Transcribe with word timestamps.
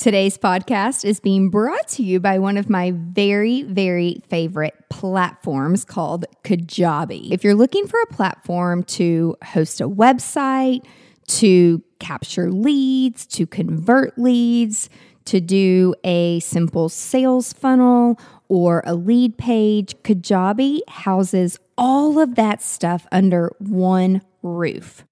Today's 0.00 0.38
podcast 0.38 1.04
is 1.04 1.20
being 1.20 1.50
brought 1.50 1.86
to 1.88 2.02
you 2.02 2.20
by 2.20 2.38
one 2.38 2.56
of 2.56 2.70
my 2.70 2.94
very, 2.96 3.64
very 3.64 4.22
favorite 4.30 4.72
platforms 4.88 5.84
called 5.84 6.24
Kajabi. 6.42 7.30
If 7.30 7.44
you're 7.44 7.54
looking 7.54 7.86
for 7.86 8.00
a 8.00 8.06
platform 8.06 8.82
to 8.84 9.36
host 9.44 9.78
a 9.82 9.86
website, 9.86 10.86
to 11.26 11.82
capture 11.98 12.50
leads, 12.50 13.26
to 13.26 13.46
convert 13.46 14.18
leads, 14.18 14.88
to 15.26 15.38
do 15.38 15.94
a 16.02 16.40
simple 16.40 16.88
sales 16.88 17.52
funnel 17.52 18.18
or 18.48 18.82
a 18.86 18.94
lead 18.94 19.36
page, 19.36 19.94
Kajabi 20.02 20.80
houses 20.88 21.58
all 21.76 22.18
of 22.18 22.36
that 22.36 22.62
stuff 22.62 23.06
under 23.12 23.54
one 23.58 24.22
roof. 24.42 25.04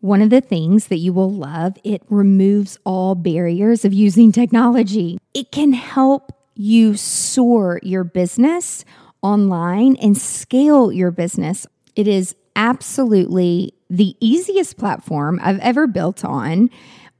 One 0.00 0.22
of 0.22 0.30
the 0.30 0.40
things 0.40 0.88
that 0.88 0.98
you 0.98 1.12
will 1.12 1.32
love, 1.32 1.76
it 1.82 2.02
removes 2.08 2.78
all 2.84 3.14
barriers 3.14 3.84
of 3.84 3.92
using 3.92 4.30
technology. 4.30 5.18
It 5.34 5.50
can 5.50 5.72
help 5.72 6.32
you 6.54 6.96
soar 6.96 7.80
your 7.82 8.04
business 8.04 8.84
online 9.22 9.96
and 9.96 10.16
scale 10.16 10.92
your 10.92 11.10
business. 11.10 11.66
It 11.94 12.06
is 12.06 12.36
absolutely 12.54 13.74
the 13.88 14.16
easiest 14.20 14.76
platform 14.78 15.40
I've 15.42 15.60
ever 15.60 15.86
built 15.86 16.24
on 16.24 16.70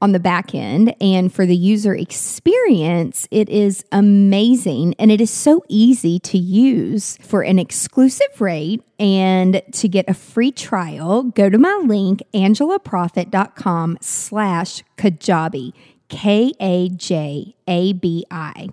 on 0.01 0.11
the 0.11 0.19
back 0.19 0.53
end. 0.53 0.93
And 1.01 1.33
for 1.33 1.45
the 1.45 1.55
user 1.55 1.95
experience, 1.95 3.27
it 3.31 3.49
is 3.49 3.83
amazing 3.91 4.95
and 4.99 5.11
it 5.11 5.21
is 5.21 5.31
so 5.31 5.63
easy 5.67 6.19
to 6.19 6.37
use 6.37 7.17
for 7.21 7.41
an 7.41 7.59
exclusive 7.59 8.39
rate. 8.39 8.83
And 8.99 9.61
to 9.73 9.87
get 9.87 10.09
a 10.09 10.13
free 10.13 10.51
trial, 10.51 11.23
go 11.23 11.49
to 11.49 11.57
my 11.57 11.81
link, 11.85 12.21
angelaprofit.com 12.33 13.99
slash 14.01 14.83
Kajabi, 14.97 15.73
K 16.09 16.53
A 16.59 16.89
J 16.89 17.55
A 17.67 17.93
B 17.93 18.25
I. 18.31 18.69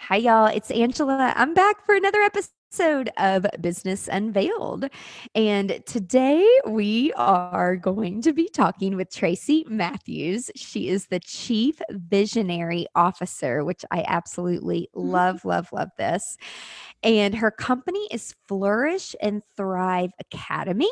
Hi, 0.00 0.16
y'all. 0.16 0.46
It's 0.46 0.70
Angela. 0.70 1.34
I'm 1.36 1.52
back 1.52 1.84
for 1.84 1.94
another 1.94 2.20
episode 2.20 2.57
episode 2.68 3.08
of 3.16 3.46
Business 3.62 4.08
Unveiled. 4.08 4.90
And 5.34 5.82
today 5.86 6.46
we 6.66 7.14
are 7.14 7.76
going 7.76 8.20
to 8.20 8.34
be 8.34 8.46
talking 8.46 8.94
with 8.94 9.10
Tracy 9.10 9.64
Matthews. 9.70 10.50
She 10.54 10.90
is 10.90 11.06
the 11.06 11.20
Chief 11.20 11.80
Visionary 11.90 12.86
Officer, 12.94 13.64
which 13.64 13.86
I 13.90 14.04
absolutely 14.06 14.90
mm-hmm. 14.94 15.08
love, 15.08 15.44
love, 15.46 15.68
love 15.72 15.88
this. 15.96 16.36
And 17.02 17.34
her 17.36 17.50
company 17.50 18.06
is 18.10 18.34
Flourish 18.48 19.14
and 19.22 19.42
Thrive 19.56 20.10
Academy, 20.20 20.90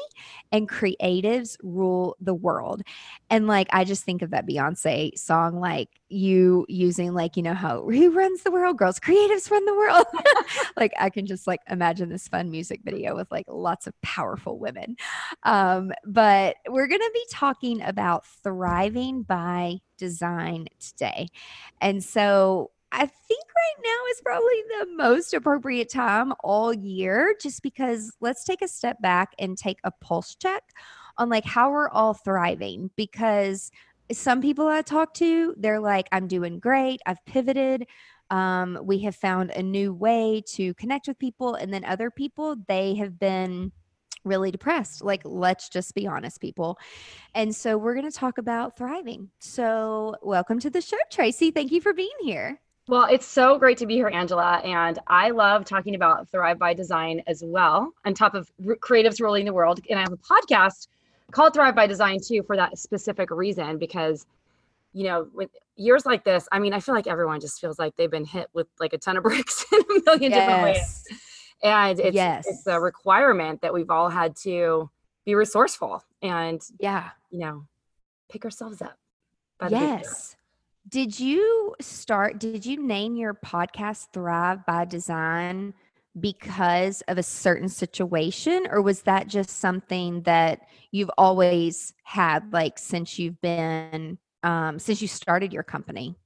and 0.52 0.68
creatives 0.68 1.56
rule 1.62 2.16
the 2.20 2.34
world. 2.34 2.82
And 3.28 3.48
like, 3.48 3.66
I 3.72 3.84
just 3.84 4.04
think 4.04 4.22
of 4.22 4.30
that 4.30 4.46
Beyonce 4.48 5.18
song, 5.18 5.58
like 5.58 5.88
you 6.08 6.64
using, 6.68 7.12
like, 7.12 7.36
you 7.36 7.42
know, 7.42 7.54
how 7.54 7.82
who 7.82 8.10
runs 8.12 8.44
the 8.44 8.52
world, 8.52 8.78
girls, 8.78 9.00
creatives 9.00 9.50
run 9.50 9.64
the 9.64 9.74
world. 9.74 10.06
like, 10.76 10.92
I 10.98 11.10
can 11.10 11.26
just 11.26 11.46
like 11.48 11.60
imagine 11.68 12.08
this 12.08 12.28
fun 12.28 12.50
music 12.50 12.80
video 12.84 13.14
with 13.14 13.30
like 13.30 13.46
lots 13.48 13.86
of 13.86 14.00
powerful 14.02 14.58
women. 14.58 14.96
Um, 15.42 15.92
but 16.04 16.56
we're 16.68 16.88
going 16.88 17.00
to 17.00 17.10
be 17.12 17.26
talking 17.30 17.82
about 17.82 18.26
thriving 18.42 19.22
by 19.22 19.78
design 19.98 20.66
today. 20.78 21.28
And 21.80 22.02
so 22.02 22.70
I 22.92 23.00
think 23.06 23.44
right 23.56 23.84
now 23.84 24.10
is 24.10 24.20
probably 24.24 24.62
the 24.68 24.86
most 24.96 25.34
appropriate 25.34 25.90
time 25.90 26.32
all 26.40 26.72
year, 26.72 27.34
just 27.40 27.62
because 27.62 28.12
let's 28.20 28.44
take 28.44 28.62
a 28.62 28.68
step 28.68 29.00
back 29.02 29.34
and 29.38 29.58
take 29.58 29.78
a 29.84 29.90
pulse 30.00 30.34
check 30.36 30.62
on 31.18 31.28
like 31.28 31.44
how 31.44 31.70
we're 31.70 31.90
all 31.90 32.14
thriving. 32.14 32.90
Because 32.96 33.70
some 34.12 34.40
people 34.40 34.68
I 34.68 34.82
talk 34.82 35.14
to, 35.14 35.54
they're 35.58 35.80
like, 35.80 36.08
I'm 36.12 36.28
doing 36.28 36.60
great. 36.60 37.00
I've 37.06 37.24
pivoted. 37.26 37.86
Um, 38.30 38.78
we 38.82 38.98
have 39.00 39.16
found 39.16 39.50
a 39.50 39.62
new 39.62 39.92
way 39.92 40.42
to 40.54 40.74
connect 40.74 41.08
with 41.08 41.18
people. 41.18 41.54
And 41.54 41.72
then 41.72 41.84
other 41.84 42.10
people, 42.10 42.56
they 42.66 42.94
have 42.94 43.18
been 43.18 43.72
really 44.24 44.50
depressed. 44.50 45.04
Like, 45.04 45.22
let's 45.24 45.68
just 45.68 45.94
be 45.94 46.06
honest, 46.06 46.40
people. 46.40 46.78
And 47.34 47.54
so 47.54 47.78
we're 47.78 47.94
going 47.94 48.10
to 48.10 48.16
talk 48.16 48.38
about 48.38 48.76
thriving. 48.76 49.30
So, 49.38 50.16
welcome 50.22 50.58
to 50.60 50.70
the 50.70 50.80
show, 50.80 50.96
Tracy. 51.10 51.50
Thank 51.52 51.70
you 51.70 51.80
for 51.80 51.92
being 51.92 52.10
here. 52.20 52.60
Well, 52.88 53.06
it's 53.10 53.26
so 53.26 53.58
great 53.58 53.78
to 53.78 53.86
be 53.86 53.94
here, 53.94 54.10
Angela. 54.12 54.60
And 54.64 54.98
I 55.08 55.30
love 55.30 55.64
talking 55.64 55.96
about 55.96 56.28
Thrive 56.28 56.58
by 56.58 56.72
Design 56.72 57.22
as 57.26 57.42
well, 57.44 57.92
on 58.04 58.14
top 58.14 58.34
of 58.34 58.50
creatives 58.80 59.20
ruling 59.20 59.44
the 59.44 59.52
world. 59.52 59.80
And 59.90 59.98
I 59.98 60.02
have 60.02 60.12
a 60.12 60.16
podcast 60.16 60.88
called 61.32 61.54
Thrive 61.54 61.74
by 61.74 61.88
Design 61.88 62.18
too 62.24 62.42
for 62.44 62.56
that 62.56 62.78
specific 62.78 63.30
reason, 63.30 63.78
because, 63.78 64.26
you 64.92 65.04
know, 65.04 65.26
with 65.34 65.50
years 65.76 66.06
like 66.06 66.24
this, 66.24 66.48
I 66.50 66.58
mean, 66.58 66.72
I 66.72 66.80
feel 66.80 66.94
like 66.94 67.06
everyone 67.06 67.40
just 67.40 67.60
feels 67.60 67.78
like 67.78 67.96
they've 67.96 68.10
been 68.10 68.24
hit 68.24 68.48
with 68.52 68.66
like 68.80 68.92
a 68.92 68.98
ton 68.98 69.16
of 69.16 69.22
bricks 69.22 69.64
in 69.72 69.80
a 69.80 70.02
million 70.04 70.32
yes. 70.32 70.40
different 70.40 70.62
ways. 70.62 71.04
And 71.62 72.00
it's, 72.00 72.14
yes. 72.14 72.46
it's 72.46 72.66
a 72.66 72.80
requirement 72.80 73.62
that 73.62 73.72
we've 73.72 73.90
all 73.90 74.08
had 74.08 74.36
to 74.42 74.90
be 75.24 75.34
resourceful 75.34 76.04
and, 76.22 76.60
yeah, 76.78 77.10
you 77.30 77.40
know, 77.40 77.64
pick 78.30 78.44
ourselves 78.44 78.82
up. 78.82 78.96
yes. 79.68 80.36
Did 80.88 81.18
you 81.18 81.74
start, 81.80 82.38
did 82.38 82.64
you 82.64 82.80
name 82.80 83.16
your 83.16 83.34
podcast 83.34 84.12
Thrive 84.12 84.64
by 84.66 84.84
Design 84.84 85.74
because 86.18 87.02
of 87.08 87.18
a 87.18 87.22
certain 87.22 87.68
situation, 87.68 88.66
or 88.70 88.80
was 88.80 89.02
that 89.02 89.26
just 89.26 89.50
something 89.50 90.22
that 90.22 90.60
you've 90.92 91.10
always 91.18 91.92
had, 92.04 92.52
like 92.52 92.78
since 92.78 93.18
you've 93.18 93.40
been, 93.40 94.18
um, 94.46 94.78
since 94.78 95.02
you 95.02 95.08
started 95.08 95.52
your 95.52 95.64
company? 95.64 96.16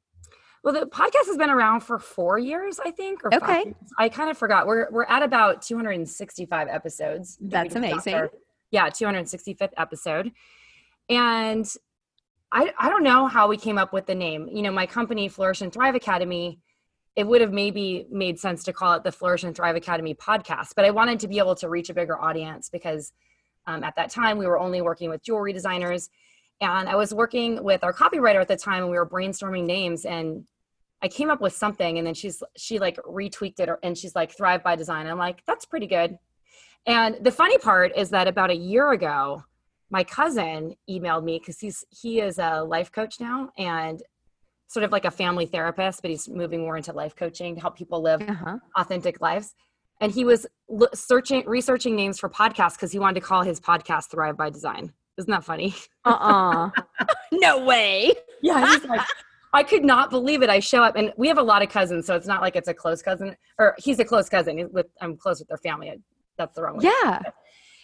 Well, 0.63 0.75
the 0.75 0.87
podcast 0.87 1.27
has 1.27 1.39
been 1.39 1.49
around 1.49 1.81
for 1.81 1.99
four 1.99 2.39
years, 2.39 2.79
I 2.85 2.91
think. 2.91 3.23
okay. 3.25 3.75
I 3.99 4.11
kind 4.11 4.31
of 4.31 4.37
forgot. 4.37 4.67
We're 4.67 4.91
we're 4.91 5.07
at 5.07 5.23
about 5.23 5.63
265 5.63 6.69
episodes. 6.69 7.39
That's 7.41 7.75
amazing. 7.75 8.15
Our, 8.15 8.31
yeah, 8.71 8.89
265th 8.91 9.71
episode. 9.79 10.33
And 11.09 11.67
I, 12.53 12.73
I 12.79 12.89
don't 12.91 13.03
know 13.03 13.27
how 13.27 13.49
we 13.49 13.57
came 13.57 13.79
up 13.79 13.93
with 13.93 14.07
the 14.07 14.15
name. 14.15 14.49
You 14.53 14.63
know, 14.63 14.71
my 14.71 14.87
company, 14.87 15.29
Flourish 15.29 15.63
and 15.63 15.73
Thrive 15.73 15.95
Academy, 15.95 16.61
it 17.17 17.27
would 17.27 17.41
have 17.41 17.53
maybe 17.53 18.07
made 18.11 18.39
sense 18.39 18.63
to 18.65 18.73
call 18.73 18.93
it 18.95 19.03
the 19.03 19.13
Flourish 19.13 19.45
and 19.45 19.57
Thrive 19.57 19.77
Academy 19.77 20.15
podcast, 20.15 20.75
but 20.77 20.85
I 20.85 20.91
wanted 20.91 21.21
to 21.21 21.29
be 21.29 21.39
able 21.39 21.55
to 21.57 21.69
reach 21.69 21.91
a 21.91 21.95
bigger 21.95 22.21
audience 22.21 22.69
because 22.69 23.13
um, 23.67 23.83
at 23.83 23.97
that 23.97 24.11
time 24.11 24.37
we 24.37 24.47
were 24.47 24.59
only 24.59 24.83
working 24.83 25.11
with 25.11 25.23
jewelry 25.23 25.53
designers. 25.53 26.11
And 26.61 26.89
I 26.89 26.97
was 26.97 27.15
working 27.15 27.63
with 27.63 27.83
our 27.83 27.93
copywriter 27.93 28.41
at 28.41 28.49
the 28.49 28.57
time 28.57 28.83
and 28.83 28.91
we 28.91 28.97
were 28.97 29.09
brainstorming 29.09 29.65
names 29.65 30.05
and 30.05 30.47
I 31.03 31.09
came 31.09 31.31
up 31.31 31.41
with 31.41 31.55
something 31.55 31.97
and 31.97 32.07
then 32.07 32.15
she's 32.15 32.43
she 32.57 32.79
like 32.79 32.97
retweaked 32.97 33.61
it 33.61 33.71
and 33.83 33.97
she's 33.97 34.15
like 34.15 34.33
Thrive 34.33 34.63
by 34.63 34.77
Design. 34.77 35.07
I'm 35.07 35.19
like, 35.19 35.43
that's 35.47 35.65
pretty 35.65 35.87
good. 35.87 36.19
And 36.87 37.17
the 37.23 37.33
funny 37.33 37.59
part 37.59 37.93
is 37.97 38.11
that 38.11 38.29
about 38.29 38.51
a 38.51 38.57
year 38.57 38.93
ago, 38.93 39.45
my 39.91 40.05
cousin 40.05 40.75
emailed 40.89 41.25
me 41.25 41.39
because 41.39 41.59
he's 41.59 41.85
he 41.91 42.21
is 42.21 42.39
a 42.39 42.63
life 42.63 42.93
coach 42.93 43.19
now 43.21 43.51
and 43.59 44.03
sort 44.69 44.85
of 44.85 44.93
like 44.93 45.05
a 45.05 45.11
family 45.11 45.47
therapist, 45.47 46.01
but 46.01 46.11
he's 46.11 46.29
moving 46.29 46.61
more 46.61 46.77
into 46.77 46.93
life 46.93 47.17
coaching 47.17 47.57
to 47.57 47.61
help 47.61 47.77
people 47.77 48.01
live 48.01 48.23
uh-huh. 48.23 48.59
authentic 48.77 49.21
lives. 49.21 49.55
And 50.01 50.13
he 50.13 50.25
was 50.25 50.47
searching, 50.95 51.45
researching 51.47 51.97
names 51.97 52.19
for 52.19 52.31
podcasts 52.31 52.75
because 52.75 52.93
he 52.93 52.99
wanted 52.99 53.21
to 53.21 53.27
call 53.27 53.43
his 53.43 53.61
podcast 53.61 54.11
"Thrive 54.11 54.37
by 54.37 54.49
Design." 54.49 54.93
Isn't 55.21 55.31
that 55.31 55.45
funny? 55.45 55.75
Uh 56.05 56.11
uh-uh. 56.21 56.71
uh 57.01 57.05
no 57.33 57.65
way. 57.65 58.13
Yeah, 58.43 58.73
he's 58.73 58.85
like, 58.85 59.01
I 59.53 59.63
could 59.63 59.85
not 59.85 60.11
believe 60.11 60.43
it. 60.43 60.49
I 60.51 60.61
show 60.61 60.83
up, 60.83 60.97
and 60.97 61.13
we 61.17 61.29
have 61.29 61.39
a 61.39 61.43
lot 61.43 61.63
of 61.63 61.69
cousins, 61.69 62.07
so 62.07 62.15
it's 62.17 62.27
not 62.27 62.41
like 62.41 62.57
it's 62.57 62.69
a 62.69 62.75
close 62.75 63.03
cousin, 63.03 63.37
or 63.59 63.75
he's 63.79 63.99
a 63.99 64.05
close 64.05 64.29
cousin. 64.29 64.69
With 64.73 64.87
I'm 65.01 65.17
close 65.17 65.39
with 65.41 65.49
their 65.49 65.59
family. 65.59 65.93
That's 66.39 66.55
the 66.57 66.63
wrong 66.63 66.79
way. 66.79 66.85
Yeah. 66.85 67.21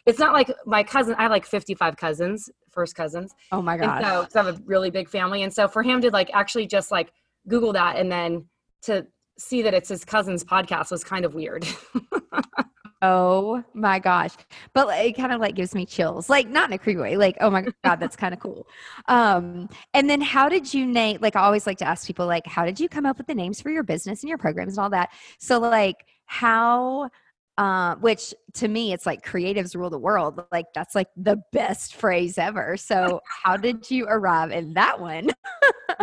it's 0.07 0.19
not 0.19 0.33
like 0.33 0.51
my 0.65 0.83
cousin. 0.83 1.15
I 1.19 1.23
have 1.23 1.31
like 1.31 1.45
55 1.45 1.97
cousins, 1.97 2.49
first 2.71 2.95
cousins. 2.97 3.35
Oh 3.53 3.61
my 3.61 3.77
god! 3.77 4.03
So 4.03 4.23
'cause 4.23 4.37
I 4.37 4.43
have 4.45 4.59
a 4.59 4.63
really 4.65 4.91
big 4.91 5.09
family, 5.09 5.43
and 5.43 5.53
so 5.53 5.69
for 5.69 5.83
him 5.83 6.01
to 6.01 6.11
like 6.11 6.31
actually 6.33 6.67
just 6.67 6.91
like 6.91 7.13
Google 7.49 7.73
that 7.75 7.97
and 7.97 8.11
then 8.11 8.47
to 8.83 9.07
see 9.39 9.61
that 9.63 9.75
it's 9.75 9.89
his 9.91 10.05
cousin's 10.05 10.43
podcast 10.43 10.91
was 10.91 11.05
kind 11.05 11.25
of 11.27 11.35
weird. 11.35 11.67
Oh 13.07 13.63
my 13.73 14.01
gosh. 14.01 14.33
But 14.73 14.89
it 14.99 15.17
kind 15.17 15.33
of 15.33 15.41
like 15.41 15.55
gives 15.55 15.75
me 15.75 15.87
chills. 15.87 16.29
Like 16.29 16.49
not 16.49 16.69
in 16.71 16.73
a 16.75 16.79
creepy 16.79 17.01
way. 17.01 17.17
Like, 17.17 17.37
oh 17.41 17.51
my 17.51 17.67
God, 17.85 18.01
that's 18.01 18.17
kind 18.17 18.35
of 18.35 18.41
cool. 18.41 18.67
Um, 19.07 19.69
and 19.95 20.11
then 20.11 20.21
how 20.21 20.49
did 20.49 20.75
you 20.75 20.87
name 20.87 21.19
like 21.21 21.37
I 21.37 21.43
always 21.43 21.67
like 21.67 21.79
to 21.79 21.87
ask 21.87 22.07
people 22.07 22.27
like 22.27 22.47
how 22.47 22.65
did 22.65 22.81
you 22.81 22.89
come 22.89 23.07
up 23.07 23.19
with 23.19 23.29
the 23.29 23.35
names 23.35 23.61
for 23.61 23.71
your 23.71 23.85
business 23.85 24.23
and 24.23 24.29
your 24.29 24.39
programs 24.39 24.77
and 24.77 24.83
all 24.83 24.91
that? 24.91 25.11
So 25.39 25.61
like 25.61 26.05
how 26.25 27.11
uh, 27.59 27.95
which 27.97 28.35
to 28.55 28.69
me 28.69 28.93
it's 28.93 29.07
like 29.07 29.25
creatives 29.25 29.75
rule 29.75 29.89
the 29.89 29.99
world 29.99 30.45
like 30.53 30.67
that's 30.75 30.95
like 30.95 31.09
the 31.17 31.41
best 31.53 31.95
phrase 31.95 32.37
ever 32.37 32.77
so 32.77 33.19
how 33.27 33.57
did 33.57 33.91
you 33.91 34.05
arrive 34.11 34.51
in 34.51 34.75
that 34.75 35.01
one 35.01 35.31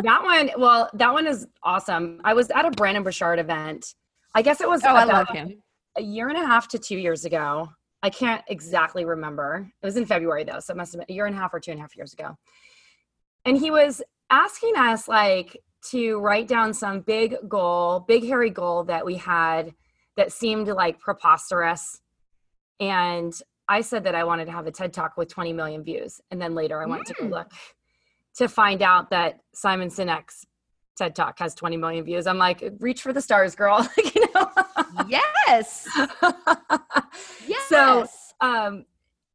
that 0.02 0.24
one, 0.24 0.50
well, 0.58 0.90
that 0.94 1.14
one 1.14 1.28
is 1.28 1.46
awesome. 1.62 2.22
I 2.24 2.34
was 2.34 2.50
at 2.50 2.66
a 2.66 2.72
Brendon 2.72 3.04
Burchard 3.04 3.38
event. 3.38 3.94
I 4.34 4.42
guess 4.42 4.62
it 4.62 4.68
was 4.68 4.82
oh 4.84 4.96
i 4.96 5.04
love 5.04 5.30
him 5.30 5.62
a 5.96 6.02
year 6.02 6.30
and 6.30 6.38
a 6.38 6.46
half 6.46 6.68
to 6.70 6.80
two 6.80 6.98
years 6.98 7.26
ago. 7.26 7.70
I 8.02 8.10
can't 8.10 8.44
exactly 8.48 9.06
remember. 9.06 9.72
It 9.82 9.86
was 9.86 9.96
in 9.96 10.06
February 10.06 10.44
though, 10.44 10.60
so 10.60 10.74
it 10.74 10.78
must 10.78 10.94
have 10.94 11.00
been 11.00 11.14
a 11.14 11.16
year 11.16 11.26
and 11.26 11.36
a 11.36 11.40
half 11.40 11.54
or 11.54 11.60
two 11.60 11.72
and 11.72 11.80
a 11.80 11.82
half 11.82 11.96
years 11.96 12.14
ago. 12.14 12.38
And 13.46 13.58
he 13.58 13.72
was 13.72 14.02
asking 14.30 14.76
us 14.76 15.08
like 15.08 15.58
to 15.92 16.20
write 16.20 16.48
down 16.48 16.74
some 16.74 17.02
big 17.02 17.36
goal, 17.48 18.02
big 18.08 18.26
hairy 18.26 18.50
goal 18.50 18.84
that 18.86 19.06
we 19.06 19.16
had 19.16 19.74
that 20.18 20.32
seemed 20.32 20.68
like 20.68 21.00
preposterous. 21.00 22.02
And 22.80 23.34
I 23.68 23.82
said 23.82 24.04
that 24.06 24.16
I 24.16 24.24
wanted 24.24 24.46
to 24.46 24.52
have 24.52 24.68
a 24.68 24.72
TED 24.72 24.94
talk 24.94 25.16
with 25.18 25.30
20 25.30 25.54
million 25.54 25.84
views. 25.84 26.20
And 26.32 26.42
then 26.42 26.56
later 26.56 26.82
I 26.82 26.86
went 26.86 27.06
to 27.08 27.14
Mm. 27.16 27.30
look 27.30 27.52
to 28.36 28.48
find 28.48 28.82
out 28.82 29.10
that 29.12 29.40
Simon 29.54 29.90
Sinek's 29.90 30.46
TED 30.96 31.16
talk 31.16 31.40
has 31.40 31.56
20 31.56 31.78
million 31.78 32.04
views. 32.06 32.28
I'm 32.28 32.38
like, 32.38 32.64
reach 32.80 33.02
for 33.02 33.14
the 33.14 33.22
stars, 33.22 33.56
girl. 33.56 33.88
you 33.98 34.26
know? 34.36 34.52
yes 35.08 35.88
yes 37.48 37.70
So, 37.70 38.06
um, 38.42 38.86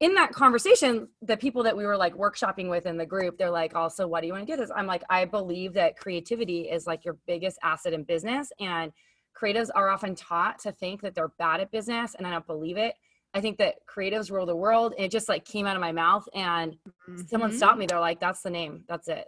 in 0.01 0.15
that 0.15 0.33
conversation, 0.33 1.09
the 1.23 1.37
people 1.37 1.65
that 1.65 1.77
we 1.77 1.85
were 1.85 1.97
like 1.97 2.15
workshopping 2.15 2.71
with 2.71 2.87
in 2.87 2.97
the 2.97 3.07
group, 3.07 3.37
they're 3.37 3.51
like, 3.51 3.75
also, 3.75 4.07
what 4.07 4.21
do 4.21 4.29
you 4.29 4.33
want 4.33 4.43
to 4.43 4.47
get 4.47 4.59
this? 4.59 4.71
I'm 4.75 4.87
like, 4.87 5.03
I 5.11 5.25
believe 5.25 5.73
that 5.75 5.97
creativity 5.97 6.63
is 6.71 6.87
like 6.87 7.05
your 7.05 7.17
biggest 7.27 7.59
asset 7.65 7.93
in 7.93 8.05
business. 8.05 8.53
And 8.61 8.93
creatives 9.41 9.71
are 9.75 9.89
often 9.89 10.15
taught 10.15 10.61
to 10.61 10.71
think 10.73 11.01
that 11.03 11.17
they're 11.17 11.33
bad 11.39 11.61
at 11.61 11.73
business. 11.73 12.15
And 12.15 12.27
I 12.27 12.31
don't 12.31 12.47
believe 12.47 12.77
it. 12.77 12.95
I 13.35 13.41
think 13.41 13.59
that 13.59 13.75
creatives 13.93 14.31
rule 14.31 14.47
the 14.47 14.55
world. 14.55 14.95
And 14.97 15.05
it 15.05 15.11
just 15.11 15.29
like 15.29 15.45
came 15.45 15.67
out 15.67 15.75
of 15.75 15.81
my 15.81 15.93
mouth. 15.93 16.29
And 16.33 16.77
someone 17.27 17.51
Mhm. 17.51 17.55
stopped 17.57 17.79
me. 17.79 17.87
They're 17.87 17.99
like, 17.99 18.21
that's 18.21 18.43
the 18.43 18.51
name. 18.51 18.85
That's 18.89 19.09
it. 19.09 19.27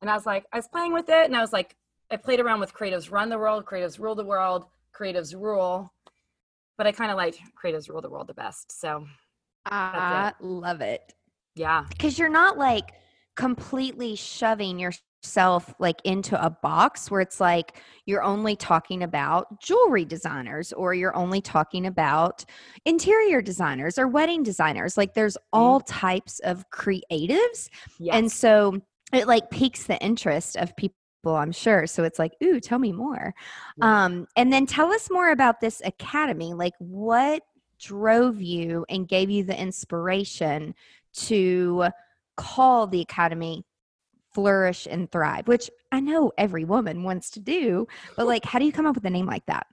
And 0.00 0.10
I 0.10 0.14
was 0.14 0.26
like, 0.26 0.46
I 0.52 0.56
was 0.56 0.68
playing 0.68 0.92
with 0.92 1.08
it. 1.08 1.26
And 1.26 1.36
I 1.36 1.40
was 1.40 1.52
like, 1.52 1.76
I 2.10 2.16
played 2.16 2.40
around 2.40 2.60
with 2.60 2.74
creatives 2.74 3.10
run 3.10 3.28
the 3.28 3.38
world, 3.38 3.64
creatives 3.64 3.98
rule 3.98 4.14
the 4.14 4.24
world, 4.24 4.66
creatives 4.98 5.34
rule. 5.34 5.92
But 6.76 6.86
I 6.86 6.92
kind 6.92 7.10
of 7.10 7.16
like 7.16 7.38
creatives 7.62 7.88
rule 7.88 8.00
the 8.00 8.10
world 8.10 8.26
the 8.26 8.34
best. 8.34 8.78
So 8.80 9.06
i 9.66 10.32
love 10.40 10.80
it 10.80 11.12
yeah. 11.54 11.84
because 11.90 12.18
you're 12.18 12.28
not 12.28 12.56
like 12.56 12.94
completely 13.36 14.16
shoving 14.16 14.78
yourself 14.78 15.74
like 15.78 16.00
into 16.04 16.42
a 16.42 16.50
box 16.50 17.10
where 17.10 17.20
it's 17.20 17.40
like 17.40 17.80
you're 18.06 18.22
only 18.22 18.56
talking 18.56 19.02
about 19.02 19.60
jewelry 19.60 20.04
designers 20.04 20.72
or 20.72 20.94
you're 20.94 21.14
only 21.16 21.40
talking 21.40 21.86
about 21.86 22.44
interior 22.84 23.42
designers 23.42 23.98
or 23.98 24.08
wedding 24.08 24.42
designers 24.42 24.96
like 24.96 25.14
there's 25.14 25.36
all 25.52 25.80
mm. 25.80 25.84
types 25.86 26.40
of 26.40 26.64
creatives 26.70 27.68
Yes. 27.98 28.14
and 28.14 28.32
so 28.32 28.80
it 29.12 29.26
like 29.26 29.50
piques 29.50 29.84
the 29.84 29.98
interest 29.98 30.56
of 30.56 30.76
people 30.76 30.94
i'm 31.26 31.52
sure 31.52 31.86
so 31.86 32.02
it's 32.04 32.18
like 32.18 32.32
ooh 32.42 32.60
tell 32.60 32.78
me 32.78 32.92
more 32.92 33.34
Yeah. 33.76 34.04
um 34.04 34.26
and 34.36 34.52
then 34.52 34.66
tell 34.66 34.92
us 34.92 35.10
more 35.10 35.30
about 35.30 35.60
this 35.60 35.82
academy 35.84 36.54
like 36.54 36.74
what 36.78 37.42
drove 37.78 38.40
you 38.40 38.84
and 38.88 39.08
gave 39.08 39.30
you 39.30 39.44
the 39.44 39.58
inspiration 39.58 40.74
to 41.14 41.88
call 42.36 42.86
the 42.86 43.00
academy 43.00 43.64
flourish 44.32 44.86
and 44.90 45.10
thrive 45.10 45.48
which 45.48 45.70
i 45.92 46.00
know 46.00 46.32
every 46.38 46.64
woman 46.64 47.02
wants 47.02 47.30
to 47.30 47.40
do 47.40 47.86
but 48.16 48.26
like 48.26 48.44
how 48.44 48.58
do 48.58 48.64
you 48.64 48.72
come 48.72 48.86
up 48.86 48.94
with 48.94 49.04
a 49.04 49.10
name 49.10 49.26
like 49.26 49.44
that 49.46 49.66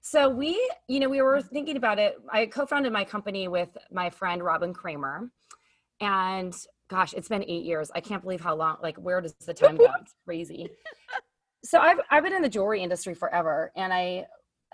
So 0.00 0.30
we, 0.30 0.56
you 0.86 1.00
know, 1.00 1.08
we 1.10 1.20
were 1.20 1.42
thinking 1.42 1.76
about 1.76 1.98
it. 1.98 2.16
I 2.32 2.46
co-founded 2.46 2.92
my 2.92 3.04
company 3.04 3.46
with 3.46 3.68
my 3.92 4.08
friend 4.08 4.42
Robin 4.42 4.72
Kramer. 4.72 5.30
And 6.00 6.54
gosh, 6.88 7.12
it's 7.14 7.28
been 7.28 7.44
eight 7.44 7.64
years. 7.64 7.90
I 7.94 8.00
can't 8.00 8.22
believe 8.22 8.40
how 8.40 8.56
long, 8.56 8.76
like 8.82 8.96
where 8.96 9.20
does 9.20 9.34
the 9.34 9.54
time 9.54 9.76
go? 9.76 9.86
It's 10.00 10.14
crazy. 10.26 10.70
So 11.64 11.80
I've 11.80 11.98
I've 12.10 12.22
been 12.22 12.32
in 12.32 12.42
the 12.42 12.48
jewelry 12.48 12.82
industry 12.82 13.14
forever. 13.14 13.72
And 13.76 13.92
I 13.92 14.26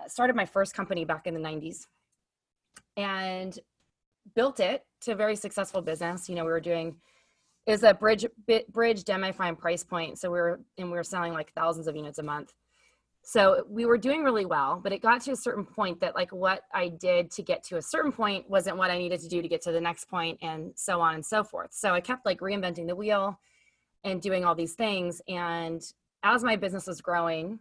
started 0.07 0.35
my 0.35 0.45
first 0.45 0.73
company 0.73 1.05
back 1.05 1.27
in 1.27 1.33
the 1.33 1.39
90s 1.39 1.87
and 2.97 3.57
built 4.35 4.59
it 4.59 4.85
to 5.01 5.11
a 5.11 5.15
very 5.15 5.35
successful 5.35 5.81
business. 5.81 6.29
You 6.29 6.35
know, 6.35 6.45
we 6.45 6.51
were 6.51 6.59
doing 6.59 6.95
is 7.65 7.83
a 7.83 7.93
bridge 7.93 8.25
bridge 8.71 9.03
demi 9.03 9.31
fine 9.31 9.55
price 9.55 9.83
point. 9.83 10.19
So 10.19 10.29
we 10.31 10.39
were 10.39 10.59
and 10.77 10.91
we 10.91 10.97
were 10.97 11.03
selling 11.03 11.33
like 11.33 11.51
thousands 11.53 11.87
of 11.87 11.95
units 11.95 12.19
a 12.19 12.23
month. 12.23 12.53
So 13.25 13.65
we 13.67 13.85
were 13.87 13.97
doing 13.97 14.23
really 14.23 14.45
well, 14.45 14.79
but 14.81 14.91
it 14.91 15.01
got 15.01 15.21
to 15.21 15.31
a 15.31 15.35
certain 15.35 15.65
point 15.65 15.99
that 16.01 16.13
like 16.15 16.31
what 16.31 16.61
I 16.73 16.89
did 16.89 17.31
to 17.31 17.41
get 17.41 17.63
to 17.65 17.77
a 17.77 17.81
certain 17.81 18.11
point 18.11 18.47
wasn't 18.49 18.77
what 18.77 18.91
I 18.91 18.97
needed 18.99 19.19
to 19.21 19.27
do 19.27 19.41
to 19.41 19.47
get 19.47 19.61
to 19.63 19.71
the 19.71 19.81
next 19.81 20.05
point 20.07 20.37
and 20.43 20.71
so 20.75 21.01
on 21.01 21.15
and 21.15 21.25
so 21.25 21.43
forth. 21.43 21.73
So 21.73 21.91
I 21.93 22.01
kept 22.01 22.25
like 22.25 22.39
reinventing 22.39 22.87
the 22.87 22.95
wheel 22.95 23.39
and 24.03 24.21
doing 24.21 24.45
all 24.45 24.53
these 24.53 24.73
things 24.75 25.21
and 25.27 25.81
as 26.21 26.43
my 26.43 26.55
business 26.55 26.87
was 26.87 27.01
growing, 27.01 27.59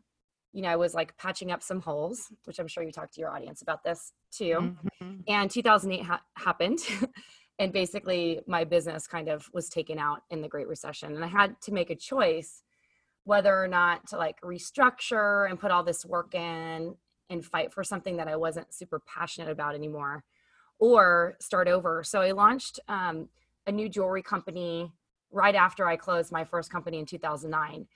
you 0.52 0.62
know, 0.62 0.69
I 0.69 0.76
was 0.76 0.94
like 0.94 1.16
patching 1.16 1.50
up 1.50 1.62
some 1.62 1.81
holes, 1.81 2.31
which 2.44 2.58
I'm 2.58 2.69
sure 2.69 2.82
you 2.82 2.93
talked 2.93 3.14
to 3.14 3.20
your 3.20 3.31
audience 3.31 3.62
about 3.62 3.82
this 3.84 4.12
too 4.31 4.75
Mhm. 5.00 5.25
and 5.28 5.50
2008 5.50 6.05
ha- 6.05 6.22
happened 6.37 6.78
and 7.58 7.72
basically 7.72 8.40
my 8.46 8.64
business 8.64 9.06
kind 9.06 9.28
of 9.28 9.49
was 9.55 9.69
taken 9.69 9.99
out 9.99 10.22
in 10.31 10.43
the 10.43 10.49
great 10.49 10.67
recession 10.67 11.14
and 11.14 11.25
i 11.25 11.28
had 11.28 11.60
to 11.62 11.72
make 11.72 11.88
a 11.90 11.94
choice 11.94 12.63
whether 13.24 13.62
or 13.62 13.68
not 13.68 14.06
to 14.08 14.16
like 14.16 14.40
restructure 14.42 15.48
and 15.48 15.58
put 15.58 15.70
all 15.70 15.82
this 15.82 16.04
work 16.04 16.34
in 16.34 16.94
and 17.30 17.44
fight 17.44 17.72
for 17.72 17.82
something 17.82 18.16
that 18.16 18.28
i 18.28 18.36
wasn't 18.36 18.72
super 18.72 19.00
passionate 19.00 19.50
about 19.50 19.74
anymore 19.74 20.24
or 20.78 21.36
start 21.40 21.68
over 21.68 22.02
so 22.02 22.20
i 22.20 22.30
launched 22.30 22.80
um, 22.88 23.28
a 23.66 23.72
new 23.72 23.88
jewelry 23.88 24.22
company 24.22 24.90
right 25.30 25.54
after 25.54 25.86
i 25.86 25.96
closed 25.96 26.32
my 26.32 26.44
first 26.44 26.70
company 26.70 26.98
in 26.98 27.06
2009 27.06 27.86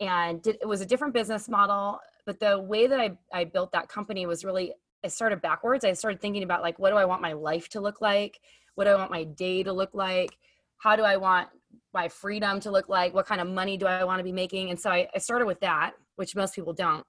and 0.00 0.42
did, 0.42 0.56
it 0.60 0.66
was 0.66 0.80
a 0.80 0.86
different 0.86 1.14
business 1.14 1.48
model 1.48 1.98
but 2.26 2.40
the 2.40 2.58
way 2.58 2.86
that 2.86 3.00
I, 3.00 3.16
I 3.32 3.44
built 3.44 3.72
that 3.72 3.88
company 3.88 4.26
was 4.26 4.44
really 4.44 4.72
I 5.04 5.08
started 5.08 5.42
backwards. 5.42 5.84
I 5.84 5.92
started 5.92 6.20
thinking 6.20 6.42
about 6.42 6.62
like, 6.62 6.78
what 6.78 6.90
do 6.90 6.96
I 6.96 7.04
want 7.04 7.20
my 7.20 7.34
life 7.34 7.68
to 7.70 7.80
look 7.80 8.00
like? 8.00 8.40
What 8.74 8.84
do 8.84 8.90
I 8.90 8.94
want 8.94 9.10
my 9.10 9.24
day 9.24 9.62
to 9.62 9.72
look 9.72 9.90
like? 9.92 10.38
How 10.78 10.96
do 10.96 11.02
I 11.02 11.18
want 11.18 11.48
my 11.92 12.08
freedom 12.08 12.60
to 12.60 12.70
look 12.70 12.88
like? 12.88 13.14
What 13.14 13.26
kind 13.26 13.40
of 13.40 13.48
money 13.48 13.76
do 13.76 13.86
I 13.86 14.04
want 14.04 14.18
to 14.20 14.24
be 14.24 14.32
making? 14.32 14.70
And 14.70 14.78
so 14.78 14.90
I, 14.90 15.08
I 15.14 15.18
started 15.18 15.46
with 15.46 15.60
that, 15.60 15.92
which 16.16 16.34
most 16.36 16.54
people 16.54 16.72
don't, 16.72 17.04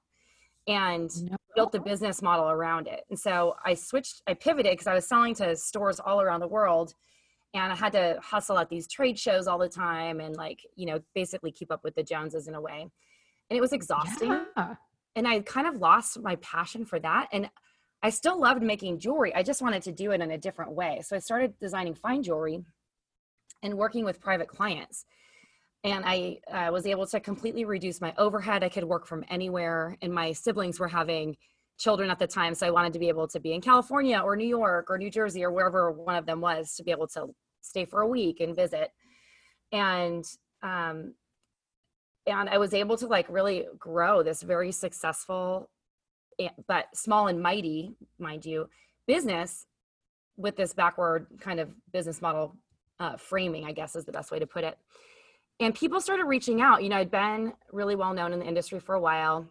and 0.67 1.09
No. 1.29 1.37
built 1.55 1.75
a 1.75 1.79
business 1.79 2.21
model 2.21 2.49
around 2.49 2.87
it. 2.87 3.03
And 3.09 3.19
so 3.19 3.55
I 3.63 3.73
switched, 3.73 4.21
I 4.27 4.33
pivoted 4.33 4.71
because 4.73 4.87
I 4.87 4.93
was 4.93 5.07
selling 5.07 5.33
to 5.35 5.55
stores 5.55 5.99
all 5.99 6.21
around 6.21 6.39
the 6.41 6.47
world. 6.47 6.93
And 7.53 7.71
I 7.71 7.75
had 7.75 7.93
to 7.93 8.19
hustle 8.21 8.57
at 8.57 8.69
these 8.69 8.85
trade 8.87 9.17
shows 9.17 9.47
all 9.47 9.57
the 9.57 9.69
time 9.69 10.19
and 10.19 10.35
like, 10.35 10.59
you 10.75 10.85
know, 10.85 10.99
basically 11.13 11.51
keep 11.51 11.71
up 11.71 11.83
with 11.85 11.95
the 11.95 12.03
Joneses 12.03 12.47
in 12.49 12.55
a 12.55 12.59
way. 12.59 12.81
And 13.49 13.57
it 13.57 13.61
was 13.61 13.71
exhausting 13.73 14.29
Yeah. 14.57 14.75
and 15.15 15.27
I 15.27 15.39
kind 15.39 15.65
of 15.67 15.77
lost 15.77 16.19
my 16.19 16.35
passion 16.37 16.83
for 16.83 16.99
that. 16.99 17.29
And 17.31 17.49
I 18.03 18.09
still 18.09 18.39
loved 18.39 18.61
making 18.61 18.99
jewelry. 18.99 19.33
I 19.33 19.41
just 19.41 19.61
wanted 19.61 19.81
to 19.83 19.91
do 19.91 20.11
it 20.11 20.19
in 20.21 20.31
a 20.31 20.37
different 20.37 20.73
way. 20.73 21.01
So 21.01 21.15
I 21.15 21.19
started 21.19 21.57
designing 21.59 21.95
fine 21.95 22.21
jewelry 22.23 22.63
and 23.65 23.75
working 23.75 24.05
with 24.05 24.21
private 24.21 24.47
clients. 24.47 25.05
And 25.83 26.03
I 26.05 26.39
uh, 26.51 26.71
was 26.71 26.85
able 26.85 27.05
to 27.07 27.19
completely 27.19 27.65
reduce 27.65 27.99
my 27.99 28.13
overhead. 28.17 28.63
I 28.63 28.69
could 28.69 28.83
work 28.83 29.05
from 29.05 29.25
anywhere. 29.29 29.97
And 30.01 30.13
my 30.13 30.31
siblings 30.31 30.79
were 30.79 30.87
having 30.87 31.35
children 31.77 32.09
at 32.09 32.19
the 32.19 32.27
time. 32.27 32.55
So 32.55 32.65
I 32.65 32.71
wanted 32.71 32.93
to 32.93 32.99
be 32.99 33.09
able 33.09 33.27
to 33.27 33.39
be 33.39 33.53
in 33.53 33.61
California 33.61 34.19
or 34.19 34.35
New 34.35 34.47
York 34.47 34.89
or 34.89 34.97
New 34.97 35.09
Jersey 35.09 35.43
or 35.43 35.51
wherever 35.51 35.91
one 35.91 36.15
of 36.15 36.25
them 36.25 36.41
was 36.41 36.75
to 36.75 36.83
be 36.83 36.91
able 36.91 37.07
to 37.09 37.27
stay 37.61 37.85
for 37.85 38.01
a 38.01 38.07
week 38.07 38.39
and 38.39 38.55
visit. 38.55 38.91
And 39.71 40.23
um, 40.63 41.13
and 42.27 42.49
I 42.49 42.57
was 42.57 42.73
able 42.73 42.97
to 42.97 43.07
like 43.07 43.27
really 43.29 43.67
grow 43.77 44.23
this 44.23 44.41
very 44.41 44.71
successful, 44.71 45.69
eh, 46.39 46.49
but 46.67 46.85
small 46.95 47.27
and 47.27 47.39
mighty, 47.39 47.95
mind 48.17 48.45
you, 48.45 48.67
business 49.05 49.67
with 50.37 50.55
this 50.55 50.73
backward 50.73 51.27
kind 51.39 51.59
of 51.59 51.69
business 51.91 52.21
model 52.21 52.55
uh, 52.99 53.17
framing, 53.17 53.65
I 53.65 53.71
guess 53.71 53.95
is 53.95 54.05
the 54.05 54.11
best 54.11 54.31
way 54.31 54.39
to 54.39 54.47
put 54.47 54.63
it. 54.63 54.77
And 55.59 55.73
people 55.73 56.01
started 56.01 56.25
reaching 56.25 56.61
out. 56.61 56.83
You 56.83 56.89
know, 56.89 56.97
I'd 56.97 57.11
been 57.11 57.53
really 57.71 57.95
well 57.95 58.13
known 58.13 58.33
in 58.33 58.39
the 58.39 58.45
industry 58.45 58.79
for 58.79 58.95
a 58.95 58.99
while, 58.99 59.47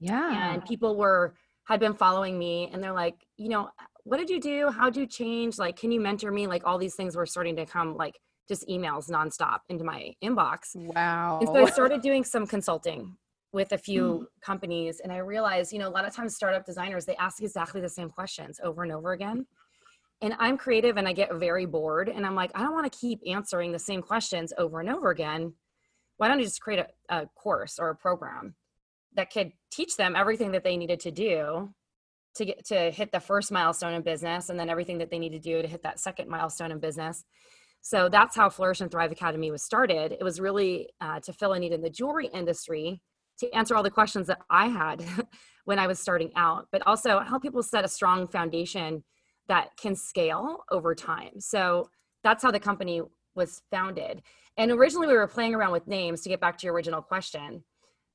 Yeah. 0.00 0.52
and 0.52 0.64
people 0.64 0.96
were 0.96 1.34
had 1.64 1.80
been 1.80 1.94
following 1.94 2.38
me, 2.38 2.70
and 2.72 2.82
they're 2.82 2.92
like, 2.92 3.26
you 3.36 3.48
know, 3.48 3.70
what 4.04 4.18
did 4.18 4.30
you 4.30 4.40
do? 4.40 4.70
How 4.70 4.88
did 4.88 5.00
you 5.00 5.06
change? 5.06 5.58
Like, 5.58 5.76
can 5.76 5.90
you 5.90 6.00
mentor 6.00 6.30
me? 6.30 6.46
Like 6.46 6.62
all 6.64 6.78
these 6.78 6.94
things 6.94 7.16
were 7.16 7.26
starting 7.26 7.56
to 7.56 7.66
come 7.66 7.96
like 7.96 8.20
just 8.48 8.66
emails 8.68 9.10
nonstop 9.10 9.60
into 9.68 9.82
my 9.82 10.14
inbox. 10.22 10.76
Wow. 10.76 11.38
And 11.40 11.48
so 11.48 11.66
I 11.66 11.70
started 11.70 12.02
doing 12.02 12.22
some 12.22 12.46
consulting 12.46 13.16
with 13.52 13.72
a 13.72 13.78
few 13.78 14.02
mm. 14.02 14.44
companies 14.44 15.00
and 15.00 15.12
I 15.12 15.18
realized, 15.18 15.72
you 15.72 15.78
know, 15.78 15.88
a 15.88 15.90
lot 15.90 16.06
of 16.06 16.14
times 16.14 16.36
startup 16.36 16.64
designers, 16.64 17.04
they 17.04 17.16
ask 17.16 17.42
exactly 17.42 17.80
the 17.80 17.88
same 17.88 18.10
questions 18.10 18.60
over 18.62 18.82
and 18.82 18.92
over 18.92 19.12
again. 19.12 19.46
And 20.22 20.34
I'm 20.38 20.56
creative 20.56 20.96
and 20.96 21.06
I 21.06 21.12
get 21.12 21.34
very 21.34 21.66
bored 21.66 22.08
and 22.08 22.24
I'm 22.24 22.34
like, 22.34 22.50
I 22.54 22.60
don't 22.60 22.72
want 22.72 22.90
to 22.90 22.98
keep 22.98 23.20
answering 23.26 23.72
the 23.72 23.78
same 23.78 24.00
questions 24.02 24.52
over 24.56 24.80
and 24.80 24.88
over 24.88 25.10
again. 25.10 25.52
Why 26.16 26.28
don't 26.28 26.40
I 26.40 26.42
just 26.42 26.62
create 26.62 26.86
a, 27.10 27.14
a 27.14 27.26
course 27.34 27.78
or 27.78 27.90
a 27.90 27.96
program 27.96 28.54
that 29.14 29.32
could 29.32 29.52
teach 29.70 29.96
them 29.96 30.16
everything 30.16 30.52
that 30.52 30.64
they 30.64 30.76
needed 30.76 31.00
to 31.00 31.10
do 31.10 31.74
to 32.36 32.44
get 32.44 32.64
to 32.66 32.90
hit 32.90 33.12
the 33.12 33.20
first 33.20 33.50
milestone 33.50 33.94
in 33.94 34.02
business 34.02 34.48
and 34.48 34.60
then 34.60 34.68
everything 34.68 34.98
that 34.98 35.10
they 35.10 35.18
need 35.18 35.32
to 35.32 35.38
do 35.38 35.60
to 35.60 35.68
hit 35.68 35.82
that 35.82 35.98
second 35.98 36.28
milestone 36.28 36.70
in 36.70 36.78
business 36.78 37.24
so 37.80 38.08
that's 38.08 38.36
how 38.36 38.48
flourish 38.48 38.80
and 38.80 38.90
thrive 38.90 39.10
academy 39.10 39.50
was 39.50 39.62
started 39.62 40.12
it 40.12 40.22
was 40.22 40.40
really 40.40 40.88
uh, 41.00 41.18
to 41.20 41.32
fill 41.32 41.54
a 41.54 41.58
need 41.58 41.72
in 41.72 41.80
the 41.80 41.90
jewelry 41.90 42.28
industry 42.32 43.00
to 43.38 43.50
answer 43.54 43.74
all 43.74 43.82
the 43.82 43.90
questions 43.90 44.26
that 44.26 44.40
i 44.50 44.66
had 44.66 45.04
when 45.64 45.78
i 45.78 45.86
was 45.86 45.98
starting 45.98 46.30
out 46.36 46.68
but 46.70 46.86
also 46.86 47.20
help 47.20 47.42
people 47.42 47.62
set 47.62 47.84
a 47.84 47.88
strong 47.88 48.26
foundation 48.26 49.02
that 49.48 49.76
can 49.76 49.94
scale 49.94 50.64
over 50.70 50.94
time 50.94 51.40
so 51.40 51.88
that's 52.22 52.42
how 52.42 52.50
the 52.50 52.60
company 52.60 53.00
was 53.34 53.62
founded 53.70 54.22
and 54.56 54.70
originally 54.70 55.06
we 55.06 55.12
were 55.12 55.26
playing 55.26 55.54
around 55.54 55.72
with 55.72 55.86
names 55.86 56.22
to 56.22 56.28
get 56.28 56.40
back 56.40 56.58
to 56.58 56.66
your 56.66 56.74
original 56.74 57.02
question 57.02 57.62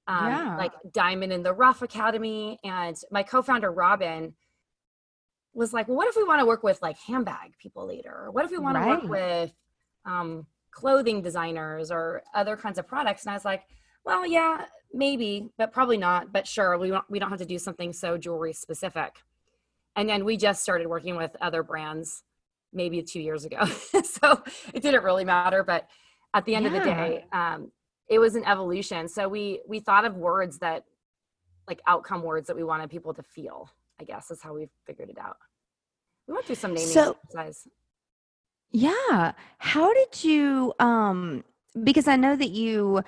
um, 0.07 0.27
yeah. 0.27 0.57
like 0.57 0.73
Diamond 0.91 1.31
in 1.31 1.43
the 1.43 1.53
Rough 1.53 1.81
Academy. 1.81 2.59
And 2.63 2.97
my 3.11 3.23
co 3.23 3.41
founder, 3.41 3.71
Robin, 3.71 4.33
was 5.53 5.73
like, 5.73 5.87
well, 5.87 5.97
what 5.97 6.07
if 6.07 6.15
we 6.15 6.23
want 6.23 6.39
to 6.39 6.45
work 6.45 6.63
with 6.63 6.81
like 6.81 6.97
handbag 6.97 7.57
people 7.59 7.87
later? 7.87 8.29
What 8.31 8.45
if 8.45 8.51
we 8.51 8.57
want 8.57 8.77
right. 8.77 9.01
to 9.01 9.07
work 9.07 9.09
with 9.09 9.53
um, 10.05 10.45
clothing 10.71 11.21
designers 11.21 11.91
or 11.91 12.23
other 12.33 12.57
kinds 12.57 12.77
of 12.77 12.87
products? 12.87 13.23
And 13.23 13.31
I 13.31 13.35
was 13.35 13.45
like, 13.45 13.63
well, 14.03 14.25
yeah, 14.25 14.65
maybe, 14.93 15.49
but 15.57 15.71
probably 15.71 15.97
not. 15.97 16.33
But 16.33 16.47
sure, 16.47 16.77
we, 16.77 16.93
we 17.09 17.19
don't 17.19 17.29
have 17.29 17.39
to 17.39 17.45
do 17.45 17.59
something 17.59 17.93
so 17.93 18.17
jewelry 18.17 18.53
specific. 18.53 19.23
And 19.95 20.07
then 20.07 20.25
we 20.25 20.37
just 20.37 20.61
started 20.61 20.87
working 20.87 21.15
with 21.15 21.35
other 21.41 21.63
brands 21.63 22.23
maybe 22.73 23.01
two 23.01 23.19
years 23.19 23.45
ago. 23.45 23.65
so 24.03 24.41
it 24.73 24.81
didn't 24.81 25.03
really 25.03 25.25
matter. 25.25 25.63
But 25.63 25.87
at 26.33 26.45
the 26.45 26.55
end 26.55 26.65
yeah. 26.65 26.71
of 26.71 26.83
the 26.83 26.89
day, 26.89 27.25
um, 27.33 27.71
it 28.11 28.19
was 28.19 28.35
an 28.35 28.43
evolution 28.43 29.07
so 29.07 29.27
we 29.27 29.61
we 29.67 29.79
thought 29.79 30.05
of 30.05 30.17
words 30.17 30.59
that 30.59 30.83
like 31.67 31.81
outcome 31.87 32.21
words 32.21 32.45
that 32.45 32.55
we 32.55 32.63
wanted 32.63 32.89
people 32.89 33.13
to 33.13 33.23
feel 33.23 33.69
i 33.99 34.03
guess 34.03 34.29
is 34.29 34.41
how 34.41 34.53
we 34.53 34.67
figured 34.85 35.09
it 35.09 35.17
out 35.17 35.37
we 36.27 36.33
went 36.33 36.45
through 36.45 36.55
some 36.55 36.73
naming 36.73 36.87
so, 36.87 37.15
exercise 37.23 37.67
yeah 38.71 39.31
how 39.57 39.91
did 39.93 40.23
you 40.23 40.73
um 40.79 41.43
because 41.83 42.07
i 42.07 42.15
know 42.15 42.35
that 42.35 42.49
you 42.49 43.01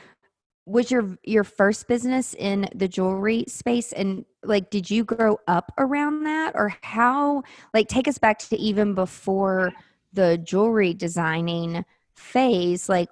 was 0.66 0.90
your 0.92 1.18
your 1.24 1.44
first 1.44 1.88
business 1.88 2.34
in 2.34 2.68
the 2.74 2.88
jewelry 2.88 3.46
space? 3.48 3.92
And 3.92 4.26
like 4.44 4.70
did 4.70 4.90
you 4.90 5.04
grow 5.04 5.40
up 5.48 5.74
around 5.78 6.24
that? 6.24 6.54
Or 6.56 6.76
how 6.82 7.44
like 7.74 7.88
take 7.88 8.08
us 8.08 8.18
back 8.18 8.40
to 8.40 8.58
even 8.58 8.94
before 8.94 9.74
the 10.14 10.38
jewelry 10.38 10.94
designing 10.94 11.84
phase 12.16 12.88
like 12.88 13.10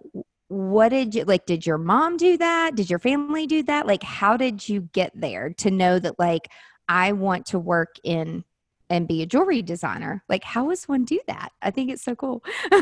what 0.48 0.90
did 0.90 1.16
you 1.16 1.24
like 1.24 1.46
did 1.46 1.66
your 1.66 1.78
mom 1.78 2.18
do 2.18 2.38
that? 2.38 2.76
Did 2.76 2.90
your 2.90 3.00
family 3.00 3.48
do 3.48 3.64
that? 3.64 3.88
Like 3.88 4.04
how 4.04 4.38
did 4.38 4.68
you 4.68 4.82
get 4.94 5.12
there 5.16 5.50
to 5.58 5.72
know 5.72 6.00
that 6.00 6.20
like 6.20 6.50
i 6.88 7.12
want 7.12 7.46
to 7.48 7.60
work 7.60 7.96
in 8.04 8.44
and 8.90 9.08
be 9.08 9.22
a 9.22 9.26
jewelry 9.26 9.62
designer? 9.62 10.24
Like 10.30 10.44
how 10.44 10.70
does 10.70 10.88
one 10.88 11.06
do 11.06 11.20
that? 11.28 11.52
I 11.62 11.72
think 11.72 11.92
it's 11.92 12.04
so 12.04 12.16
cool. 12.16 12.44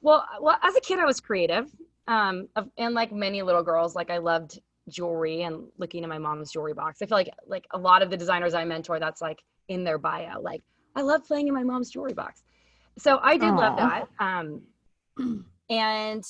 Well 0.00 0.24
uh, 0.32 0.40
well 0.40 0.56
as 0.62 0.76
a 0.76 0.80
kid 0.80 0.98
i 1.00 1.04
was 1.04 1.20
creative 1.20 1.66
um 2.08 2.48
and 2.76 2.94
like 2.94 3.12
many 3.12 3.42
little 3.42 3.62
girls 3.62 3.94
like 3.94 4.10
i 4.10 4.18
loved 4.18 4.60
jewelry 4.88 5.42
and 5.42 5.64
looking 5.76 6.02
at 6.02 6.08
my 6.08 6.18
mom's 6.18 6.50
jewelry 6.50 6.74
box 6.74 7.00
i 7.02 7.06
feel 7.06 7.16
like 7.16 7.30
like 7.46 7.66
a 7.72 7.78
lot 7.78 8.02
of 8.02 8.10
the 8.10 8.16
designers 8.16 8.54
i 8.54 8.64
mentor 8.64 8.98
that's 8.98 9.20
like 9.20 9.42
in 9.68 9.84
their 9.84 9.98
bio 9.98 10.40
like 10.40 10.62
i 10.96 11.02
love 11.02 11.24
playing 11.26 11.46
in 11.46 11.54
my 11.54 11.62
mom's 11.62 11.90
jewelry 11.90 12.14
box 12.14 12.42
so 12.96 13.20
i 13.22 13.36
did 13.36 13.52
Aww. 13.52 13.58
love 13.58 13.76
that 13.76 14.08
um 14.18 14.62
and 15.70 16.24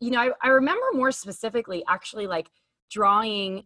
you 0.00 0.10
know, 0.10 0.18
I, 0.18 0.30
I 0.42 0.48
remember 0.48 0.84
more 0.94 1.12
specifically 1.12 1.84
actually 1.88 2.26
like 2.26 2.50
drawing 2.90 3.64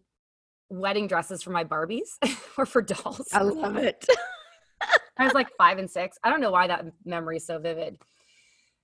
wedding 0.69 1.07
dresses 1.07 1.41
for 1.41 1.51
my 1.51 1.63
Barbies 1.63 2.17
or 2.57 2.65
for 2.65 2.81
dolls. 2.81 3.29
I 3.33 3.41
love 3.41 3.77
it. 3.77 4.05
I 5.17 5.23
was 5.23 5.33
like 5.33 5.47
five 5.57 5.77
and 5.77 5.89
six. 5.89 6.17
I 6.23 6.29
don't 6.29 6.41
know 6.41 6.51
why 6.51 6.67
that 6.67 6.85
memory 7.05 7.37
is 7.37 7.45
so 7.45 7.57
vivid. 7.57 7.97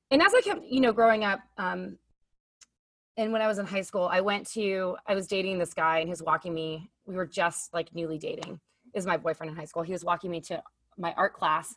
And 0.09 0.21
as 0.21 0.33
I 0.33 0.41
kept, 0.41 0.61
you 0.63 0.79
know, 0.79 0.93
growing 0.93 1.23
up, 1.25 1.41
um, 1.57 1.97
and 3.17 3.31
when 3.31 3.41
I 3.41 3.47
was 3.47 3.59
in 3.59 3.65
high 3.65 3.81
school, 3.81 4.07
I 4.11 4.21
went 4.21 4.47
to, 4.51 4.95
I 5.07 5.15
was 5.15 5.27
dating 5.27 5.59
this 5.59 5.73
guy 5.73 5.99
and 5.99 6.07
he 6.07 6.11
was 6.11 6.23
walking 6.23 6.53
me, 6.53 6.89
we 7.05 7.15
were 7.15 7.25
just 7.25 7.73
like 7.73 7.93
newly 7.93 8.17
dating, 8.17 8.59
is 8.93 9.05
my 9.05 9.17
boyfriend 9.17 9.51
in 9.51 9.57
high 9.57 9.65
school. 9.65 9.83
He 9.83 9.91
was 9.91 10.05
walking 10.05 10.31
me 10.31 10.41
to 10.41 10.61
my 10.97 11.13
art 11.17 11.33
class. 11.33 11.75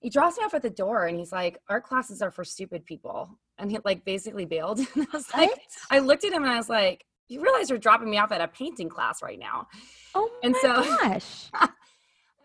He 0.00 0.10
drops 0.10 0.38
me 0.38 0.44
off 0.44 0.54
at 0.54 0.62
the 0.62 0.70
door 0.70 1.06
and 1.06 1.18
he's 1.18 1.32
like, 1.32 1.58
art 1.68 1.84
classes 1.84 2.22
are 2.22 2.30
for 2.30 2.44
stupid 2.44 2.84
people 2.84 3.38
and 3.58 3.70
he 3.70 3.78
like 3.84 4.04
basically 4.04 4.44
bailed. 4.44 4.78
and 4.94 5.06
I 5.12 5.16
was 5.16 5.32
like, 5.34 5.50
what? 5.50 5.60
I 5.90 5.98
looked 5.98 6.24
at 6.24 6.32
him 6.32 6.44
and 6.44 6.52
I 6.52 6.56
was 6.56 6.68
like, 6.68 7.04
you 7.28 7.42
realize 7.42 7.68
you're 7.68 7.78
dropping 7.78 8.08
me 8.08 8.18
off 8.18 8.32
at 8.32 8.40
a 8.40 8.48
painting 8.48 8.88
class 8.88 9.22
right 9.22 9.38
now. 9.38 9.66
Oh 10.14 10.30
and 10.42 10.52
my 10.52 10.58
so, 10.62 10.82
gosh. 10.82 11.50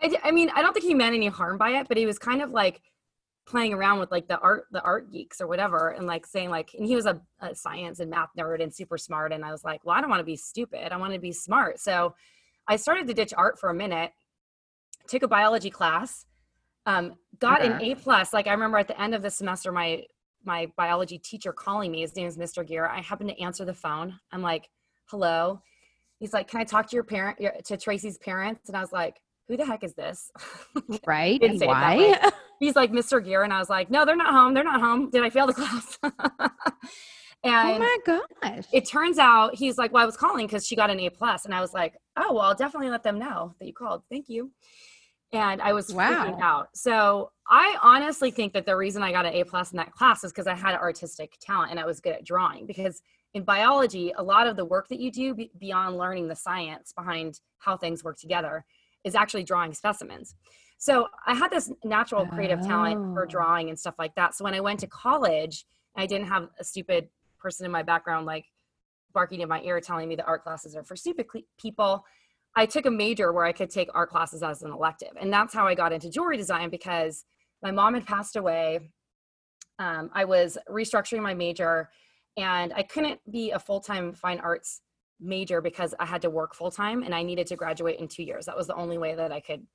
I, 0.02 0.18
I 0.24 0.32
mean, 0.32 0.50
I 0.54 0.62
don't 0.62 0.74
think 0.74 0.86
he 0.86 0.94
meant 0.94 1.16
any 1.16 1.28
harm 1.28 1.58
by 1.58 1.80
it, 1.80 1.88
but 1.88 1.98
he 1.98 2.06
was 2.06 2.20
kind 2.20 2.42
of 2.42 2.50
like 2.50 2.82
playing 3.46 3.74
around 3.74 4.00
with 4.00 4.12
like 4.12 4.28
the 4.28 4.40
art, 4.40 4.66
the 4.72 4.82
art 4.82 5.12
geeks 5.12 5.42
or 5.42 5.48
whatever. 5.48 5.90
And 5.90 6.08
like 6.08 6.26
saying 6.26 6.50
like, 6.50 6.74
and 6.78 6.86
he 6.86 6.96
was 6.96 7.06
a, 7.06 7.22
a 7.40 7.54
science 7.54 8.00
and 8.00 8.10
math 8.10 8.30
nerd 8.38 8.62
and 8.62 8.74
super 8.74 8.98
smart. 8.98 9.34
And 9.34 9.44
I 9.44 9.52
was 9.52 9.64
like, 9.64 9.82
well, 9.84 9.96
I 9.96 10.02
don't 10.02 10.10
want 10.10 10.22
to 10.22 10.26
be 10.26 10.36
stupid. 10.36 10.92
I 10.92 10.98
want 10.98 11.14
to 11.14 11.20
be 11.20 11.32
smart. 11.32 11.80
So 11.80 12.16
I 12.68 12.78
started 12.78 13.08
to 13.08 13.14
ditch 13.14 13.34
art 13.36 13.60
for 13.60 13.70
a 13.70 13.74
minute, 13.74 14.12
took 15.08 15.24
a 15.24 15.28
biology 15.28 15.70
class, 15.70 16.26
um, 16.86 17.16
got 17.40 17.62
an 17.64 17.82
A 17.82 17.96
plus. 17.96 18.34
Like 18.34 18.48
I 18.48 18.52
remember 18.52 18.78
at 18.78 18.88
the 18.88 19.00
end 19.00 19.14
of 19.14 19.22
the 19.22 19.30
semester, 19.30 19.72
my 19.72 20.04
my 20.46 20.70
biology 20.76 21.18
teacher 21.18 21.54
calling 21.54 21.92
me. 21.92 22.02
His 22.02 22.16
name 22.16 22.28
is 22.28 22.38
Mr. 22.38 22.68
Gear. 22.68 22.86
I 22.86 23.02
happen 23.02 23.28
to 23.28 23.42
answer 23.42 23.64
the 23.64 23.74
phone. 23.74 24.20
I'm 24.32 24.42
like, 24.42 24.70
hello. 25.06 25.62
He's 26.20 26.34
like, 26.34 26.50
can 26.50 26.60
I 26.60 26.64
talk 26.64 26.90
to 26.90 26.96
your 26.96 27.04
parent, 27.04 27.40
your, 27.40 27.54
to 27.66 27.78
Tracy's 27.78 28.18
parents? 28.18 28.68
And 28.68 28.78
I 28.78 28.82
was 28.82 28.92
like, 28.92 29.22
who 29.48 29.58
the 29.58 29.66
heck 29.66 29.84
is 29.84 29.94
this? 29.94 30.32
Right. 31.08 31.40
Why? 31.42 32.32
He's 32.63 32.75
like, 32.75 32.91
Mr. 32.91 33.24
Gear. 33.24 33.43
And 33.43 33.53
I 33.53 33.60
was 33.60 33.70
like, 33.70 33.89
no, 33.89 34.05
they're 34.05 34.15
not 34.15 34.32
home. 34.32 34.53
They're 34.53 34.63
not 34.63 34.82
home. 34.82 35.10
Did 35.10 35.24
I 35.24 35.29
fail 35.29 35.48
the 35.48 35.53
class? 35.53 35.98
Oh 37.46 37.50
and 37.50 37.84
oh 37.84 37.98
my 38.08 38.20
gosh. 38.41 38.65
It 38.72 38.86
turns 38.86 39.17
out 39.17 39.55
he's 39.55 39.77
like, 39.77 39.91
well, 39.91 40.01
I 40.01 40.05
was 40.05 40.15
calling 40.15 40.48
because 40.48 40.65
she 40.65 40.75
got 40.75 40.89
an 40.89 41.00
A 41.00 41.10
plus. 41.10 41.46
And 41.46 41.53
I 41.53 41.60
was 41.60 41.74
like, 41.74 41.98
oh, 42.15 42.34
well, 42.34 42.43
I'll 42.43 42.55
definitely 42.55 42.89
let 42.89 43.03
them 43.03 43.20
know 43.20 43.53
that 43.60 43.65
you 43.65 43.74
called. 43.74 44.03
Thank 44.10 44.29
you 44.29 44.51
and 45.34 45.62
I 45.62 45.74
was 45.74 45.91
wow. 45.91 46.12
freaking 46.12 46.39
out. 46.41 46.70
So 46.75 47.32
I 47.50 47.75
honestly 47.82 48.32
think 48.32 48.53
that 48.53 48.65
the 48.65 48.77
reason 48.77 49.01
I 49.01 49.12
got 49.12 49.25
an 49.25 49.34
A 49.34 49.43
plus 49.43 49.72
in 49.72 49.77
that 49.77 49.91
class 49.91 50.24
is 50.24 50.32
because 50.32 50.48
I 50.48 50.53
had 50.53 50.75
artistic 50.75 51.38
talent 51.41 51.72
and 51.72 51.79
I 51.79 51.86
was 51.86 52.00
good 52.00 52.13
at 52.13 52.24
drawing. 52.24 52.67
Because 52.67 53.01
in 53.34 53.43
biology, 53.43 54.13
a 54.15 54.24
lot 54.24 54.46
of 54.46 54.55
the 54.55 54.63
work 54.63 54.88
that 54.89 55.00
you 55.00 55.12
do 55.12 55.36
beyond 55.58 55.98
learning 55.98 56.27
the 56.27 56.36
science 56.36 56.93
behind 56.96 57.41
how 57.58 57.75
things 57.75 58.03
work 58.03 58.20
together 58.20 58.63
is 59.03 59.15
actually 59.15 59.43
drawing 59.43 59.74
specimens. 59.74 60.36
So 60.84 61.08
I 61.25 61.34
had 61.34 61.50
this 61.50 61.72
natural 61.86 62.25
creative 62.25 62.60
oh. 62.62 62.68
talent 62.68 63.13
for 63.13 63.24
oh. 63.24 63.25
drawing 63.25 63.70
and 63.70 63.80
stuff 63.80 63.96
like 63.98 64.13
that. 64.16 64.36
So 64.36 64.44
when 64.44 64.54
I 64.54 64.60
went 64.60 64.82
to 64.82 64.88
college, 64.88 65.63
I 65.96 66.06
didn't 66.06 66.28
have 66.28 66.50
a 66.60 66.63
stupid 66.66 67.08
person 67.40 67.66
in 67.66 67.72
my 67.72 67.84
background 67.84 68.25
like 68.25 68.44
barking 69.13 69.40
in 69.40 69.48
my 69.48 69.62
ear 69.62 69.80
telling 69.80 70.10
me 70.10 70.18
that 70.18 70.25
art 70.25 70.44
classes 70.44 70.75
are 70.75 70.84
for 70.84 70.98
stupid 70.98 71.28
people 71.58 72.04
I 72.56 72.66
took 72.66 72.86
a 72.86 72.92
major 72.92 73.32
where 73.32 73.46
I 73.46 73.54
could 73.54 73.70
take 73.70 73.90
art 73.94 74.10
classes 74.10 74.44
as 74.44 74.62
an 74.62 74.72
elective. 74.72 75.13
And 75.20 75.32
that's 75.32 75.54
how 75.54 75.66
I 75.66 75.74
got 75.74 75.94
into 75.94 76.10
jewelry 76.10 76.36
design 76.36 76.70
because 76.70 77.24
my 77.63 77.72
mom 77.72 77.94
had 77.94 78.06
passed 78.06 78.36
away. 78.36 78.92
Um, 79.80 80.10
I 80.13 80.25
was 80.25 80.58
restructuring 80.70 81.22
my 81.22 81.34
major 81.34 81.90
and 82.36 82.74
I 82.74 82.84
couldn't 82.84 83.22
be 83.32 83.52
a 83.52 83.60
full 83.60 83.80
time 83.80 84.13
fine 84.13 84.40
arts 84.40 84.82
major 85.22 85.62
because 85.62 85.96
I 85.98 86.06
had 86.06 86.22
to 86.24 86.30
work 86.30 86.54
full 86.54 86.72
time 86.72 87.04
and 87.04 87.16
I 87.16 87.24
needed 87.24 87.48
to 87.48 87.56
graduate 87.56 88.00
in 88.00 88.10
two 88.10 88.24
years. 88.24 88.46
That 88.48 88.58
was 88.58 88.68
the 88.68 88.75
only 88.75 88.98
way 88.98 89.16
that 89.16 89.32
I 89.32 89.40
could 89.40 89.66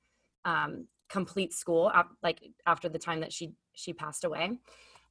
um, 0.45 0.85
complete 1.09 1.53
school 1.53 1.91
like 2.23 2.39
after 2.65 2.89
the 2.89 2.99
time 2.99 3.19
that 3.21 3.33
she 3.33 3.53
she 3.75 3.93
passed 3.93 4.23
away. 4.23 4.51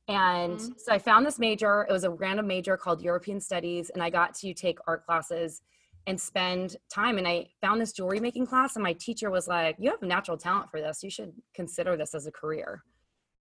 And 0.09 0.59
mm-hmm. 0.59 0.73
so 0.79 0.93
I 0.93 0.99
found 0.99 1.27
this 1.27 1.39
major. 1.39 1.87
It 1.89 1.93
was 1.93 2.05
a 2.05 2.11
random 2.11 2.47
major 2.47 2.77
called 2.77 3.03
European 3.03 3.41
Studies, 3.41 3.91
and 3.91 4.03
I 4.03 4.09
got 4.09 4.35
to 4.37 4.55
take 4.55 4.79
art 4.87 5.05
classes 5.05 5.61
and 6.07 6.19
spend 6.19 6.77
time. 6.91 7.19
And 7.19 7.29
I 7.29 7.49
found 7.61 7.81
this 7.81 7.93
jewelry 7.93 8.19
making 8.19 8.47
class, 8.47 8.77
and 8.77 8.83
my 8.83 8.95
teacher 8.95 9.31
was 9.31 9.47
like, 9.49 9.77
You 9.79 9.91
have 9.91 10.01
natural 10.01 10.39
talent 10.39 10.71
for 10.71 10.81
this. 10.81 11.03
You 11.03 11.11
should 11.11 11.33
consider 11.55 11.97
this 11.97 12.15
as 12.15 12.27
a 12.27 12.33
career. 12.33 12.83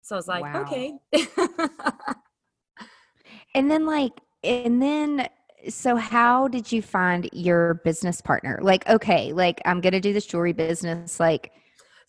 So 0.04 0.16
I 0.16 0.18
was 0.18 0.28
like, 0.28 0.44
wow. 0.44 0.62
Okay. 0.62 0.94
and 3.56 3.72
then, 3.72 3.86
like, 3.86 4.12
and 4.44 4.82
then, 4.82 5.30
so 5.70 5.96
how 5.96 6.50
did 6.50 6.74
you 6.74 6.82
find 6.82 7.30
your 7.32 7.76
business 7.86 8.20
partner? 8.20 8.60
Like, 8.62 8.88
okay, 8.90 9.32
like, 9.32 9.62
I'm 9.66 9.80
going 9.80 9.94
to 9.94 10.02
do 10.02 10.12
this 10.12 10.26
jewelry 10.26 10.52
business. 10.52 11.22
Like, 11.22 11.54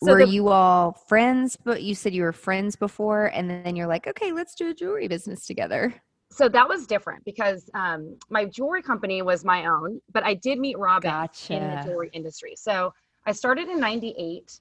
So 0.03 0.11
were 0.11 0.25
the, 0.25 0.31
you 0.31 0.49
all 0.49 0.93
friends? 1.07 1.57
But 1.63 1.83
you 1.83 1.95
said 1.95 2.13
you 2.13 2.23
were 2.23 2.33
friends 2.33 2.75
before, 2.75 3.27
and 3.27 3.49
then 3.49 3.75
you're 3.75 3.87
like, 3.87 4.07
okay, 4.07 4.31
let's 4.31 4.55
do 4.55 4.69
a 4.69 4.73
jewelry 4.73 5.07
business 5.07 5.45
together. 5.45 5.93
So 6.31 6.49
that 6.49 6.67
was 6.67 6.85
different 6.85 7.23
because 7.23 7.69
um, 7.73 8.17
my 8.29 8.45
jewelry 8.45 8.81
company 8.81 9.21
was 9.21 9.45
my 9.45 9.67
own, 9.67 10.01
but 10.11 10.23
I 10.23 10.33
did 10.33 10.59
meet 10.59 10.77
Robin 10.77 11.09
gotcha. 11.09 11.53
in 11.53 11.75
the 11.75 11.83
jewelry 11.83 12.09
industry. 12.13 12.55
So 12.57 12.93
I 13.25 13.31
started 13.31 13.69
in 13.69 13.79
'98, 13.79 14.59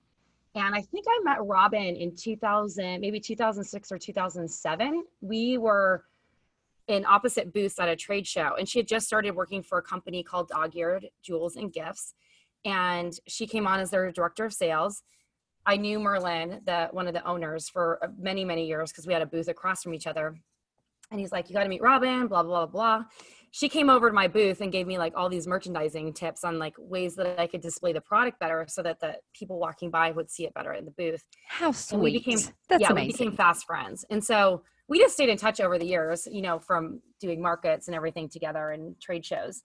and 0.54 0.74
I 0.74 0.82
think 0.82 1.06
I 1.08 1.20
met 1.24 1.38
Robin 1.44 1.96
in 1.96 2.14
2000, 2.14 3.00
maybe 3.00 3.18
2006 3.18 3.90
or 3.90 3.98
2007. 3.98 5.04
We 5.20 5.58
were 5.58 6.04
in 6.86 7.04
opposite 7.06 7.52
booths 7.52 7.78
at 7.78 7.88
a 7.88 7.96
trade 7.96 8.26
show, 8.26 8.54
and 8.58 8.68
she 8.68 8.78
had 8.78 8.86
just 8.86 9.06
started 9.06 9.34
working 9.34 9.62
for 9.62 9.78
a 9.78 9.82
company 9.82 10.22
called 10.22 10.48
Dog-Eared 10.48 11.08
Jewels 11.22 11.56
and 11.56 11.72
Gifts, 11.72 12.14
and 12.64 13.12
she 13.26 13.46
came 13.46 13.66
on 13.66 13.80
as 13.80 13.90
their 13.90 14.12
director 14.12 14.44
of 14.44 14.52
sales 14.52 15.02
I 15.66 15.76
knew 15.76 15.98
Merlin, 15.98 16.60
the 16.64 16.88
one 16.92 17.06
of 17.06 17.14
the 17.14 17.26
owners, 17.26 17.68
for 17.68 17.98
uh, 18.02 18.08
many 18.18 18.44
many 18.44 18.66
years 18.66 18.90
because 18.90 19.06
we 19.06 19.12
had 19.12 19.22
a 19.22 19.26
booth 19.26 19.48
across 19.48 19.82
from 19.82 19.94
each 19.94 20.06
other. 20.06 20.36
And 21.10 21.20
he's 21.20 21.32
like, 21.32 21.48
"You 21.48 21.54
got 21.54 21.62
to 21.64 21.68
meet 21.68 21.82
Robin." 21.82 22.26
Blah 22.26 22.42
blah 22.42 22.66
blah. 22.66 23.04
She 23.50 23.68
came 23.68 23.88
over 23.88 24.08
to 24.08 24.14
my 24.14 24.26
booth 24.26 24.60
and 24.60 24.72
gave 24.72 24.86
me 24.86 24.98
like 24.98 25.12
all 25.16 25.28
these 25.28 25.46
merchandising 25.46 26.14
tips 26.14 26.42
on 26.42 26.58
like 26.58 26.74
ways 26.76 27.14
that 27.16 27.38
I 27.38 27.46
could 27.46 27.60
display 27.60 27.92
the 27.92 28.00
product 28.00 28.40
better, 28.40 28.66
so 28.68 28.82
that 28.82 29.00
the 29.00 29.14
people 29.32 29.58
walking 29.58 29.90
by 29.90 30.10
would 30.10 30.30
see 30.30 30.44
it 30.44 30.54
better 30.54 30.72
in 30.72 30.84
the 30.84 30.90
booth. 30.90 31.22
How 31.48 31.72
sweet! 31.72 31.94
And 31.94 32.02
we 32.02 32.12
became 32.12 32.38
That's 32.68 32.82
yeah, 32.82 32.90
amazing. 32.90 33.06
we 33.06 33.12
became 33.12 33.32
fast 33.36 33.64
friends, 33.66 34.04
and 34.10 34.22
so 34.22 34.62
we 34.88 34.98
just 34.98 35.14
stayed 35.14 35.28
in 35.28 35.38
touch 35.38 35.60
over 35.60 35.78
the 35.78 35.86
years. 35.86 36.26
You 36.30 36.42
know, 36.42 36.58
from 36.58 37.00
doing 37.20 37.40
markets 37.40 37.86
and 37.88 37.94
everything 37.94 38.28
together 38.28 38.70
and 38.70 39.00
trade 39.00 39.24
shows. 39.24 39.62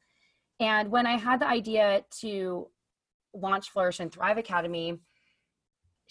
And 0.59 0.91
when 0.91 1.05
I 1.05 1.17
had 1.17 1.39
the 1.39 1.47
idea 1.47 2.03
to 2.19 2.67
launch 3.33 3.69
Flourish 3.69 3.99
and 4.01 4.11
Thrive 4.11 4.37
Academy, 4.37 4.99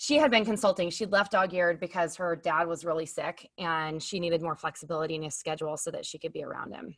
she 0.00 0.17
had 0.17 0.31
been 0.31 0.45
consulting. 0.45 0.90
She'd 0.90 1.11
left 1.11 1.33
dog 1.33 1.52
eared 1.52 1.81
because 1.81 2.14
her 2.17 2.37
dad 2.37 2.69
was 2.69 2.85
really 2.85 3.05
sick 3.05 3.50
and 3.59 4.00
she 4.00 4.21
needed 4.21 4.40
more 4.40 4.55
flexibility 4.55 5.17
in 5.17 5.25
his 5.25 5.35
schedule 5.35 5.76
so 5.76 5.90
that 5.90 6.07
she 6.07 6.21
could 6.21 6.33
be 6.33 6.45
around 6.45 6.73
him 6.73 6.97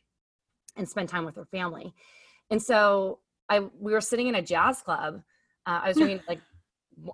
and 0.77 0.87
spend 0.87 1.09
time 1.09 1.25
with 1.25 1.35
her 1.35 1.45
family. 1.45 1.95
And 2.51 2.61
so 2.61 3.17
I 3.49 3.61
we 3.79 3.91
were 3.93 4.01
sitting 4.01 4.27
in 4.27 4.35
a 4.35 4.41
jazz 4.41 4.83
club. 4.83 5.23
Uh, 5.65 5.81
I 5.83 5.87
was 5.87 5.97
drinking 5.97 6.21
like 6.27 6.41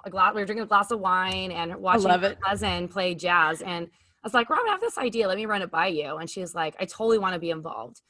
a 0.05 0.09
glass, 0.09 0.35
we 0.35 0.41
were 0.41 0.45
drinking 0.45 0.65
a 0.65 0.67
glass 0.67 0.91
of 0.91 0.99
wine 0.99 1.53
and 1.53 1.73
watching 1.77 2.09
my 2.09 2.35
cousin 2.45 2.89
play 2.89 3.15
jazz. 3.15 3.61
And 3.61 3.85
I 3.87 4.25
was 4.25 4.33
like, 4.33 4.49
Rob, 4.49 4.59
I 4.67 4.71
have 4.71 4.81
this 4.81 4.97
idea. 4.97 5.25
Let 5.25 5.37
me 5.37 5.45
run 5.45 5.61
it 5.61 5.71
by 5.71 5.87
you. 5.87 6.17
And 6.17 6.29
she 6.29 6.41
was 6.41 6.53
like, 6.53 6.75
I 6.81 6.83
totally 6.83 7.17
want 7.17 7.33
to 7.33 7.39
be 7.39 7.49
involved. 7.49 8.01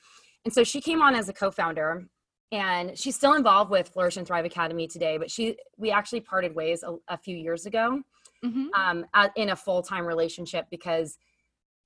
And 0.46 0.54
so 0.54 0.64
she 0.64 0.82
came 0.82 1.04
on 1.04 1.14
as 1.14 1.30
a 1.30 1.34
co-founder 1.34 2.08
and 2.52 2.98
she's 2.98 3.16
still 3.16 3.34
involved 3.34 3.70
with 3.70 3.90
Flourish 3.90 4.18
and 4.18 4.26
Thrive 4.26 4.46
Academy 4.46 4.88
today. 4.88 5.18
But 5.18 5.30
she, 5.30 5.58
we 5.78 5.92
actually 5.92 6.22
parted 6.22 6.56
ways 6.56 6.84
a, 6.84 6.96
a 7.08 7.18
few 7.18 7.36
years 7.36 7.66
ago 7.66 8.02
mm-hmm. 8.44 8.68
um, 8.74 9.06
in 9.36 9.50
a 9.50 9.56
full 9.56 9.82
time 9.82 10.06
relationship 10.06 10.68
because 10.70 11.18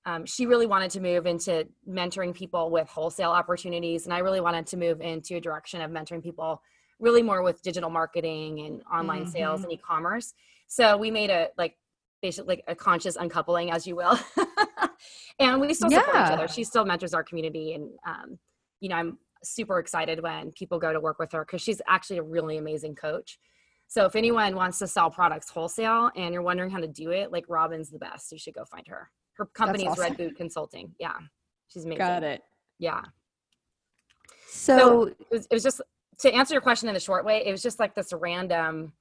um, 0.06 0.26
she 0.26 0.46
really 0.46 0.66
wanted 0.66 0.92
to 0.92 1.00
move 1.00 1.26
into 1.26 1.68
mentoring 1.88 2.34
people 2.34 2.72
with 2.72 2.88
wholesale 2.88 3.32
opportunities, 3.32 4.06
and 4.06 4.14
I 4.14 4.20
really 4.20 4.42
wanted 4.42 4.66
to 4.68 4.78
move 4.78 5.02
into 5.02 5.36
a 5.36 5.42
direction 5.42 5.82
of 5.82 5.92
mentoring 5.92 6.24
people 6.24 6.62
really 7.00 7.24
more 7.24 7.42
with 7.42 7.62
digital 7.62 7.90
marketing 7.90 8.60
and 8.62 8.84
online 8.92 9.22
mm-hmm. 9.22 9.32
sales 9.32 9.64
and 9.64 9.72
e-commerce. 9.72 10.34
So 10.68 10.98
we 10.98 11.12
made 11.12 11.30
a 11.30 11.50
like 11.58 11.76
basically 12.22 12.58
like 12.58 12.64
a 12.68 12.76
conscious 12.76 13.16
uncoupling, 13.16 13.72
as 13.72 13.86
you 13.86 13.96
will. 13.96 14.18
and 15.40 15.60
we 15.60 15.74
still 15.74 15.90
support 15.90 16.16
yeah. 16.16 16.28
each 16.28 16.34
other. 16.34 16.48
She 16.48 16.64
still 16.64 16.86
mentors 16.86 17.14
our 17.14 17.24
community, 17.24 17.74
and 17.74 17.90
um, 18.06 18.40
you 18.80 18.90
know, 18.90 18.96
I'm 18.96 19.18
super 19.44 19.80
excited 19.80 20.22
when 20.22 20.52
people 20.52 20.80
go 20.80 20.94
to 20.94 21.00
work 21.00 21.20
with 21.20 21.32
her 21.32 21.46
because 21.46 21.62
she's 21.62 21.82
actually 21.88 22.18
a 22.18 22.24
really 22.24 22.58
amazing 22.58 22.96
coach. 22.96 23.40
So 23.88 24.06
if 24.06 24.16
anyone 24.16 24.56
wants 24.56 24.80
to 24.80 24.88
sell 24.88 25.10
products 25.12 25.50
wholesale 25.50 26.12
and 26.16 26.34
you're 26.34 26.44
wondering 26.44 26.70
how 26.70 26.80
to 26.80 26.88
do 26.88 27.12
it, 27.12 27.32
like 27.32 27.44
Robin's 27.50 27.90
the 27.90 28.00
best. 28.00 28.32
You 28.32 28.38
should 28.38 28.54
go 28.54 28.64
find 28.66 28.88
her. 28.88 29.10
Her 29.34 29.48
company 29.48 29.86
is 29.86 29.98
Red 29.98 30.18
Boot 30.18 30.38
Consulting. 30.38 30.94
Yeah. 31.00 31.18
She's 31.68 31.84
amazing. 31.84 32.00
Got 32.00 32.24
it. 32.24 32.42
Yeah. 32.80 33.02
So, 34.50 34.78
so 34.78 35.04
it, 35.04 35.18
was, 35.30 35.46
it 35.48 35.54
was 35.54 35.64
just 35.64 35.82
to 36.20 36.34
answer 36.34 36.54
your 36.54 36.62
question 36.62 36.88
in 36.88 36.94
the 36.94 37.00
short 37.00 37.26
way, 37.26 37.44
it 37.46 37.52
was 37.52 37.62
just 37.62 37.80
like 37.80 37.96
this 37.96 38.14
random 38.14 38.94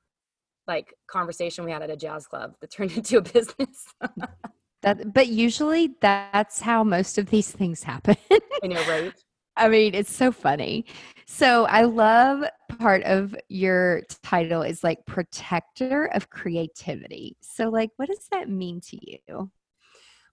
like 0.67 0.95
conversation 1.07 1.65
we 1.65 1.71
had 1.73 1.83
at 1.83 1.91
a 1.91 1.97
jazz 1.97 2.27
club 2.27 2.55
that 2.61 2.71
turned 2.73 2.93
into 2.93 3.19
a 3.19 3.23
business. 3.23 3.87
that 4.83 5.13
but 5.13 5.29
usually 5.29 5.95
that's 6.01 6.61
how 6.61 6.83
most 6.83 7.19
of 7.19 7.31
these 7.31 7.51
things 7.51 7.83
happen. 7.83 8.17
I 8.63 8.67
know, 8.67 8.83
right? 8.89 9.13
I 9.61 9.69
mean, 9.69 9.95
it's 9.95 10.13
so 10.13 10.33
funny. 10.33 10.87
So 11.27 11.67
I 11.67 11.83
love 11.83 12.45
part 12.79 13.03
of 13.05 13.37
your 13.49 14.03
title 14.23 14.63
is 14.63 14.83
like 14.83 15.05
protector 15.07 16.07
of 16.07 16.31
creativity. 16.31 17.37
So, 17.43 17.69
like, 17.69 17.91
what 17.97 18.09
does 18.09 18.27
that 18.33 18.49
mean 18.49 18.81
to 18.89 18.99
you? 19.03 19.51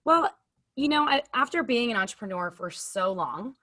Well, 0.05 0.31
you 0.77 0.87
know, 0.87 1.03
I, 1.03 1.23
after 1.33 1.61
being 1.61 1.91
an 1.91 1.97
entrepreneur 1.97 2.51
for 2.51 2.71
so 2.71 3.11
long, 3.11 3.55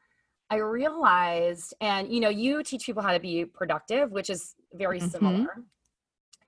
I 0.50 0.56
realized, 0.56 1.72
and 1.80 2.12
you 2.12 2.20
know, 2.20 2.28
you 2.28 2.62
teach 2.62 2.84
people 2.84 3.02
how 3.02 3.12
to 3.12 3.20
be 3.20 3.46
productive, 3.46 4.12
which 4.12 4.28
is 4.28 4.54
very 4.74 4.98
mm-hmm. 4.98 5.08
similar 5.08 5.46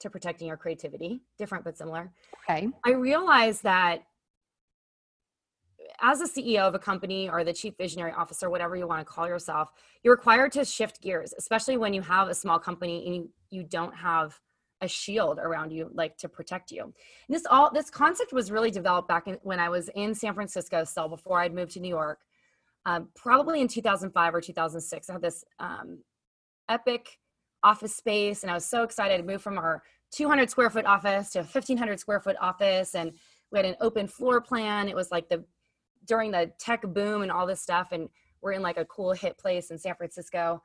to 0.01 0.11
protecting 0.11 0.49
your 0.49 0.59
creativity, 0.59 1.23
different 1.39 1.65
but 1.65 1.79
similar. 1.79 2.13
Okay. 2.49 2.69
I 2.85 2.91
realized 2.91 3.63
that 3.63 4.03
as 6.01 6.21
a 6.21 6.25
CEO 6.25 6.61
of 6.61 6.75
a 6.75 6.79
company 6.79 7.29
or 7.29 7.45
the 7.45 7.53
chief 7.53 7.75
visionary 7.79 8.13
officer, 8.13 8.51
whatever 8.51 8.77
you 8.77 8.87
want 8.87 9.01
to 9.01 9.05
call 9.05 9.27
yourself, 9.27 9.71
you're 10.03 10.15
required 10.15 10.53
to 10.53 10.65
shift 10.65 11.01
gears, 11.01 11.35
especially 11.39 11.77
when 11.77 11.95
you 11.95 12.03
have 12.03 12.29
a 12.29 12.35
small 12.35 12.59
company 12.59 13.05
and 13.07 13.15
you, 13.15 13.31
you 13.51 13.63
don't 13.63 13.95
have 13.95 14.39
a 14.83 14.89
shield 14.89 15.39
around 15.39 15.73
you 15.73 15.91
like 15.95 16.17
to 16.19 16.29
protect 16.29 16.71
you. 16.71 16.83
And 16.83 16.93
this 17.29 17.47
all 17.51 17.71
this 17.73 17.91
concept 17.91 18.33
was 18.33 18.51
really 18.51 18.71
developed 18.71 19.09
back 19.09 19.27
in, 19.27 19.39
when 19.43 19.59
I 19.59 19.69
was 19.69 19.89
in 19.95 20.15
San 20.15 20.35
Francisco 20.35 20.85
still 20.85 21.09
before 21.09 21.41
I'd 21.41 21.55
moved 21.55 21.73
to 21.73 21.81
New 21.81 21.89
York. 21.89 22.21
Um, 22.85 23.09
probably 23.17 23.61
in 23.61 23.69
2005 23.69 24.35
or 24.35 24.41
2006, 24.41 25.11
I 25.11 25.13
had 25.13 25.23
this 25.23 25.45
um, 25.59 25.99
epic 26.69 27.19
office 27.63 27.97
space, 27.97 28.43
and 28.43 28.51
I 28.51 28.55
was 28.55 28.65
so 28.65 28.83
excited 28.83 29.17
to 29.17 29.25
move 29.25 29.43
from 29.43 29.59
our 29.59 29.83
200 30.13 30.51
square 30.51 30.71
foot 30.71 30.85
office 30.85 31.31
to 31.31 31.41
a 31.41 31.43
1500 31.43 31.99
square 31.99 32.21
foot 32.21 32.37
office, 32.41 32.95
and 32.95 33.13
we 33.51 33.59
had 33.59 33.67
an 33.67 33.77
open 33.81 34.07
floor 34.07 34.41
plan. 34.41 34.89
It 34.89 34.95
was 34.95 35.11
like 35.11 35.29
the 35.29 35.45
during 36.07 36.31
the 36.31 36.51
tech 36.59 36.83
boom 36.83 37.23
and 37.23 37.31
all 37.31 37.47
this 37.47 37.61
stuff 37.61 37.89
and 37.93 38.09
we're 38.43 38.53
in 38.53 38.63
like 38.63 38.77
a 38.77 38.85
cool 38.85 39.13
hit 39.13 39.39
place 39.39 39.71
in 39.71 39.79
San 39.79 39.95
Francisco 39.95 40.63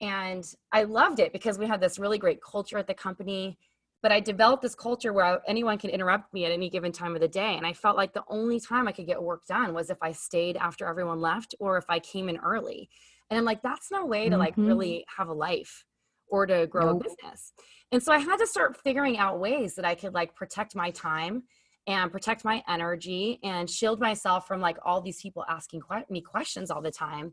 and 0.00 0.44
I 0.72 0.82
loved 0.82 1.20
it 1.20 1.32
because 1.32 1.58
we 1.58 1.66
had 1.66 1.80
this 1.80 1.98
really 1.98 2.18
great 2.18 2.40
culture 2.42 2.78
at 2.78 2.86
the 2.86 2.94
company 2.94 3.58
but 4.02 4.12
I 4.12 4.20
developed 4.20 4.62
this 4.62 4.74
culture 4.74 5.12
where 5.12 5.40
anyone 5.48 5.78
can 5.78 5.90
interrupt 5.90 6.32
me 6.32 6.44
at 6.44 6.52
any 6.52 6.70
given 6.70 6.92
time 6.92 7.14
of 7.14 7.20
the 7.20 7.28
day 7.28 7.56
and 7.56 7.66
I 7.66 7.72
felt 7.72 7.96
like 7.96 8.12
the 8.12 8.24
only 8.28 8.60
time 8.60 8.86
I 8.86 8.92
could 8.92 9.06
get 9.06 9.22
work 9.22 9.46
done 9.46 9.74
was 9.74 9.90
if 9.90 9.98
I 10.02 10.12
stayed 10.12 10.56
after 10.56 10.86
everyone 10.86 11.20
left 11.20 11.54
or 11.58 11.76
if 11.76 11.86
I 11.88 11.98
came 11.98 12.28
in 12.28 12.36
early 12.38 12.88
and 13.30 13.38
I'm 13.38 13.44
like 13.44 13.62
that's 13.62 13.90
no 13.90 14.04
way 14.04 14.28
to 14.28 14.36
like 14.36 14.52
mm-hmm. 14.52 14.66
really 14.66 15.04
have 15.16 15.28
a 15.28 15.34
life 15.34 15.84
or 16.28 16.46
to 16.46 16.66
grow 16.66 16.92
nope. 16.92 17.00
a 17.00 17.04
business 17.08 17.52
and 17.92 18.02
so 18.02 18.12
I 18.12 18.18
had 18.18 18.36
to 18.38 18.46
start 18.46 18.76
figuring 18.82 19.16
out 19.18 19.40
ways 19.40 19.74
that 19.76 19.84
I 19.84 19.94
could 19.94 20.12
like 20.12 20.34
protect 20.34 20.76
my 20.76 20.90
time 20.90 21.44
and 21.86 22.10
protect 22.10 22.44
my 22.44 22.62
energy 22.68 23.38
and 23.42 23.68
shield 23.70 24.00
myself 24.00 24.46
from 24.46 24.60
like 24.60 24.76
all 24.84 25.00
these 25.00 25.20
people 25.20 25.44
asking 25.48 25.82
me 26.10 26.20
questions 26.20 26.70
all 26.70 26.82
the 26.82 26.90
time. 26.90 27.32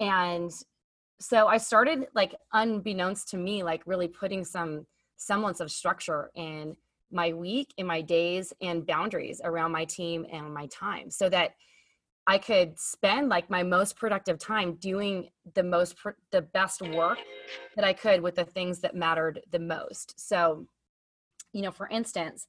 And 0.00 0.50
so 1.22 1.46
i 1.46 1.56
started 1.56 2.06
like 2.14 2.34
unbeknownst 2.52 3.28
to 3.28 3.36
me 3.36 3.62
like 3.62 3.82
really 3.86 4.08
putting 4.08 4.44
some 4.44 4.84
semblance 5.16 5.60
of 5.60 5.70
structure 5.70 6.30
in 6.34 6.76
my 7.12 7.32
week 7.32 7.72
in 7.76 7.86
my 7.86 8.00
days 8.00 8.52
and 8.60 8.86
boundaries 8.86 9.40
around 9.44 9.70
my 9.70 9.84
team 9.84 10.26
and 10.32 10.52
my 10.52 10.66
time 10.66 11.10
so 11.10 11.28
that 11.28 11.52
i 12.26 12.36
could 12.36 12.78
spend 12.78 13.28
like 13.28 13.48
my 13.48 13.62
most 13.62 13.96
productive 13.96 14.38
time 14.38 14.74
doing 14.74 15.28
the 15.54 15.62
most 15.62 15.96
pr- 15.96 16.10
the 16.32 16.42
best 16.42 16.82
work 16.82 17.18
that 17.76 17.84
i 17.84 17.92
could 17.92 18.20
with 18.20 18.34
the 18.34 18.44
things 18.44 18.80
that 18.80 18.96
mattered 18.96 19.40
the 19.52 19.58
most. 19.58 20.18
So 20.18 20.66
you 21.52 21.62
know 21.62 21.70
for 21.70 21.88
instance 21.88 22.48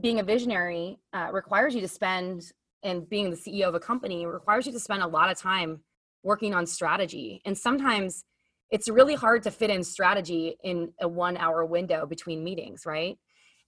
being 0.00 0.20
a 0.20 0.22
visionary 0.22 0.98
uh, 1.12 1.28
requires 1.32 1.74
you 1.74 1.80
to 1.80 1.88
spend 1.88 2.52
and 2.82 3.08
being 3.08 3.30
the 3.30 3.36
ceo 3.36 3.68
of 3.68 3.74
a 3.74 3.80
company 3.80 4.24
requires 4.26 4.66
you 4.66 4.72
to 4.72 4.78
spend 4.78 5.02
a 5.02 5.06
lot 5.06 5.30
of 5.30 5.38
time 5.38 5.80
working 6.22 6.54
on 6.54 6.66
strategy. 6.66 7.40
And 7.44 7.56
sometimes 7.56 8.24
it's 8.70 8.88
really 8.88 9.14
hard 9.14 9.42
to 9.44 9.50
fit 9.50 9.70
in 9.70 9.82
strategy 9.82 10.56
in 10.62 10.92
a 11.00 11.08
one 11.08 11.36
hour 11.36 11.64
window 11.64 12.06
between 12.06 12.44
meetings 12.44 12.82
right? 12.86 13.16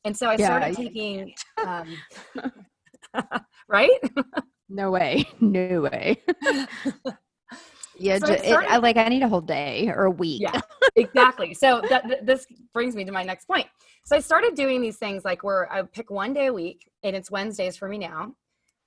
And 0.05 0.17
so 0.17 0.29
i 0.29 0.37
yeah, 0.37 0.47
started 0.47 0.77
taking 0.77 1.35
um, 1.67 1.97
right? 3.69 3.91
No 4.69 4.91
way. 4.91 5.27
No 5.41 5.81
way 5.81 6.23
yeah 8.01 8.19
so 8.19 8.33
it, 8.33 8.53
I, 8.53 8.79
like 8.79 8.97
i 8.97 9.07
need 9.09 9.23
a 9.23 9.29
whole 9.29 9.41
day 9.41 9.89
or 9.89 10.05
a 10.05 10.11
week 10.11 10.41
yeah 10.43 10.61
exactly 10.97 11.55
so 11.55 11.83
that, 11.89 12.27
this 12.27 12.47
brings 12.73 12.97
me 12.97 13.05
to 13.05 13.13
my 13.13 13.23
next 13.23 13.47
point 13.47 13.67
so 14.05 14.17
I 14.17 14.21
started 14.21 14.55
doing 14.55 14.81
these 14.81 14.97
things 14.97 15.25
like 15.25 15.45
where 15.45 15.73
I 15.73 15.83
pick 15.83 16.11
one 16.11 16.33
day 16.33 16.47
a 16.47 16.53
week, 16.53 16.91
and 17.03 17.15
it's 17.15 17.31
Wednesdays 17.31 17.77
for 17.77 17.89
me 17.89 17.99
now, 17.99 18.35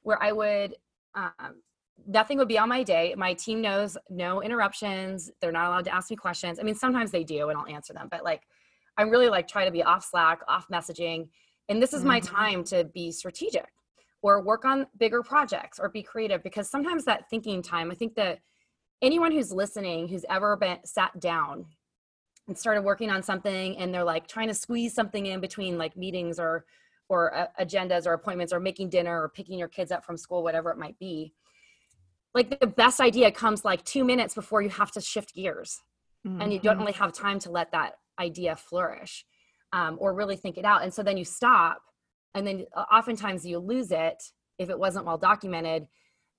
where 0.02 0.21
I 0.21 0.32
would 0.32 0.76
um, 1.15 1.62
nothing 2.08 2.38
would 2.39 2.47
be 2.47 2.58
on 2.58 2.67
my 2.67 2.84
day. 2.84 3.13
My 3.17 3.34
team 3.34 3.62
knows 3.62 3.97
no 4.10 4.41
interruptions. 4.41 5.32
They're 5.39 5.52
not 5.52 5.67
allowed 5.67 5.86
to 5.86 5.95
ask 5.95 6.10
me 6.10 6.17
questions. 6.17 6.60
I 6.60 6.63
mean, 6.63 6.76
sometimes 6.76 7.12
they 7.12 7.23
do, 7.23 7.49
and 7.49 7.58
I'll 7.58 7.67
answer 7.67 7.93
them, 7.93 8.08
but 8.12 8.23
like 8.23 8.41
I'm 8.97 9.10
really 9.10 9.30
like 9.30 9.47
try 9.47 9.65
to 9.65 9.71
be 9.71 9.84
off 9.84 10.04
Slack, 10.04 10.41
off 10.47 10.67
messaging. 10.71 11.30
And 11.69 11.82
this 11.82 11.93
is 11.93 11.99
mm-hmm. 11.99 12.10
my 12.10 12.19
time 12.19 12.63
to 12.65 12.84
be 12.84 13.12
strategic 13.12 13.67
or 14.21 14.41
work 14.41 14.65
on 14.65 14.88
bigger 14.97 15.23
projects 15.23 15.80
or 15.80 15.89
be 15.89 16.04
creative 16.04 16.43
because 16.43 16.69
sometimes 16.69 17.06
that 17.06 17.30
thinking 17.30 17.62
time, 17.62 17.91
I 17.91 17.95
think 17.95 18.15
that 18.15 18.39
anyone 19.04 19.32
who's 19.32 19.52
listening 19.52 20.08
who's 20.08 20.26
ever 20.30 20.56
been 20.56 20.78
sat 20.86 21.20
down 21.20 21.66
and 22.48 22.58
started 22.58 22.82
working 22.82 23.10
on 23.10 23.22
something 23.22 23.78
and 23.78 23.94
they're 23.94 24.04
like 24.04 24.28
trying 24.28 24.48
to 24.48 24.54
squeeze 24.54 24.94
something 24.94 25.26
in 25.28 25.39
between 25.39 25.78
like 25.78 25.96
meetings 25.96 26.39
or 26.39 26.66
or 27.10 27.36
uh, 27.36 27.48
agendas 27.60 28.08
or 28.08 28.13
appointments 28.13 28.54
or 28.54 28.60
making 28.60 28.89
dinner 28.89 29.22
or 29.22 29.30
picking 29.30 29.60
your 29.60 29.68
kids 29.68 29.92
up 29.92 30.04
from 30.06 30.18
school 30.18 30.42
whatever 30.42 30.72
it 30.72 30.78
might 30.78 30.98
be 30.98 31.34
like 32.34 32.60
the 32.60 32.66
best 32.66 33.00
idea 33.00 33.30
comes 33.30 33.63
like 33.66 33.84
2 33.84 34.04
minutes 34.04 34.34
before 34.34 34.62
you 34.62 34.70
have 34.70 34.92
to 34.92 35.02
shift 35.02 35.36
gears 35.36 35.82
mm-hmm. 36.26 36.42
and 36.42 36.54
you 36.54 36.60
don't 36.60 36.76
mm-hmm. 36.76 36.82
really 36.82 36.94
have 36.94 37.13
time 37.13 37.39
to 37.39 37.52
let 37.52 37.72
that 37.72 37.96
idea 38.20 38.56
flourish 38.56 39.26
um, 39.74 39.98
or 40.00 40.13
really 40.13 40.38
think 40.38 40.58
it 40.58 40.66
out 40.66 40.82
and 40.82 40.94
so 40.94 41.04
then 41.04 41.18
you 41.18 41.26
stop 41.26 41.82
and 42.34 42.48
then 42.48 42.66
uh, 42.76 42.86
oftentimes 42.92 43.46
you 43.46 43.60
lose 43.60 43.92
it 43.92 44.24
if 44.58 44.70
it 44.70 44.80
wasn't 44.80 45.06
well 45.06 45.18
documented 45.18 45.88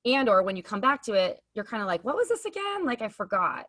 and 0.04 0.28
or 0.28 0.42
when 0.42 0.56
you 0.56 0.62
come 0.62 0.80
back 0.80 1.02
to 1.02 1.12
it 1.12 1.40
you're 1.54 1.64
kind 1.64 1.82
of 1.82 1.86
like 1.86 2.04
what 2.04 2.16
was 2.16 2.28
this 2.28 2.44
again? 2.44 2.84
Like 2.84 3.02
i 3.02 3.08
forgot. 3.08 3.66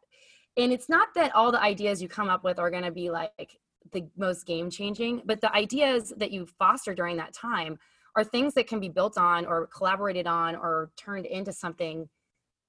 And 0.58 0.72
it's 0.72 0.88
not 0.88 1.10
that 1.16 1.36
all 1.36 1.52
the 1.52 1.62
ideas 1.62 2.02
you 2.02 2.08
come 2.08 2.30
up 2.30 2.44
with 2.44 2.60
are 2.60 2.72
going 2.72 2.84
to 2.84 2.92
be 2.92 3.10
like 3.10 3.58
the 3.92 4.08
most 4.18 4.46
game 4.46 4.70
changing 4.70 5.22
but 5.26 5.42
the 5.42 5.54
ideas 5.54 6.12
that 6.18 6.32
you 6.32 6.48
foster 6.58 6.96
during 6.96 7.18
that 7.18 7.34
time 7.34 7.78
are 8.16 8.24
things 8.24 8.54
that 8.54 8.68
can 8.68 8.80
be 8.80 8.90
built 8.90 9.18
on 9.18 9.46
or 9.46 9.68
collaborated 9.68 10.26
on 10.26 10.56
or 10.56 10.92
turned 10.98 11.26
into 11.26 11.52
something 11.52 12.08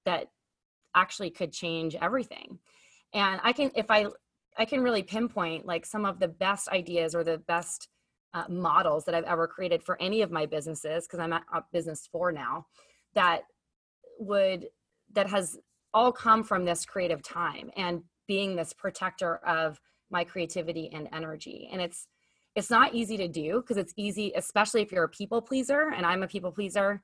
that 0.05 0.29
actually 0.95 1.31
could 1.31 1.53
change 1.53 1.95
everything. 1.97 2.59
And 3.13 3.41
i 3.45 3.53
can 3.53 3.71
if 3.75 3.91
i 3.91 4.07
i 4.59 4.65
can 4.65 4.83
really 4.83 5.03
pinpoint 5.03 5.65
like 5.67 5.87
some 5.87 6.05
of 6.05 6.19
the 6.19 6.29
best 6.29 6.69
ideas 6.69 7.15
or 7.15 7.23
the 7.23 7.39
best 7.39 7.89
uh, 8.35 8.45
models 8.49 9.05
that 9.05 9.15
i've 9.15 9.25
ever 9.25 9.47
created 9.47 9.83
for 9.83 10.01
any 10.03 10.23
of 10.23 10.31
my 10.31 10.45
businesses 10.45 11.07
because 11.07 11.21
i'm 11.21 11.33
at 11.33 11.45
business 11.73 12.09
four 12.11 12.33
now 12.33 12.67
that 13.15 13.43
would 14.19 14.67
that 15.13 15.29
has 15.29 15.59
all 15.95 16.13
come 16.13 16.43
from 16.43 16.65
this 16.65 16.85
creative 16.85 17.23
time 17.23 17.71
and 17.77 18.03
being 18.27 18.57
this 18.57 18.73
protector 18.73 19.37
of 19.47 19.81
my 20.11 20.25
creativity 20.25 20.91
and 20.93 21.09
energy 21.13 21.69
and 21.73 21.81
it's 21.81 22.07
it's 22.55 22.71
not 22.71 22.95
easy 22.95 23.17
to 23.17 23.29
do 23.29 23.61
because 23.61 23.77
it's 23.77 23.93
easy 23.97 24.33
especially 24.37 24.83
if 24.83 24.93
you're 24.93 25.05
a 25.05 25.09
people 25.09 25.41
pleaser 25.41 25.93
and 25.97 26.07
i'm 26.07 26.23
a 26.23 26.29
people 26.29 26.53
pleaser 26.53 27.03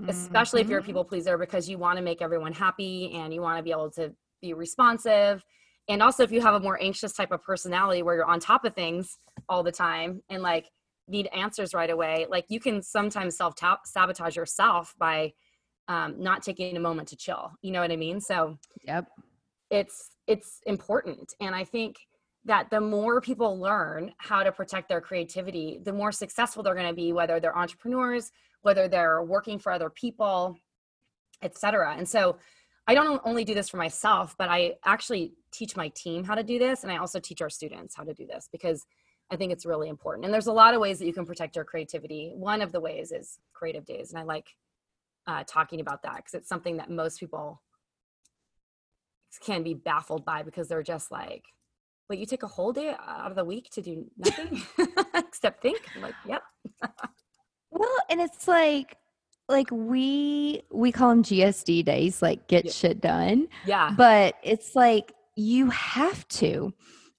mm-hmm. 0.00 0.10
especially 0.10 0.60
if 0.60 0.68
you're 0.68 0.78
a 0.78 0.82
mm-hmm. 0.82 0.88
people 0.88 1.04
pleaser 1.04 1.38
because 1.38 1.68
you 1.68 1.78
want 1.78 1.96
to 1.96 2.02
make 2.02 2.22
everyone 2.22 2.52
happy 2.52 3.12
and 3.14 3.32
you 3.32 3.40
want 3.40 3.56
to 3.56 3.62
be 3.62 3.70
able 3.70 3.90
to 3.90 4.12
be 4.40 4.52
responsive 4.52 5.44
and 5.88 6.02
also 6.02 6.22
if 6.22 6.32
you 6.32 6.40
have 6.40 6.54
a 6.54 6.60
more 6.60 6.80
anxious 6.82 7.12
type 7.12 7.30
of 7.30 7.42
personality 7.42 8.02
where 8.02 8.14
you're 8.14 8.24
on 8.24 8.40
top 8.40 8.64
of 8.64 8.74
things 8.74 9.18
all 9.48 9.62
the 9.62 9.72
time 9.72 10.22
and 10.30 10.42
like 10.42 10.70
need 11.08 11.28
answers 11.34 11.74
right 11.74 11.90
away 11.90 12.26
like 12.30 12.46
you 12.48 12.58
can 12.58 12.82
sometimes 12.82 13.36
self 13.36 13.54
sabotage 13.84 14.36
yourself 14.36 14.94
by 14.98 15.32
um, 15.88 16.14
not 16.18 16.42
taking 16.42 16.76
a 16.76 16.80
moment 16.80 17.08
to 17.08 17.16
chill 17.16 17.52
you 17.62 17.72
know 17.72 17.80
what 17.80 17.92
i 17.92 17.96
mean? 17.96 18.20
So 18.20 18.58
yep. 18.84 19.06
it's 19.70 20.10
it's 20.26 20.60
important. 20.66 21.34
And 21.40 21.54
i 21.54 21.64
think 21.64 21.96
that 22.44 22.68
the 22.70 22.80
more 22.80 23.20
people 23.20 23.58
learn 23.58 24.12
how 24.18 24.42
to 24.42 24.52
protect 24.52 24.88
their 24.88 25.00
creativity 25.00 25.80
the 25.82 25.92
more 25.92 26.12
successful 26.12 26.62
they're 26.62 26.74
going 26.74 26.88
to 26.88 26.94
be 26.94 27.12
whether 27.12 27.40
they're 27.40 27.56
entrepreneurs 27.56 28.30
whether 28.62 28.88
they're 28.88 29.22
working 29.22 29.58
for 29.58 29.72
other 29.72 29.90
people 29.90 30.56
etc 31.42 31.94
and 31.96 32.08
so 32.08 32.36
i 32.86 32.94
don't 32.94 33.20
only 33.24 33.44
do 33.44 33.54
this 33.54 33.68
for 33.68 33.76
myself 33.76 34.34
but 34.38 34.48
i 34.48 34.74
actually 34.84 35.32
teach 35.52 35.76
my 35.76 35.88
team 35.94 36.24
how 36.24 36.34
to 36.34 36.42
do 36.42 36.58
this 36.58 36.82
and 36.82 36.92
i 36.92 36.96
also 36.96 37.18
teach 37.18 37.40
our 37.40 37.50
students 37.50 37.94
how 37.96 38.04
to 38.04 38.14
do 38.14 38.26
this 38.26 38.48
because 38.52 38.84
i 39.30 39.36
think 39.36 39.52
it's 39.52 39.64
really 39.66 39.88
important. 39.88 40.24
And 40.26 40.34
there's 40.34 40.48
a 40.48 40.52
lot 40.52 40.74
of 40.74 40.80
ways 40.80 40.98
that 40.98 41.06
you 41.06 41.14
can 41.14 41.24
protect 41.24 41.56
your 41.56 41.64
creativity. 41.64 42.32
One 42.34 42.60
of 42.60 42.72
the 42.72 42.80
ways 42.80 43.10
is 43.10 43.38
creative 43.54 43.84
days 43.86 44.10
and 44.10 44.18
i 44.18 44.22
like 44.22 44.48
uh, 45.26 45.44
talking 45.46 45.80
about 45.80 46.02
that 46.02 46.16
because 46.16 46.34
it's 46.34 46.48
something 46.48 46.76
that 46.76 46.90
most 46.90 47.20
people 47.20 47.60
can 49.44 49.62
be 49.62 49.74
baffled 49.74 50.24
by 50.24 50.42
because 50.42 50.68
they're 50.68 50.82
just 50.82 51.10
like, 51.10 51.44
"But 52.08 52.18
you 52.18 52.26
take 52.26 52.42
a 52.42 52.48
whole 52.48 52.72
day 52.72 52.94
out 53.06 53.30
of 53.30 53.36
the 53.36 53.44
week 53.44 53.70
to 53.70 53.82
do 53.82 54.06
nothing 54.16 54.62
except 55.14 55.62
think." 55.62 55.80
I'm 55.94 56.02
like, 56.02 56.14
"Yep." 56.26 56.42
well, 57.70 57.96
and 58.10 58.20
it's 58.20 58.46
like 58.48 58.96
like 59.48 59.68
we 59.70 60.62
we 60.70 60.92
call 60.92 61.10
them 61.10 61.22
GSD 61.22 61.84
days, 61.84 62.22
like 62.22 62.46
get 62.48 62.66
yeah. 62.66 62.72
shit 62.72 63.00
done. 63.00 63.48
Yeah. 63.66 63.92
But 63.96 64.36
it's 64.42 64.74
like 64.74 65.12
you 65.36 65.70
have 65.70 66.26
to. 66.28 66.72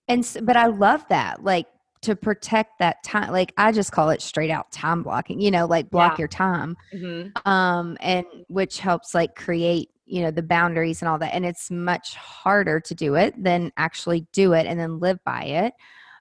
And 0.08 0.26
so, 0.26 0.42
but 0.42 0.56
I 0.56 0.68
love 0.68 1.06
that. 1.10 1.44
Like 1.44 1.68
to 2.06 2.16
protect 2.16 2.78
that 2.78 3.04
time 3.04 3.32
like 3.32 3.52
i 3.58 3.72
just 3.72 3.92
call 3.92 4.12
it 4.12 4.22
straight 4.22 4.52
out 4.52 4.72
time 4.72 5.02
blocking 5.02 5.42
you 5.42 5.50
know 5.50 5.66
like 5.66 5.90
block 5.90 6.14
yeah. 6.14 6.20
your 6.20 6.28
time 6.28 6.78
mm-hmm. 6.94 7.30
um 7.50 7.98
and 8.00 8.26
which 8.48 8.80
helps 8.80 9.16
like 9.16 9.36
create 9.36 9.90
you 10.06 10.22
know 10.22 10.30
the 10.30 10.44
boundaries 10.44 11.02
and 11.02 11.10
all 11.10 11.18
that 11.18 11.34
and 11.34 11.46
it's 11.46 11.72
much 11.72 12.14
harder 12.14 12.80
to 12.80 12.94
do 12.94 13.16
it 13.16 13.34
than 13.44 13.72
actually 13.78 14.28
do 14.34 14.54
it 14.54 14.68
and 14.68 14.80
then 14.80 15.00
live 15.00 15.18
by 15.26 15.42
it 15.46 15.74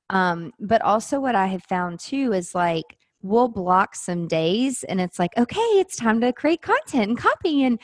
um 0.09 0.53
but 0.59 0.81
also 0.81 1.21
what 1.21 1.35
i 1.35 1.47
have 1.47 1.63
found 1.65 2.01
too 2.01 2.33
is 2.33 2.55
like 2.55 2.97
we'll 3.21 3.49
block 3.49 3.95
some 3.95 4.27
days 4.27 4.85
and 4.85 5.03
it's 5.03 5.19
like 5.19 5.37
okay 5.37 5.61
it's 5.61 5.97
time 5.97 6.19
to 6.19 6.33
create 6.33 6.63
content 6.63 7.09
and 7.11 7.19
copy 7.19 7.63
and 7.63 7.79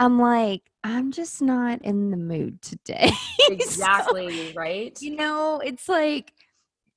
i'm 0.00 0.18
like 0.18 0.62
i'm 0.82 1.12
just 1.12 1.40
not 1.40 1.80
in 1.82 2.10
the 2.10 2.16
mood 2.16 2.60
today 2.62 3.10
exactly 3.48 4.48
so, 4.48 4.54
right 4.56 5.00
you 5.00 5.14
know 5.14 5.60
it's 5.64 5.88
like 5.88 6.32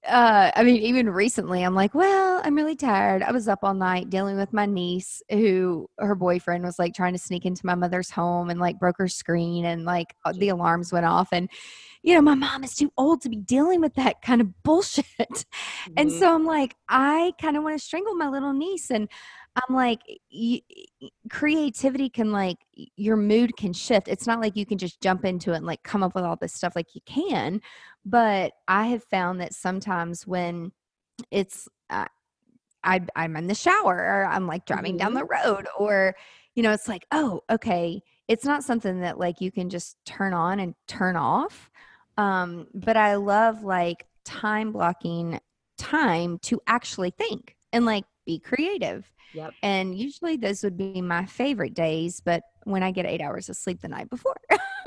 uh, 0.06 0.52
I 0.56 0.64
mean, 0.64 0.78
even 0.78 1.10
recently, 1.10 1.64
I'm 1.64 1.76
like, 1.76 1.94
well, 1.94 2.42
I'm 2.44 2.56
really 2.56 2.76
tired. 2.76 3.24
I 3.24 3.32
was 3.32 3.48
up 3.48 3.60
all 3.64 3.74
night 3.74 4.10
dealing 4.10 4.38
with 4.38 4.54
my 4.54 4.66
niece, 4.66 5.22
who 5.30 5.90
her 5.98 6.16
boyfriend 6.16 6.64
was 6.64 6.80
like 6.80 6.94
trying 6.94 7.14
to 7.14 7.20
sneak 7.20 7.46
into 7.46 7.66
my 7.66 7.76
mother's 7.76 8.10
home 8.10 8.50
and 8.50 8.60
like 8.60 8.80
broke 8.80 8.98
her 9.00 9.08
screen, 9.08 9.66
and 9.66 9.86
like 9.86 10.16
uh, 10.24 10.34
the 10.34 10.50
alarms 10.50 10.94
went 10.94 11.06
off. 11.06 11.30
And, 11.32 11.50
you 12.04 12.14
know, 12.14 12.22
my 12.22 12.36
mom 12.36 12.64
is 12.64 12.76
too 12.76 12.92
old 12.98 13.22
to 13.22 13.30
be 13.30 13.38
dealing 13.38 13.82
with 13.82 13.96
that 13.96 14.22
kind 14.22 14.40
of 14.40 14.48
bullshit. 14.64 15.06
Mm-hmm. 15.20 15.94
And 15.98 16.12
so 16.12 16.34
I'm 16.34 16.46
like, 16.46 16.76
I 16.88 17.34
kind 17.42 17.58
of 17.58 17.64
want 17.64 17.78
to 17.78 17.84
strangle 17.84 18.16
my 18.16 18.30
little 18.30 18.54
niece. 18.54 18.92
And 18.92 19.10
I'm 19.58 19.76
like, 19.76 20.02
creativity 21.30 22.10
can 22.10 22.32
like, 22.32 22.58
your 22.96 23.18
mood 23.18 23.58
can 23.58 23.74
shift. 23.74 24.08
It's 24.08 24.28
not 24.28 24.40
like 24.40 24.56
you 24.56 24.66
can 24.66 24.78
just 24.78 25.02
jump 25.02 25.26
into 25.26 25.54
it 25.54 25.58
and 25.58 25.66
like 25.66 25.82
come 25.84 26.04
up 26.04 26.14
with 26.14 26.24
all 26.24 26.36
this 26.36 26.54
stuff 26.54 26.76
like 26.76 26.94
you 26.94 27.02
can. 27.06 27.62
But 28.06 28.54
I 28.68 28.88
have 28.88 29.04
found 29.06 29.42
that 29.42 29.54
sometimes 29.54 30.28
when 30.28 30.72
it's, 31.32 31.68
uh, 31.90 32.06
I, 32.84 33.02
I'm 33.16 33.36
in 33.36 33.48
the 33.48 33.56
shower 33.56 33.96
or 33.96 34.28
I'm 34.30 34.46
like 34.46 34.66
driving 34.66 34.94
mm-hmm. 34.94 35.00
down 35.00 35.14
the 35.16 35.26
road 35.26 35.68
or, 35.78 36.16
you 36.56 36.62
know, 36.62 36.72
it's 36.72 36.88
like, 36.88 37.06
oh, 37.12 37.42
okay. 37.50 38.02
It's 38.28 38.46
not 38.46 38.64
something 38.64 39.02
that 39.02 39.18
like 39.18 39.42
you 39.42 39.52
can 39.52 39.70
just 39.70 39.98
turn 40.06 40.34
on 40.34 40.60
and 40.60 40.76
turn 40.88 41.16
off. 41.16 41.72
Um, 42.18 42.68
but 42.74 42.96
I 42.96 43.16
love 43.16 43.64
like 43.64 44.06
time 44.24 44.72
blocking 44.72 45.40
time 45.78 46.38
to 46.40 46.60
actually 46.68 47.12
think 47.12 47.56
and 47.74 47.86
like 47.86 48.04
be 48.28 48.38
creative 48.38 49.12
Yep. 49.34 49.54
And 49.62 49.96
usually 49.96 50.38
those 50.38 50.64
would 50.64 50.78
be 50.78 51.02
my 51.02 51.26
favorite 51.26 51.74
days, 51.74 52.22
but 52.22 52.44
when 52.64 52.84
I 52.84 52.92
get 52.92 53.06
eight 53.06 53.22
hours 53.22 53.50
of 53.50 53.56
sleep 53.56 53.82
the 53.82 53.88
night 53.88 54.10
before. 54.10 54.36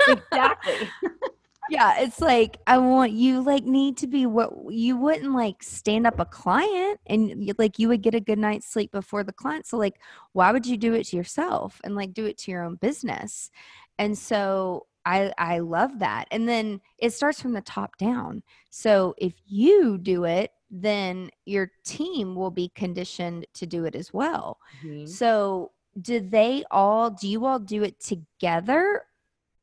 exactly. 0.07 0.89
yeah, 1.69 1.99
it's 1.99 2.19
like 2.19 2.57
I 2.67 2.77
want 2.77 3.13
you 3.13 3.41
like 3.41 3.63
need 3.63 3.97
to 3.97 4.07
be 4.07 4.25
what 4.25 4.51
you 4.69 4.97
wouldn't 4.97 5.33
like 5.33 5.63
stand 5.63 6.05
up 6.05 6.19
a 6.19 6.25
client 6.25 6.99
and 7.05 7.53
like 7.57 7.79
you 7.79 7.87
would 7.87 8.01
get 8.01 8.15
a 8.15 8.19
good 8.19 8.39
night's 8.39 8.67
sleep 8.67 8.91
before 8.91 9.23
the 9.23 9.31
client. 9.31 9.67
So 9.67 9.77
like 9.77 10.01
why 10.33 10.51
would 10.51 10.65
you 10.65 10.77
do 10.77 10.93
it 10.93 11.07
to 11.07 11.17
yourself 11.17 11.79
and 11.83 11.95
like 11.95 12.13
do 12.13 12.25
it 12.25 12.37
to 12.39 12.51
your 12.51 12.63
own 12.63 12.75
business? 12.75 13.51
And 13.97 14.17
so 14.17 14.87
I 15.05 15.31
I 15.37 15.59
love 15.59 15.99
that. 15.99 16.25
And 16.31 16.49
then 16.49 16.81
it 16.97 17.13
starts 17.13 17.41
from 17.41 17.53
the 17.53 17.61
top 17.61 17.97
down. 17.97 18.43
So 18.69 19.15
if 19.17 19.33
you 19.45 19.97
do 19.97 20.25
it 20.25 20.51
then 20.71 21.29
your 21.45 21.69
team 21.83 22.33
will 22.33 22.49
be 22.49 22.71
conditioned 22.73 23.45
to 23.53 23.65
do 23.67 23.85
it 23.85 23.95
as 23.95 24.13
well. 24.13 24.57
Mm-hmm. 24.83 25.05
So, 25.05 25.71
do 26.01 26.21
they 26.21 26.63
all, 26.71 27.09
do 27.09 27.27
you 27.27 27.45
all 27.45 27.59
do 27.59 27.83
it 27.83 27.99
together 27.99 29.03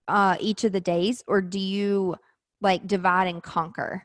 uh, 0.06 0.36
each 0.38 0.64
of 0.64 0.72
the 0.72 0.80
days, 0.80 1.24
or 1.26 1.40
do 1.40 1.58
you 1.58 2.16
like 2.60 2.86
divide 2.86 3.28
and 3.28 3.42
conquer? 3.42 4.04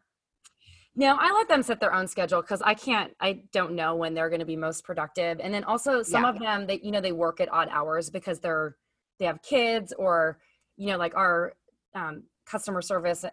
No, 0.96 1.18
I 1.20 1.32
let 1.34 1.50
them 1.50 1.64
set 1.64 1.80
their 1.80 1.94
own 1.94 2.08
schedule 2.08 2.42
because 2.42 2.62
I 2.62 2.76
can't, 2.76 3.14
I 3.20 3.42
don't 3.52 3.74
know 3.74 3.96
when 3.96 4.14
they're 4.14 4.30
going 4.30 4.40
to 4.40 4.46
be 4.46 4.56
most 4.56 4.84
productive. 4.84 5.40
And 5.42 5.54
then 5.54 5.64
also 5.64 6.04
some 6.04 6.24
yeah. 6.24 6.30
of 6.30 6.40
them, 6.40 6.68
that, 6.68 6.84
you 6.84 6.92
know, 6.92 7.02
they 7.02 7.12
work 7.12 7.42
at 7.42 7.52
odd 7.52 7.68
hours 7.72 8.10
because 8.10 8.40
they're, 8.40 8.76
they 9.18 9.26
have 9.26 9.42
kids 9.42 9.92
or, 9.98 10.38
you 10.78 10.88
know, 10.88 10.98
like 10.98 11.16
our 11.16 11.54
um, 11.96 12.24
customer 12.46 12.82
service 12.82 13.26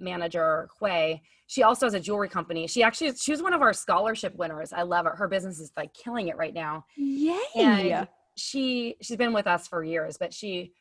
manager, 0.00 0.68
Hui, 0.78 1.20
she 1.46 1.62
also 1.62 1.86
has 1.86 1.94
a 1.94 2.00
jewelry 2.00 2.28
company. 2.28 2.66
She 2.66 2.82
actually 2.82 3.14
she 3.14 3.30
was 3.30 3.42
one 3.42 3.54
of 3.54 3.62
our 3.62 3.72
scholarship 3.72 4.34
winners. 4.36 4.72
I 4.72 4.82
love 4.82 5.06
it. 5.06 5.12
Her 5.16 5.28
business 5.28 5.58
is 5.58 5.72
like 5.76 5.94
killing 5.94 6.28
it 6.28 6.36
right 6.36 6.54
now. 6.54 6.84
Yay. 6.96 7.38
And 7.56 8.08
she 8.36 8.96
she's 9.00 9.16
been 9.16 9.32
with 9.32 9.46
us 9.46 9.66
for 9.66 9.82
years, 9.82 10.16
but 10.18 10.32
she 10.32 10.72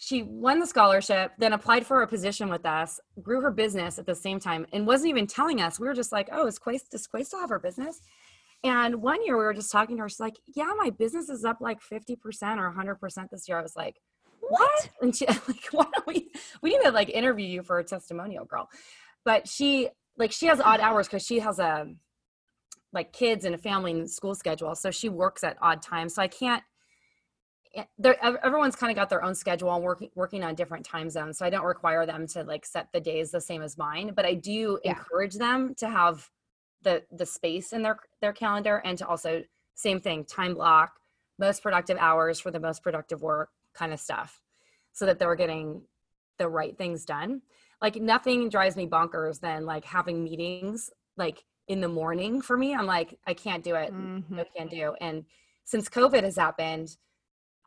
she 0.00 0.22
won 0.22 0.60
the 0.60 0.66
scholarship, 0.66 1.32
then 1.38 1.52
applied 1.54 1.84
for 1.84 2.02
a 2.02 2.06
position 2.06 2.48
with 2.48 2.64
us, 2.64 3.00
grew 3.20 3.40
her 3.40 3.50
business 3.50 3.98
at 3.98 4.06
the 4.06 4.14
same 4.14 4.38
time, 4.38 4.64
and 4.72 4.86
wasn't 4.86 5.10
even 5.10 5.26
telling 5.26 5.60
us. 5.60 5.80
We 5.80 5.88
were 5.88 5.94
just 5.94 6.12
like, 6.12 6.28
"Oh, 6.30 6.46
is 6.46 6.58
Quay, 6.58 6.78
does 6.90 7.06
Quay 7.08 7.24
still 7.24 7.40
have 7.40 7.50
her 7.50 7.58
business?" 7.58 8.00
And 8.62 9.02
one 9.02 9.24
year 9.24 9.36
we 9.36 9.44
were 9.44 9.54
just 9.54 9.72
talking 9.72 9.96
to 9.96 10.02
her. 10.02 10.08
She's 10.08 10.20
like, 10.20 10.36
"Yeah, 10.54 10.72
my 10.76 10.90
business 10.90 11.28
is 11.28 11.44
up 11.44 11.58
like 11.60 11.80
fifty 11.80 12.14
percent 12.14 12.60
or 12.60 12.70
hundred 12.70 12.96
percent 12.96 13.30
this 13.30 13.48
year." 13.48 13.58
I 13.58 13.62
was 13.62 13.74
like, 13.74 13.96
"What?" 14.48 14.90
And 15.02 15.14
she 15.14 15.26
like, 15.48 15.66
"Why 15.70 15.84
don't 15.94 16.06
we? 16.06 16.30
We 16.62 16.70
need 16.70 16.82
to 16.84 16.90
like 16.90 17.10
interview 17.10 17.46
you 17.46 17.62
for 17.62 17.78
a 17.78 17.84
testimonial, 17.84 18.44
girl." 18.44 18.68
But 19.24 19.48
she 19.48 19.88
like 20.16 20.32
she 20.32 20.46
has 20.46 20.60
odd 20.60 20.80
hours 20.80 21.06
because 21.06 21.24
she 21.24 21.40
has 21.40 21.58
a 21.58 21.86
like 22.92 23.12
kids 23.12 23.44
and 23.44 23.54
a 23.54 23.58
family 23.58 23.92
and 23.92 24.10
school 24.10 24.34
schedule, 24.34 24.74
so 24.74 24.90
she 24.90 25.08
works 25.08 25.44
at 25.44 25.56
odd 25.60 25.82
times. 25.82 26.14
So 26.14 26.22
I 26.22 26.28
can't 26.28 26.62
Eh, 27.74 27.84
everyone's 28.42 28.76
kind 28.76 28.90
of 28.90 28.96
got 28.96 29.10
their 29.10 29.22
own 29.22 29.34
schedule 29.34 29.74
and 29.74 29.84
working 29.84 30.10
working 30.14 30.42
on 30.42 30.54
different 30.54 30.84
time 30.84 31.10
zones 31.10 31.38
so 31.38 31.44
i 31.44 31.50
don't 31.50 31.64
require 31.64 32.06
them 32.06 32.26
to 32.26 32.42
like 32.44 32.64
set 32.64 32.88
the 32.92 33.00
days 33.00 33.30
the 33.30 33.40
same 33.40 33.62
as 33.62 33.76
mine 33.76 34.12
but 34.14 34.24
i 34.24 34.34
do 34.34 34.78
yeah. 34.84 34.90
encourage 34.90 35.34
them 35.34 35.74
to 35.76 35.88
have 35.88 36.28
the 36.82 37.02
the 37.12 37.26
space 37.26 37.72
in 37.72 37.82
their 37.82 37.98
their 38.20 38.32
calendar 38.32 38.80
and 38.84 38.96
to 38.98 39.06
also 39.06 39.42
same 39.74 40.00
thing 40.00 40.24
time 40.24 40.54
block 40.54 40.92
most 41.38 41.62
productive 41.62 41.96
hours 41.98 42.40
for 42.40 42.50
the 42.50 42.60
most 42.60 42.82
productive 42.82 43.22
work 43.22 43.50
kind 43.78 43.92
of 43.92 44.00
stuff 44.00 44.40
so 44.92 45.06
that 45.06 45.18
they're 45.18 45.36
getting 45.36 45.82
the 46.38 46.48
right 46.48 46.76
things 46.76 47.04
done 47.04 47.40
like 47.80 47.96
nothing 47.96 48.48
drives 48.48 48.76
me 48.76 48.86
bonkers 48.86 49.40
than 49.40 49.64
like 49.64 49.84
having 49.84 50.22
meetings 50.22 50.90
like 51.16 51.44
in 51.68 51.80
the 51.80 51.88
morning 51.88 52.40
for 52.40 52.56
me 52.56 52.74
i'm 52.74 52.86
like 52.86 53.18
i 53.26 53.34
can't 53.34 53.64
do 53.64 53.74
it 53.74 53.92
mm-hmm. 53.92 54.38
i 54.38 54.44
can't 54.56 54.70
do 54.70 54.94
and 55.00 55.24
since 55.64 55.88
covid 55.88 56.22
has 56.22 56.36
happened 56.36 56.96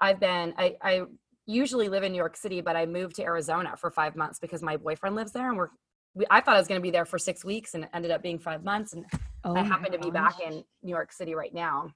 I've 0.01 0.19
been, 0.19 0.53
I, 0.57 0.75
I 0.81 1.01
usually 1.45 1.87
live 1.87 2.03
in 2.03 2.11
New 2.11 2.17
York 2.17 2.35
City, 2.35 2.59
but 2.59 2.75
I 2.75 2.87
moved 2.87 3.15
to 3.17 3.23
Arizona 3.23 3.77
for 3.77 3.91
five 3.91 4.15
months 4.15 4.39
because 4.39 4.63
my 4.63 4.75
boyfriend 4.75 5.15
lives 5.15 5.31
there 5.31 5.47
and 5.47 5.57
we're, 5.57 5.69
we, 6.15 6.25
I 6.29 6.41
thought 6.41 6.55
I 6.55 6.57
was 6.57 6.67
going 6.67 6.81
to 6.81 6.83
be 6.83 6.91
there 6.91 7.05
for 7.05 7.19
six 7.19 7.45
weeks 7.45 7.75
and 7.75 7.83
it 7.83 7.91
ended 7.93 8.11
up 8.11 8.23
being 8.23 8.39
five 8.39 8.63
months. 8.63 8.93
And 8.93 9.05
oh 9.43 9.55
I 9.55 9.61
happen 9.61 9.91
to 9.91 9.99
be 9.99 10.09
back 10.09 10.39
in 10.41 10.63
New 10.81 10.89
York 10.89 11.13
City 11.13 11.35
right 11.35 11.53
now. 11.53 11.91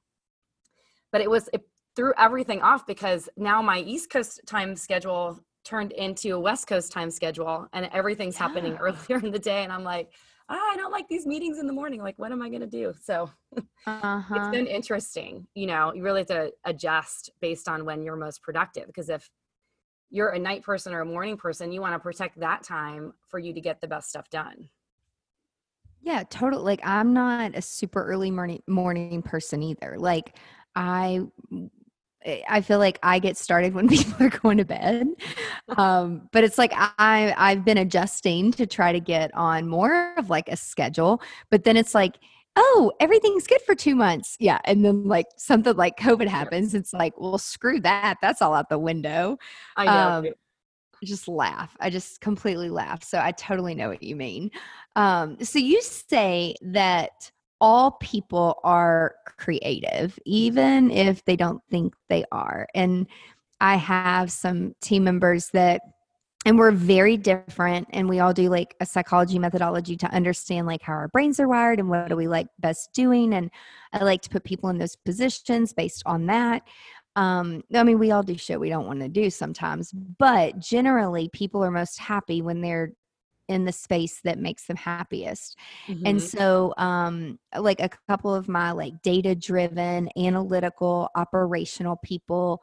But 1.11 1.21
it 1.21 1.29
was, 1.29 1.49
it 1.51 1.67
threw 1.95 2.13
everything 2.17 2.61
off 2.61 2.85
because 2.85 3.29
now 3.37 3.61
my 3.61 3.79
East 3.79 4.09
Coast 4.09 4.41
time 4.45 4.75
schedule 4.75 5.39
turned 5.63 5.91
into 5.93 6.35
a 6.35 6.39
West 6.39 6.67
Coast 6.67 6.91
time 6.91 7.09
schedule 7.09 7.67
and 7.73 7.89
everything's 7.91 8.35
yeah. 8.35 8.47
happening 8.47 8.77
earlier 8.79 9.19
in 9.23 9.31
the 9.31 9.39
day. 9.39 9.63
And 9.63 9.71
I'm 9.71 9.83
like, 9.83 10.11
ah, 10.49 10.71
I 10.73 10.75
don't 10.77 10.91
like 10.91 11.07
these 11.07 11.25
meetings 11.25 11.57
in 11.57 11.67
the 11.67 11.73
morning. 11.73 12.01
Like, 12.01 12.17
what 12.17 12.31
am 12.31 12.41
I 12.41 12.49
going 12.49 12.61
to 12.61 12.67
do? 12.67 12.93
So 13.01 13.29
uh-huh. 13.87 14.35
it's 14.35 14.49
been 14.49 14.67
interesting. 14.67 15.47
You 15.55 15.67
know, 15.67 15.93
you 15.93 16.03
really 16.03 16.21
have 16.21 16.27
to 16.27 16.51
adjust 16.65 17.31
based 17.41 17.67
on 17.67 17.85
when 17.85 18.03
you're 18.03 18.15
most 18.15 18.43
productive. 18.43 18.87
Because 18.87 19.09
if 19.09 19.29
you're 20.11 20.29
a 20.29 20.39
night 20.39 20.61
person 20.61 20.93
or 20.93 21.01
a 21.01 21.05
morning 21.05 21.37
person, 21.37 21.71
you 21.71 21.81
want 21.81 21.93
to 21.93 21.99
protect 21.99 22.39
that 22.39 22.63
time 22.63 23.13
for 23.27 23.39
you 23.39 23.53
to 23.53 23.61
get 23.61 23.81
the 23.81 23.87
best 23.87 24.09
stuff 24.09 24.29
done. 24.29 24.69
Yeah, 26.01 26.23
totally. 26.29 26.63
Like, 26.63 26.81
I'm 26.83 27.13
not 27.13 27.55
a 27.55 27.61
super 27.63 28.05
early 28.05 28.29
morning 28.29 28.61
morning 28.67 29.23
person 29.23 29.63
either. 29.63 29.95
Like, 29.97 30.37
I 30.75 31.21
I 32.49 32.61
feel 32.61 32.79
like 32.79 32.99
I 33.03 33.19
get 33.19 33.37
started 33.37 33.73
when 33.73 33.87
people 33.89 34.25
are 34.25 34.29
going 34.29 34.57
to 34.57 34.65
bed. 34.65 35.07
Um, 35.77 36.27
but 36.31 36.43
it's 36.43 36.57
like 36.57 36.71
I 36.75 37.33
I've 37.37 37.63
been 37.63 37.77
adjusting 37.77 38.51
to 38.53 38.65
try 38.65 38.91
to 38.91 38.99
get 38.99 39.33
on 39.35 39.67
more 39.67 40.13
of 40.17 40.29
like 40.29 40.49
a 40.49 40.57
schedule. 40.57 41.21
But 41.49 41.63
then 41.63 41.77
it's 41.77 41.93
like, 41.93 42.15
oh, 42.55 42.91
everything's 42.99 43.47
good 43.47 43.61
for 43.61 43.75
two 43.75 43.95
months. 43.95 44.37
Yeah. 44.39 44.59
And 44.65 44.83
then 44.83 45.03
like 45.05 45.27
something 45.37 45.75
like 45.75 45.97
COVID 45.97 46.27
happens. 46.27 46.73
It's 46.73 46.93
like, 46.93 47.13
well, 47.17 47.37
screw 47.37 47.79
that. 47.81 48.15
That's 48.21 48.41
all 48.41 48.53
out 48.53 48.69
the 48.69 48.79
window. 48.79 49.37
I 49.75 49.85
know. 49.85 50.29
Um, 50.29 50.33
just 51.03 51.27
laugh. 51.27 51.75
I 51.79 51.89
just 51.89 52.21
completely 52.21 52.69
laugh. 52.69 53.03
So 53.03 53.19
I 53.19 53.31
totally 53.31 53.75
know 53.75 53.89
what 53.89 54.01
you 54.01 54.15
mean. 54.15 54.49
Um, 54.95 55.37
so 55.43 55.59
you 55.59 55.81
say 55.81 56.55
that 56.61 57.31
all 57.61 57.91
people 57.91 58.59
are 58.63 59.15
creative, 59.37 60.19
even 60.25 60.91
if 60.91 61.23
they 61.25 61.35
don't 61.35 61.61
think 61.69 61.93
they 62.09 62.25
are. 62.31 62.67
And 62.75 63.07
I 63.61 63.75
have 63.75 64.31
some 64.31 64.75
team 64.81 65.03
members 65.03 65.49
that 65.53 65.81
and 66.45 66.59
we're 66.59 66.71
very 66.71 67.17
different 67.17 67.87
and 67.91 68.07
we 68.07 68.19
all 68.19 68.31
do 68.31 68.49
like 68.49 68.75
a 68.79 68.85
psychology 68.85 69.39
methodology 69.39 69.97
to 69.97 70.07
understand 70.13 70.67
like 70.67 70.83
how 70.83 70.93
our 70.93 71.07
brains 71.07 71.39
are 71.39 71.47
wired 71.47 71.79
and 71.79 71.89
what 71.89 72.07
do 72.07 72.15
we 72.15 72.27
like 72.27 72.47
best 72.59 72.93
doing 72.93 73.33
and 73.33 73.49
i 73.93 74.03
like 74.03 74.21
to 74.21 74.29
put 74.29 74.43
people 74.43 74.69
in 74.69 74.77
those 74.77 74.95
positions 74.95 75.73
based 75.73 76.03
on 76.05 76.27
that 76.27 76.61
um 77.15 77.63
i 77.73 77.83
mean 77.83 77.97
we 77.97 78.11
all 78.11 78.21
do 78.21 78.37
shit 78.37 78.59
we 78.59 78.69
don't 78.69 78.85
want 78.85 78.99
to 78.99 79.09
do 79.09 79.29
sometimes 79.29 79.91
but 79.91 80.57
generally 80.59 81.29
people 81.29 81.63
are 81.63 81.71
most 81.71 81.97
happy 81.97 82.41
when 82.41 82.61
they're 82.61 82.91
in 83.47 83.65
the 83.65 83.71
space 83.71 84.21
that 84.23 84.39
makes 84.39 84.65
them 84.65 84.77
happiest. 84.77 85.57
Mm-hmm. 85.87 86.05
And 86.05 86.21
so 86.21 86.73
um 86.77 87.39
like 87.57 87.79
a 87.79 87.89
couple 88.07 88.33
of 88.33 88.47
my 88.47 88.71
like 88.71 89.01
data 89.01 89.35
driven, 89.35 90.09
analytical, 90.17 91.09
operational 91.15 91.97
people 91.97 92.61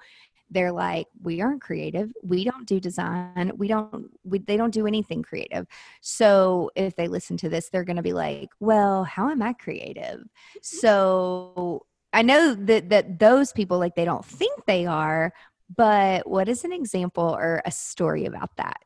they're 0.52 0.72
like 0.72 1.06
we 1.22 1.40
aren't 1.40 1.60
creative 1.60 2.12
we 2.22 2.44
don't 2.44 2.66
do 2.66 2.78
design 2.78 3.50
we 3.56 3.66
don't 3.66 4.10
we, 4.24 4.38
they 4.38 4.56
don't 4.56 4.72
do 4.72 4.86
anything 4.86 5.22
creative 5.22 5.66
so 6.00 6.70
if 6.76 6.94
they 6.94 7.08
listen 7.08 7.36
to 7.36 7.48
this 7.48 7.68
they're 7.70 7.84
going 7.84 7.96
to 7.96 8.02
be 8.02 8.12
like 8.12 8.50
well 8.60 9.04
how 9.04 9.30
am 9.30 9.42
i 9.42 9.52
creative 9.52 10.20
mm-hmm. 10.20 10.58
so 10.60 11.84
i 12.12 12.22
know 12.22 12.54
that 12.54 12.90
that 12.90 13.18
those 13.18 13.52
people 13.52 13.78
like 13.78 13.94
they 13.94 14.04
don't 14.04 14.24
think 14.24 14.64
they 14.66 14.86
are 14.86 15.32
but 15.74 16.28
what 16.28 16.48
is 16.48 16.64
an 16.64 16.72
example 16.72 17.34
or 17.34 17.62
a 17.64 17.70
story 17.70 18.26
about 18.26 18.54
that 18.56 18.82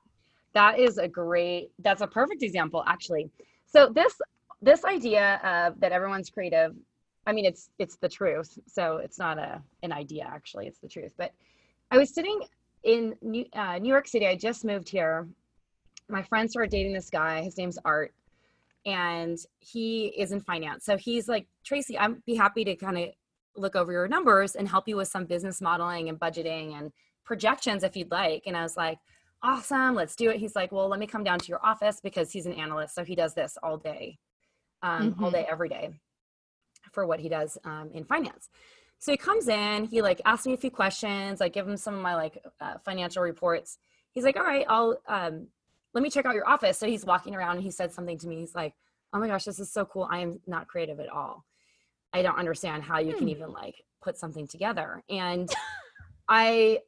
that 0.57 0.79
is 0.79 0.97
a 0.97 1.07
great 1.07 1.71
that's 1.81 2.01
a 2.01 2.07
perfect 2.07 2.43
example 2.43 2.83
actually. 2.87 3.31
So 3.67 3.91
this 3.95 4.15
this 4.63 4.87
idea 4.87 5.39
of 5.45 5.79
that 5.81 5.93
everyone's 5.93 6.31
creative 6.31 6.75
i 7.27 7.33
mean 7.33 7.45
it's 7.45 7.69
it's 7.79 7.97
the 7.97 8.09
truth. 8.09 8.59
So 8.67 8.97
it's 8.97 9.19
not 9.19 9.39
a 9.39 9.63
an 9.83 9.93
idea 9.93 10.25
actually 10.27 10.67
it's 10.67 10.79
the 10.79 10.89
truth. 10.89 11.13
But 11.19 11.33
i 11.91 11.99
was 11.99 12.13
sitting 12.13 12.41
in 12.85 13.15
new, 13.21 13.45
uh, 13.53 13.79
new 13.79 13.91
york 13.91 14.09
city. 14.09 14.27
I 14.27 14.35
just 14.35 14.65
moved 14.65 14.89
here. 14.89 15.29
My 16.09 16.23
friend 16.23 16.51
started 16.51 16.71
dating 16.71 16.95
this 16.95 17.11
guy. 17.11 17.43
His 17.43 17.59
name's 17.59 17.79
art. 17.85 18.15
And 18.87 19.37
he 19.59 20.07
is 20.17 20.33
in 20.33 20.41
finance. 20.41 20.87
So 20.87 20.97
he's 20.97 21.29
like 21.29 21.47
tracy 21.65 21.99
i'd 21.99 22.25
be 22.25 22.35
happy 22.35 22.65
to 22.65 22.75
kind 22.77 22.97
of 22.97 23.09
look 23.59 23.77
over 23.77 23.93
your 23.93 24.09
numbers 24.09 24.55
and 24.57 24.67
help 24.67 24.89
you 24.89 24.97
with 24.97 25.09
some 25.09 25.27
business 25.27 25.61
modeling 25.61 26.09
and 26.09 26.19
budgeting 26.19 26.79
and 26.79 26.93
projections 27.25 27.83
if 27.83 27.95
you'd 27.95 28.11
like. 28.11 28.45
And 28.47 28.57
i 28.57 28.63
was 28.63 28.79
like 28.79 28.99
awesome, 29.47 29.95
let's 29.95 30.17
do 30.17 30.29
it. 30.31 30.39
He's 30.39 30.57
like, 30.57 30.73
well, 30.73 30.89
let 30.89 30.99
me 30.99 31.07
come 31.07 31.23
down 31.23 31.39
to 31.39 31.47
your 31.47 31.65
office 31.65 32.01
because 32.03 32.33
he's 32.33 32.47
an 32.47 32.53
analyst. 32.53 32.95
So 32.95 33.05
he 33.05 33.15
does 33.15 33.33
this 33.33 33.57
all 33.63 33.79
day, 33.79 34.19
um, 34.83 35.13
mm-hmm. 35.13 35.25
all 35.25 35.31
day, 35.31 35.47
every 35.49 35.69
day 35.69 35.91
for 36.93 37.07
what 37.07 37.21
he 37.21 37.29
does 37.29 37.57
um, 37.65 37.91
in 37.95 38.05
finance. 38.05 38.49
So 38.99 39.13
he 39.13 39.17
comes 39.17 39.47
in, 39.47 39.85
he 39.85 40.03
like 40.03 40.21
asks 40.25 40.47
me 40.47 40.55
a 40.55 40.57
few 40.57 40.71
questions, 40.71 41.41
I 41.41 41.49
give 41.49 41.69
him 41.69 41.77
some 41.77 41.95
of 41.95 42.01
my 42.01 42.17
like 42.17 42.43
uh, 42.61 42.75
financial 42.85 43.23
reports. 43.23 43.79
He's 44.11 44.25
like, 44.25 44.37
all 44.37 44.43
right, 44.43 44.67
I'll, 44.69 44.99
um, 45.07 45.47
let 45.95 46.03
me 46.03 46.11
check 46.11 46.27
out 46.27 46.35
your 46.35 46.49
office. 46.49 46.77
So 46.79 46.87
he's 46.87 47.05
walking 47.05 47.35
around 47.35 47.57
and 47.57 47.63
he 47.63 47.71
said 47.71 47.93
something 47.93 48.19
to 48.19 48.29
me. 48.29 48.41
He's 48.41 48.55
like, 48.55 48.75
oh 49.13 49.21
my 49.21 49.29
gosh, 49.29 49.45
this 49.45 49.61
is 49.61 49.73
so 49.73 49.85
cool. 49.85 50.09
I 50.11 50.19
am 50.21 50.41
not 50.47 50.67
creative 50.67 50.99
at 50.99 51.09
all. 51.09 51.45
I 52.13 52.23
don't 52.23 52.39
understand 52.39 52.83
how 52.83 52.99
you 52.99 53.13
hmm. 53.13 53.19
can 53.19 53.29
even 53.29 53.53
like 53.53 53.77
put 54.03 54.19
something 54.19 54.49
together. 54.49 55.03
And 55.09 55.49
I 56.29 56.81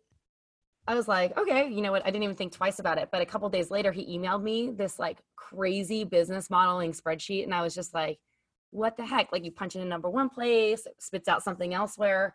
I 0.88 0.94
was 0.94 1.06
like, 1.06 1.36
okay, 1.36 1.68
you 1.68 1.82
know 1.82 1.92
what? 1.92 2.00
I 2.02 2.06
didn't 2.06 2.22
even 2.22 2.34
think 2.34 2.50
twice 2.50 2.78
about 2.78 2.96
it. 2.96 3.10
But 3.12 3.20
a 3.20 3.26
couple 3.26 3.46
days 3.50 3.70
later, 3.70 3.92
he 3.92 4.18
emailed 4.18 4.42
me 4.42 4.70
this 4.70 4.98
like 4.98 5.18
crazy 5.36 6.02
business 6.02 6.48
modeling 6.48 6.92
spreadsheet. 6.92 7.44
And 7.44 7.54
I 7.54 7.60
was 7.60 7.74
just 7.74 7.92
like, 7.92 8.18
what 8.70 8.96
the 8.96 9.04
heck? 9.04 9.30
Like 9.30 9.44
you 9.44 9.52
punch 9.52 9.76
in 9.76 9.82
a 9.82 9.84
number 9.84 10.08
one 10.08 10.30
place, 10.30 10.86
spits 10.98 11.28
out 11.28 11.42
something 11.42 11.74
elsewhere. 11.74 12.34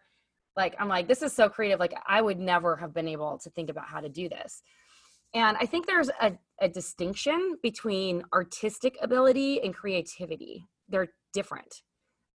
Like, 0.56 0.76
I'm 0.80 0.88
like, 0.88 1.08
this 1.08 1.24
is 1.24 1.34
so 1.34 1.50
creative. 1.50 1.80
Like, 1.80 1.96
I 2.06 2.22
would 2.22 2.40
never 2.40 2.76
have 2.76 2.94
been 2.94 3.08
able 3.08 3.40
to 3.40 3.50
think 3.50 3.72
about 3.72 3.88
how 3.88 4.02
to 4.02 4.08
do 4.08 4.30
this. 4.30 4.62
And 5.34 5.58
I 5.60 5.66
think 5.66 5.88
there's 5.88 6.12
a, 6.22 6.34
a 6.62 6.70
distinction 6.70 7.58
between 7.64 8.24
artistic 8.32 8.98
ability 9.02 9.64
and 9.64 9.74
creativity. 9.74 10.68
They're 10.90 11.08
different. 11.34 11.82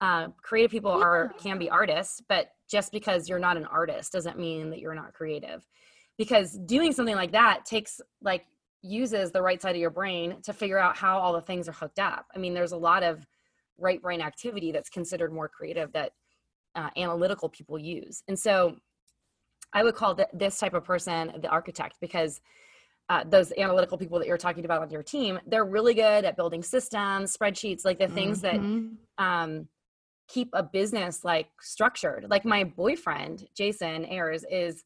Uh, 0.00 0.28
creative 0.42 0.70
people 0.70 0.92
are 0.92 1.34
can 1.38 1.58
be 1.58 1.68
artists, 1.68 2.22
but 2.26 2.48
just 2.70 2.90
because 2.90 3.28
you're 3.28 3.38
not 3.38 3.58
an 3.58 3.66
artist 3.66 4.12
doesn't 4.12 4.38
mean 4.38 4.70
that 4.70 4.78
you're 4.78 4.94
not 4.94 5.12
creative 5.12 5.66
because 6.18 6.58
doing 6.66 6.92
something 6.92 7.16
like 7.16 7.32
that 7.32 7.64
takes 7.64 8.00
like 8.22 8.46
uses 8.82 9.32
the 9.32 9.42
right 9.42 9.60
side 9.60 9.74
of 9.74 9.80
your 9.80 9.90
brain 9.90 10.40
to 10.42 10.52
figure 10.52 10.78
out 10.78 10.96
how 10.96 11.18
all 11.18 11.32
the 11.32 11.40
things 11.40 11.68
are 11.68 11.72
hooked 11.72 11.98
up. 11.98 12.26
I 12.34 12.38
mean 12.38 12.54
there's 12.54 12.72
a 12.72 12.76
lot 12.76 13.02
of 13.02 13.26
right 13.78 14.00
brain 14.00 14.20
activity 14.20 14.72
that's 14.72 14.88
considered 14.88 15.32
more 15.32 15.48
creative 15.48 15.92
that 15.92 16.12
uh, 16.74 16.90
analytical 16.96 17.48
people 17.48 17.78
use. 17.78 18.22
And 18.28 18.38
so 18.38 18.76
i 19.72 19.82
would 19.82 19.94
call 19.94 20.14
th- 20.14 20.28
this 20.32 20.58
type 20.58 20.74
of 20.74 20.84
person 20.84 21.32
the 21.42 21.48
architect 21.48 21.96
because 22.00 22.40
uh, 23.08 23.22
those 23.28 23.52
analytical 23.56 23.96
people 23.96 24.18
that 24.18 24.26
you're 24.26 24.36
talking 24.36 24.64
about 24.64 24.82
on 24.82 24.90
your 24.90 25.02
team 25.02 25.38
they're 25.46 25.64
really 25.64 25.94
good 25.94 26.24
at 26.24 26.36
building 26.36 26.62
systems 26.62 27.36
spreadsheets 27.36 27.84
like 27.84 27.98
the 27.98 28.08
things 28.08 28.42
mm-hmm. 28.42 28.88
that 29.18 29.24
um, 29.24 29.68
keep 30.28 30.48
a 30.54 30.62
business 30.62 31.24
like 31.24 31.46
structured. 31.60 32.26
Like 32.28 32.44
my 32.44 32.64
boyfriend 32.64 33.46
jason 33.56 34.04
ayers 34.06 34.44
is 34.50 34.82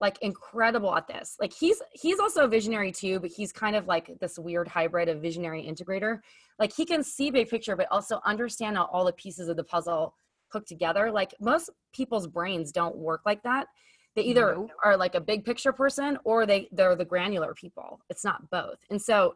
like 0.00 0.18
incredible 0.22 0.94
at 0.94 1.08
this. 1.08 1.36
Like 1.40 1.52
he's 1.52 1.82
he's 1.92 2.18
also 2.20 2.44
a 2.44 2.48
visionary 2.48 2.92
too, 2.92 3.18
but 3.20 3.30
he's 3.30 3.52
kind 3.52 3.74
of 3.74 3.86
like 3.86 4.18
this 4.20 4.38
weird 4.38 4.68
hybrid 4.68 5.08
of 5.08 5.20
visionary 5.20 5.62
integrator. 5.62 6.20
Like 6.58 6.72
he 6.72 6.84
can 6.84 7.02
see 7.02 7.30
big 7.30 7.48
picture, 7.48 7.76
but 7.76 7.88
also 7.90 8.20
understand 8.24 8.76
how 8.76 8.84
all 8.92 9.04
the 9.04 9.12
pieces 9.12 9.48
of 9.48 9.56
the 9.56 9.64
puzzle 9.64 10.14
hook 10.52 10.66
together. 10.66 11.10
Like 11.10 11.34
most 11.40 11.70
people's 11.92 12.26
brains 12.26 12.72
don't 12.72 12.96
work 12.96 13.22
like 13.26 13.42
that. 13.42 13.66
They 14.14 14.22
either 14.22 14.54
no. 14.54 14.68
are 14.84 14.96
like 14.96 15.14
a 15.14 15.20
big 15.20 15.44
picture 15.44 15.72
person 15.72 16.18
or 16.24 16.46
they 16.46 16.68
they're 16.72 16.96
the 16.96 17.04
granular 17.04 17.54
people. 17.54 18.00
It's 18.08 18.24
not 18.24 18.50
both. 18.50 18.78
And 18.90 19.00
so 19.00 19.34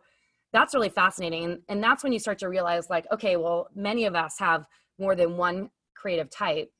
that's 0.52 0.74
really 0.74 0.90
fascinating. 0.90 1.44
And, 1.44 1.58
and 1.68 1.82
that's 1.82 2.04
when 2.04 2.12
you 2.12 2.18
start 2.18 2.38
to 2.40 2.48
realize 2.48 2.90
like, 2.90 3.06
okay, 3.10 3.36
well, 3.36 3.68
many 3.74 4.04
of 4.04 4.14
us 4.14 4.38
have 4.38 4.66
more 4.98 5.16
than 5.16 5.36
one 5.36 5.70
creative 5.94 6.30
type. 6.30 6.70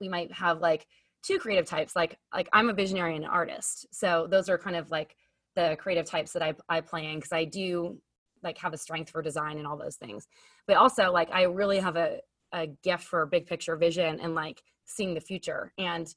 We 0.00 0.08
might 0.08 0.32
have 0.32 0.60
like 0.60 0.86
two 1.22 1.38
creative 1.38 1.66
types 1.66 1.94
like 1.94 2.18
like 2.34 2.48
i'm 2.52 2.68
a 2.68 2.72
visionary 2.72 3.14
and 3.14 3.24
an 3.24 3.30
artist. 3.30 3.86
So 3.92 4.26
those 4.30 4.48
are 4.48 4.58
kind 4.58 4.76
of 4.76 4.90
like 4.90 5.16
the 5.54 5.76
creative 5.78 6.06
types 6.06 6.32
that 6.32 6.42
i, 6.42 6.54
I 6.68 6.80
play 6.80 7.06
in 7.06 7.16
because 7.16 7.32
i 7.32 7.44
do 7.44 7.98
like 8.42 8.58
have 8.58 8.72
a 8.72 8.78
strength 8.78 9.10
for 9.10 9.22
design 9.22 9.58
and 9.58 9.66
all 9.66 9.76
those 9.76 9.96
things. 9.96 10.26
But 10.66 10.76
also 10.76 11.12
like 11.12 11.30
i 11.32 11.42
really 11.42 11.78
have 11.78 11.96
a, 11.96 12.18
a 12.52 12.66
gift 12.82 13.04
for 13.04 13.24
big 13.26 13.46
picture 13.46 13.76
vision 13.76 14.20
and 14.20 14.34
like 14.34 14.62
seeing 14.84 15.14
the 15.14 15.20
future. 15.20 15.72
And 15.78 16.12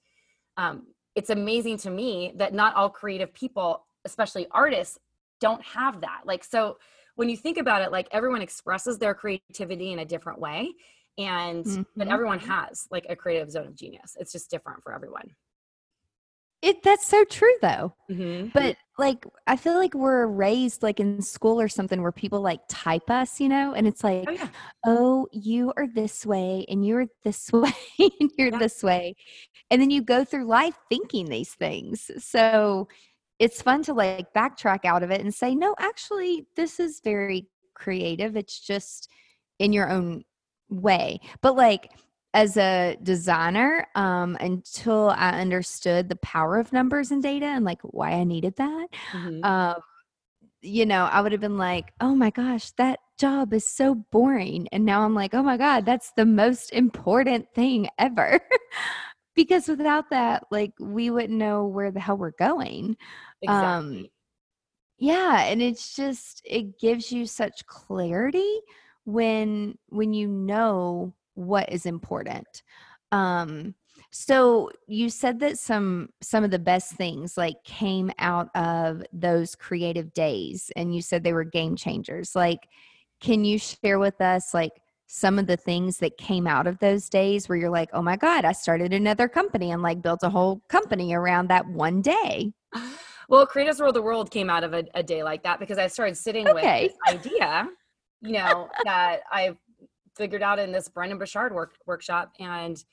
um, 0.57 0.87
it's 1.13 1.29
amazing 1.29 1.77
to 1.77 1.89
me 1.89 2.33
that 2.35 2.53
not 2.53 2.75
all 2.75 2.89
creative 2.89 3.33
people 3.33 3.85
especially 4.05 4.47
artists 4.51 4.99
don't 5.39 5.63
have 5.63 6.01
that. 6.01 6.21
Like 6.25 6.43
so 6.43 6.77
when 7.15 7.29
you 7.29 7.37
think 7.37 7.57
about 7.57 7.81
it 7.81 7.91
like 7.91 8.07
everyone 8.11 8.41
expresses 8.41 8.97
their 8.97 9.13
creativity 9.13 9.91
in 9.91 9.99
a 9.99 10.05
different 10.05 10.39
way 10.39 10.73
and 11.17 11.65
mm-hmm. 11.65 11.81
but 11.95 12.07
everyone 12.07 12.39
has 12.39 12.87
like 12.91 13.05
a 13.09 13.15
creative 13.15 13.49
zone 13.49 13.67
of 13.67 13.75
genius 13.75 14.17
it's 14.19 14.31
just 14.31 14.49
different 14.49 14.83
for 14.83 14.93
everyone 14.93 15.29
it 16.61 16.81
that's 16.83 17.05
so 17.05 17.23
true 17.25 17.53
though 17.61 17.93
mm-hmm. 18.09 18.47
but 18.53 18.75
like 18.97 19.25
i 19.45 19.55
feel 19.55 19.75
like 19.75 19.93
we're 19.93 20.25
raised 20.25 20.81
like 20.83 20.99
in 20.99 21.21
school 21.21 21.61
or 21.61 21.67
something 21.67 22.01
where 22.01 22.11
people 22.11 22.41
like 22.41 22.59
type 22.67 23.09
us 23.09 23.39
you 23.39 23.47
know 23.47 23.73
and 23.73 23.87
it's 23.87 24.03
like 24.03 24.25
oh, 24.27 24.31
yeah. 24.31 24.47
oh 24.85 25.27
you 25.31 25.71
are 25.77 25.87
this 25.93 26.25
way 26.25 26.65
and 26.67 26.85
you're 26.85 27.05
this 27.23 27.49
way 27.53 27.71
and 27.99 28.31
you're 28.37 28.51
yeah. 28.51 28.57
this 28.57 28.81
way 28.83 29.15
and 29.69 29.81
then 29.81 29.89
you 29.89 30.01
go 30.01 30.25
through 30.25 30.45
life 30.45 30.75
thinking 30.89 31.25
these 31.25 31.53
things 31.53 32.09
so 32.17 32.87
it's 33.37 33.61
fun 33.61 33.83
to 33.83 33.93
like 33.93 34.33
backtrack 34.33 34.85
out 34.85 35.03
of 35.03 35.11
it 35.11 35.21
and 35.21 35.33
say 35.33 35.53
no 35.53 35.75
actually 35.77 36.47
this 36.55 36.79
is 36.79 37.01
very 37.03 37.47
creative 37.73 38.35
it's 38.35 38.59
just 38.59 39.09
in 39.59 39.71
your 39.71 39.89
own 39.89 40.23
way. 40.69 41.19
But 41.41 41.55
like 41.55 41.91
as 42.33 42.57
a 42.57 42.97
designer, 43.01 43.87
um, 43.95 44.37
until 44.41 45.09
I 45.09 45.39
understood 45.39 46.09
the 46.09 46.17
power 46.17 46.59
of 46.59 46.73
numbers 46.73 47.11
and 47.11 47.23
data 47.23 47.45
and 47.45 47.63
like 47.63 47.79
why 47.81 48.11
I 48.11 48.25
needed 48.25 48.57
that, 48.57 48.87
mm-hmm. 49.11 49.43
um, 49.43 49.75
you 50.61 50.85
know, 50.85 51.05
I 51.05 51.21
would 51.21 51.31
have 51.31 51.41
been 51.41 51.57
like, 51.57 51.93
oh 52.01 52.13
my 52.15 52.31
gosh, 52.31 52.71
that 52.71 52.99
job 53.17 53.53
is 53.53 53.67
so 53.67 53.95
boring. 54.11 54.67
And 54.71 54.83
now 54.85 55.03
I'm 55.03 55.15
like, 55.15 55.33
oh 55.33 55.43
my 55.43 55.57
God, 55.57 55.85
that's 55.85 56.11
the 56.17 56.25
most 56.25 56.73
important 56.73 57.47
thing 57.53 57.87
ever. 57.97 58.39
because 59.35 59.67
without 59.67 60.09
that, 60.09 60.43
like, 60.51 60.73
we 60.79 61.09
wouldn't 61.09 61.37
know 61.37 61.65
where 61.65 61.91
the 61.91 61.99
hell 61.99 62.17
we're 62.17 62.31
going. 62.31 62.97
Um, 63.47 63.53
exactly. 63.53 63.99
Um, 63.99 64.05
yeah. 64.97 65.41
And 65.43 65.61
it's 65.61 65.95
just, 65.95 66.41
it 66.45 66.79
gives 66.79 67.11
you 67.11 67.25
such 67.25 67.65
clarity 67.65 68.59
when 69.05 69.77
when 69.89 70.13
you 70.13 70.27
know 70.27 71.13
what 71.35 71.71
is 71.71 71.85
important. 71.85 72.63
Um 73.11 73.75
so 74.11 74.71
you 74.87 75.09
said 75.09 75.39
that 75.39 75.57
some 75.57 76.09
some 76.21 76.43
of 76.43 76.51
the 76.51 76.59
best 76.59 76.93
things 76.93 77.37
like 77.37 77.55
came 77.63 78.11
out 78.19 78.49
of 78.55 79.03
those 79.11 79.55
creative 79.55 80.13
days 80.13 80.71
and 80.75 80.93
you 80.95 81.01
said 81.01 81.23
they 81.23 81.33
were 81.33 81.43
game 81.43 81.75
changers. 81.75 82.35
Like 82.35 82.67
can 83.21 83.45
you 83.45 83.57
share 83.57 83.99
with 83.99 84.19
us 84.21 84.53
like 84.53 84.71
some 85.07 85.37
of 85.37 85.47
the 85.47 85.57
things 85.57 85.97
that 85.99 86.17
came 86.17 86.47
out 86.47 86.67
of 86.67 86.79
those 86.79 87.09
days 87.09 87.47
where 87.47 87.57
you're 87.57 87.69
like 87.69 87.89
oh 87.93 88.01
my 88.01 88.15
god 88.15 88.43
i 88.43 88.51
started 88.51 88.91
another 88.91 89.27
company 89.27 89.71
and 89.71 89.81
like 89.81 90.01
built 90.01 90.23
a 90.23 90.29
whole 90.29 90.61
company 90.67 91.13
around 91.13 91.47
that 91.47 91.67
one 91.67 92.01
day? 92.01 92.51
Well 93.29 93.45
creators 93.47 93.79
rule 93.79 93.91
the 93.91 94.01
world 94.01 94.29
came 94.29 94.49
out 94.49 94.63
of 94.63 94.73
a, 94.73 94.83
a 94.93 95.01
day 95.01 95.23
like 95.23 95.43
that 95.43 95.59
because 95.59 95.77
i 95.77 95.87
started 95.87 96.15
sitting 96.15 96.47
okay. 96.47 96.83
with 96.83 96.91
this 96.91 97.31
idea 97.31 97.67
you 98.21 98.33
know, 98.33 98.69
that 98.85 99.21
I 99.31 99.55
figured 100.15 100.41
out 100.41 100.59
in 100.59 100.71
this 100.71 100.87
Brendon 100.89 101.17
Burchard 101.17 101.53
work, 101.53 101.75
workshop. 101.85 102.33
And 102.39 102.83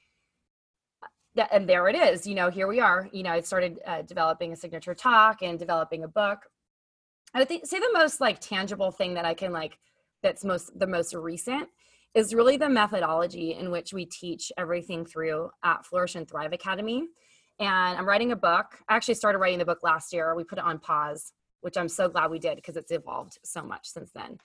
that, 1.35 1.49
and 1.53 1.69
there 1.69 1.89
it 1.89 1.97
is, 1.97 2.27
you 2.27 2.35
know, 2.35 2.51
here 2.51 2.69
we 2.69 2.81
are, 2.81 3.09
you 3.13 3.23
know, 3.23 3.31
I 3.31 3.41
started 3.41 3.79
uh, 3.87 4.03
developing 4.03 4.53
a 4.53 4.57
signature 4.57 4.95
talk 4.95 5.43
and 5.43 5.59
developing 5.59 6.05
a 6.05 6.09
book. 6.09 6.41
I 7.35 7.45
think 7.45 7.67
say 7.67 7.79
the 7.79 7.91
most 7.95 8.21
like 8.21 8.39
tangible 8.41 8.91
thing 8.91 9.15
that 9.15 9.25
I 9.25 9.33
can 9.33 9.53
like, 9.53 9.79
that's 10.23 10.45
most, 10.45 10.79
the 10.79 10.87
most 10.87 11.15
recent 11.15 11.69
is 12.15 12.35
really 12.35 12.59
the 12.59 12.69
methodology 12.69 13.55
in 13.55 13.71
which 13.71 13.95
we 13.95 14.05
teach 14.05 14.53
everything 14.59 15.07
through 15.07 15.49
at 15.65 15.87
Flourish 15.87 16.15
and 16.15 16.29
Thrive 16.29 16.53
Academy. 16.53 17.07
And 17.59 17.99
I'm 17.99 18.07
writing 18.07 18.33
a 18.33 18.37
book. 18.37 18.67
I 18.89 18.97
actually 18.97 19.15
started 19.15 19.39
writing 19.39 19.59
the 19.59 19.65
book 19.65 19.83
last 19.83 20.13
year. 20.13 20.35
We 20.35 20.45
put 20.45 20.59
it 20.59 20.65
on 20.65 20.79
pause, 20.79 21.33
which 21.63 21.79
I'm 21.79 21.89
so 21.89 22.11
glad 22.11 22.31
we 22.31 22.39
did 22.39 22.57
because 22.57 22.77
it's 22.77 22.91
evolved 22.91 23.39
so 23.43 23.63
much 23.63 23.89
since 23.89 24.11
then 24.15 24.39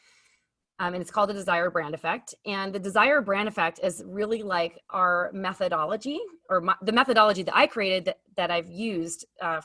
um, 0.80 0.94
and 0.94 1.02
it's 1.02 1.12
called 1.12 1.30
the 1.30 1.34
desire 1.34 1.70
brand 1.70 1.96
effect. 1.96 2.36
And 2.46 2.74
the 2.74 2.80
desire 2.80 3.22
brand 3.22 3.48
effect 3.48 3.80
is 3.82 4.04
really 4.06 4.44
like 4.44 4.80
our 4.90 5.32
methodology 5.34 6.20
or 6.50 6.62
my, 6.62 6.76
the 6.82 6.92
methodology 6.92 7.44
that 7.44 7.56
i 7.56 7.68
created 7.68 8.06
that, 8.06 8.20
that 8.36 8.52
i've 8.52 8.70
used 8.70 9.26
uh, 9.42 9.62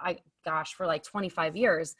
i 0.00 0.16
gosh 0.44 0.74
for 0.74 0.86
like 0.86 1.02
25 1.02 1.56
years 1.56 1.94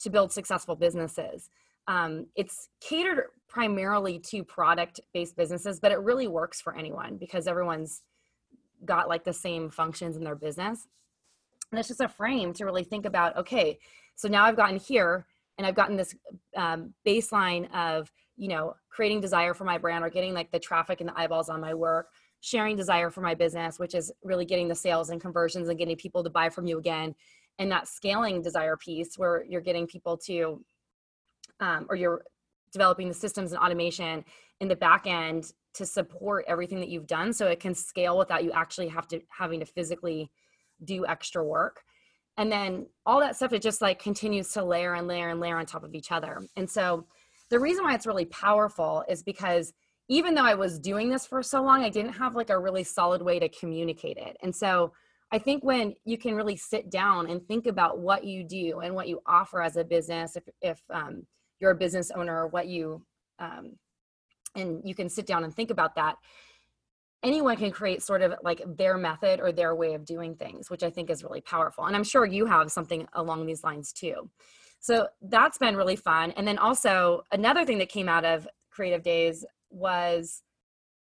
to 0.00 0.10
build 0.10 0.32
successful 0.32 0.74
businesses. 0.74 1.50
Um, 1.86 2.26
it's 2.34 2.68
catered 2.80 3.24
primarily 3.48 4.18
to 4.18 4.42
product 4.42 5.00
based 5.12 5.36
businesses 5.36 5.80
but 5.80 5.92
it 5.92 5.98
really 6.00 6.28
works 6.28 6.60
for 6.60 6.76
anyone 6.76 7.16
because 7.16 7.46
everyone's 7.46 8.02
got 8.84 9.08
like 9.08 9.24
the 9.24 9.32
same 9.32 9.70
functions 9.70 10.16
in 10.16 10.24
their 10.24 10.34
business. 10.34 10.86
And 11.70 11.78
it's 11.78 11.88
just 11.88 12.00
a 12.00 12.08
frame 12.08 12.52
to 12.54 12.64
really 12.64 12.84
think 12.84 13.06
about 13.06 13.36
okay 13.36 13.78
so 14.16 14.28
now 14.28 14.44
i've 14.44 14.56
gotten 14.56 14.76
here 14.76 15.26
and 15.58 15.66
I've 15.66 15.74
gotten 15.74 15.96
this 15.96 16.14
um, 16.56 16.94
baseline 17.06 17.72
of 17.74 18.10
you 18.36 18.48
know 18.48 18.74
creating 18.88 19.20
desire 19.20 19.54
for 19.54 19.64
my 19.64 19.78
brand 19.78 20.04
or 20.04 20.10
getting 20.10 20.34
like 20.34 20.50
the 20.50 20.58
traffic 20.58 21.00
and 21.00 21.08
the 21.08 21.18
eyeballs 21.18 21.48
on 21.48 21.60
my 21.60 21.74
work 21.74 22.08
sharing 22.40 22.76
desire 22.76 23.10
for 23.10 23.20
my 23.20 23.34
business 23.34 23.78
which 23.78 23.94
is 23.94 24.12
really 24.22 24.44
getting 24.44 24.68
the 24.68 24.74
sales 24.74 25.10
and 25.10 25.20
conversions 25.20 25.68
and 25.68 25.78
getting 25.78 25.96
people 25.96 26.22
to 26.24 26.30
buy 26.30 26.48
from 26.48 26.66
you 26.66 26.78
again 26.78 27.14
and 27.58 27.70
that 27.70 27.86
scaling 27.86 28.42
desire 28.42 28.76
piece 28.76 29.16
where 29.16 29.44
you're 29.48 29.60
getting 29.60 29.86
people 29.86 30.16
to 30.16 30.62
um, 31.60 31.86
or 31.88 31.96
you're 31.96 32.24
developing 32.72 33.08
the 33.08 33.14
systems 33.14 33.52
and 33.52 33.62
automation 33.62 34.24
in 34.60 34.68
the 34.68 34.76
back 34.76 35.06
end 35.06 35.52
to 35.74 35.86
support 35.86 36.44
everything 36.48 36.80
that 36.80 36.88
you've 36.88 37.06
done 37.06 37.32
so 37.32 37.46
it 37.46 37.60
can 37.60 37.74
scale 37.74 38.18
without 38.18 38.44
you 38.44 38.52
actually 38.52 38.88
have 38.88 39.06
to 39.08 39.20
having 39.30 39.60
to 39.60 39.66
physically 39.66 40.30
do 40.84 41.06
extra 41.06 41.42
work 41.42 41.82
and 42.36 42.50
then 42.50 42.86
all 43.06 43.20
that 43.20 43.36
stuff 43.36 43.52
it 43.52 43.62
just 43.62 43.80
like 43.80 43.98
continues 43.98 44.52
to 44.52 44.64
layer 44.64 44.94
and 44.94 45.06
layer 45.06 45.28
and 45.28 45.40
layer 45.40 45.56
on 45.56 45.66
top 45.66 45.84
of 45.84 45.94
each 45.94 46.10
other. 46.12 46.42
And 46.56 46.68
so 46.68 47.06
the 47.50 47.60
reason 47.60 47.84
why 47.84 47.94
it's 47.94 48.06
really 48.06 48.24
powerful 48.26 49.04
is 49.08 49.22
because 49.22 49.72
even 50.08 50.34
though 50.34 50.44
i 50.44 50.54
was 50.54 50.78
doing 50.78 51.08
this 51.08 51.26
for 51.26 51.42
so 51.42 51.62
long 51.62 51.82
i 51.82 51.88
didn't 51.88 52.12
have 52.12 52.34
like 52.34 52.50
a 52.50 52.58
really 52.58 52.84
solid 52.84 53.22
way 53.22 53.38
to 53.38 53.48
communicate 53.48 54.16
it. 54.16 54.36
And 54.42 54.54
so 54.54 54.92
i 55.32 55.38
think 55.38 55.62
when 55.64 55.94
you 56.04 56.18
can 56.18 56.34
really 56.34 56.56
sit 56.56 56.90
down 56.90 57.30
and 57.30 57.46
think 57.46 57.66
about 57.66 57.98
what 57.98 58.24
you 58.24 58.44
do 58.44 58.80
and 58.80 58.94
what 58.94 59.08
you 59.08 59.20
offer 59.26 59.62
as 59.62 59.76
a 59.76 59.84
business 59.84 60.36
if, 60.36 60.44
if 60.60 60.80
um, 60.90 61.26
you're 61.60 61.70
a 61.70 61.76
business 61.76 62.10
owner 62.10 62.46
what 62.48 62.66
you 62.66 63.04
um, 63.38 63.76
and 64.56 64.80
you 64.84 64.94
can 64.94 65.08
sit 65.08 65.26
down 65.26 65.44
and 65.44 65.54
think 65.54 65.70
about 65.70 65.94
that 65.96 66.16
anyone 67.24 67.56
can 67.56 67.70
create 67.70 68.02
sort 68.02 68.22
of 68.22 68.34
like 68.42 68.62
their 68.76 68.96
method 68.98 69.40
or 69.40 69.50
their 69.50 69.74
way 69.74 69.94
of 69.94 70.04
doing 70.04 70.36
things, 70.36 70.70
which 70.70 70.82
I 70.82 70.90
think 70.90 71.10
is 71.10 71.24
really 71.24 71.40
powerful. 71.40 71.86
And 71.86 71.96
I'm 71.96 72.04
sure 72.04 72.26
you 72.26 72.46
have 72.46 72.70
something 72.70 73.08
along 73.14 73.46
these 73.46 73.64
lines 73.64 73.92
too. 73.92 74.30
So 74.80 75.08
that's 75.22 75.56
been 75.56 75.76
really 75.76 75.96
fun. 75.96 76.32
And 76.32 76.46
then 76.46 76.58
also 76.58 77.22
another 77.32 77.64
thing 77.64 77.78
that 77.78 77.88
came 77.88 78.08
out 78.08 78.26
of 78.26 78.46
Creative 78.70 79.02
Days 79.02 79.44
was 79.70 80.42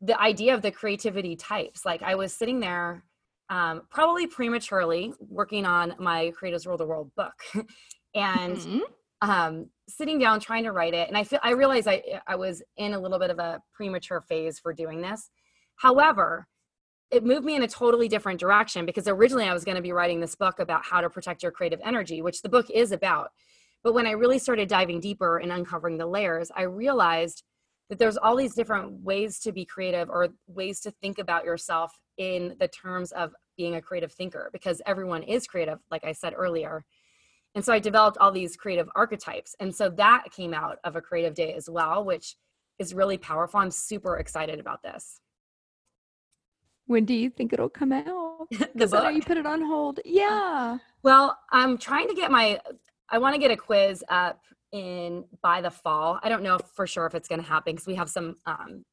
the 0.01 0.19
idea 0.21 0.55
of 0.55 0.62
the 0.62 0.71
creativity 0.71 1.35
types. 1.35 1.85
Like 1.85 2.03
I 2.03 2.14
was 2.14 2.33
sitting 2.33 2.61
there 2.61 3.03
um, 3.49 3.83
probably 3.91 4.28
prematurely 4.28 5.12
working 5.18 5.66
on 5.66 5.95
my 5.99 6.33
Creatives 6.41 6.66
Rule 6.66 6.76
the 6.76 6.87
World 6.87 7.11
book 7.16 7.35
and 8.14 8.57
mm-hmm. 8.57 8.80
um, 9.28 9.70
sitting 9.89 10.18
down 10.18 10.39
trying 10.39 10.64
to 10.64 10.72
write 10.72 10.95
it. 10.95 11.09
And 11.09 11.16
I 11.16 11.24
feel 11.24 11.41
I 11.43 11.51
realized 11.51 11.89
I 11.89 12.03
I 12.26 12.37
was 12.37 12.62
in 12.76 12.95
a 12.95 13.01
little 13.01 13.18
bit 13.18 13.30
of 13.30 13.39
a 13.39 13.61
premature 13.72 14.20
phase 14.20 14.59
for 14.59 14.72
doing 14.72 15.01
this 15.01 15.30
However, 15.77 16.47
it 17.11 17.24
moved 17.24 17.45
me 17.45 17.55
in 17.55 17.62
a 17.62 17.68
totally 17.68 18.09
different 18.09 18.41
direction 18.41 18.85
because 18.85 19.07
originally 19.07 19.45
I 19.45 19.55
was 19.55 19.64
going 19.64 19.77
to 19.77 19.83
be 19.83 19.93
writing 19.93 20.20
this 20.20 20.35
book 20.35 20.59
about 20.59 20.85
how 20.85 21.01
to 21.01 21.09
protect 21.11 21.43
your 21.43 21.53
creative 21.53 21.81
energy, 21.85 22.20
which 22.20 22.43
the 22.43 22.49
book 22.49 22.68
is 22.70 22.91
about. 22.93 23.31
But 23.85 23.95
when 23.95 24.07
I 24.07 24.12
really 24.12 24.39
started 24.39 24.68
diving 24.68 25.01
deeper 25.01 25.39
and 25.39 25.53
uncovering 25.53 25.99
the 25.99 26.07
layers, 26.07 26.51
I 26.55 26.62
realized 26.62 27.45
that 27.89 28.01
there's 28.01 28.16
all 28.16 28.35
these 28.35 28.55
different 28.55 29.05
ways 29.05 29.39
to 29.41 29.53
be 29.53 29.64
creative 29.64 30.11
or 30.11 30.29
ways 30.49 30.81
to 30.81 30.91
think 30.91 31.18
about 31.18 31.45
yourself 31.45 31.97
in 32.18 32.57
the 32.59 32.66
terms 32.66 33.12
of 33.12 33.33
being 33.57 33.77
a 33.77 33.83
creative 33.83 34.12
thinker 34.12 34.51
because 34.53 34.83
everyone 34.87 35.22
is 35.22 35.47
creative, 35.47 35.79
like 35.91 36.05
I 36.05 36.12
said 36.12 36.35
earlier. 36.37 36.85
And 37.55 37.64
so 37.64 37.72
I 37.72 37.79
developed 37.79 38.18
all 38.18 38.33
these 38.33 38.57
creative 38.57 38.89
archetypes. 38.97 39.55
And 39.61 39.74
so 39.74 39.89
that 39.91 40.24
came 40.33 40.53
out 40.53 40.79
of 40.85 40.97
a 40.97 41.01
creative 41.01 41.35
day 41.35 41.55
as 41.55 41.70
well, 41.70 42.05
which 42.05 42.37
is 42.79 42.93
really 42.93 43.16
powerful. 43.16 43.61
I'm 43.61 43.70
super 43.70 44.16
excited 44.16 44.59
about 44.59 44.83
this. 44.83 45.20
When 46.87 47.05
do 47.05 47.14
you 47.14 47.30
think 47.30 47.53
it'll 47.53 47.68
come 47.68 47.93
out? 47.93 48.49
the 48.74 48.87
book. 48.87 49.14
you 49.14 49.22
put 49.22 49.37
it 49.37 49.47
on 49.47 49.62
hold. 49.62 50.01
Yeah. 50.05 50.78
Well, 51.03 51.39
I'm 51.51 51.78
trying 51.78 52.09
to 52.09 52.14
get 52.14 52.30
my 52.30 52.61
I 53.09 53.18
want 53.18 53.34
to 53.34 53.41
get 53.41 53.51
a 53.51 53.57
quiz 53.57 54.03
up 54.09 54.41
in 54.72 55.24
by 55.43 55.61
the 55.61 55.70
fall. 55.70 56.18
I 56.22 56.28
don't 56.28 56.43
know 56.43 56.59
for 56.74 56.87
sure 56.87 57.07
if 57.07 57.14
it's 57.14 57.28
going 57.28 57.41
to 57.41 57.47
happen 57.47 57.74
because 57.74 57.87
we 57.87 57.95
have 57.95 58.11
some 58.11 58.37
um, 58.47 58.84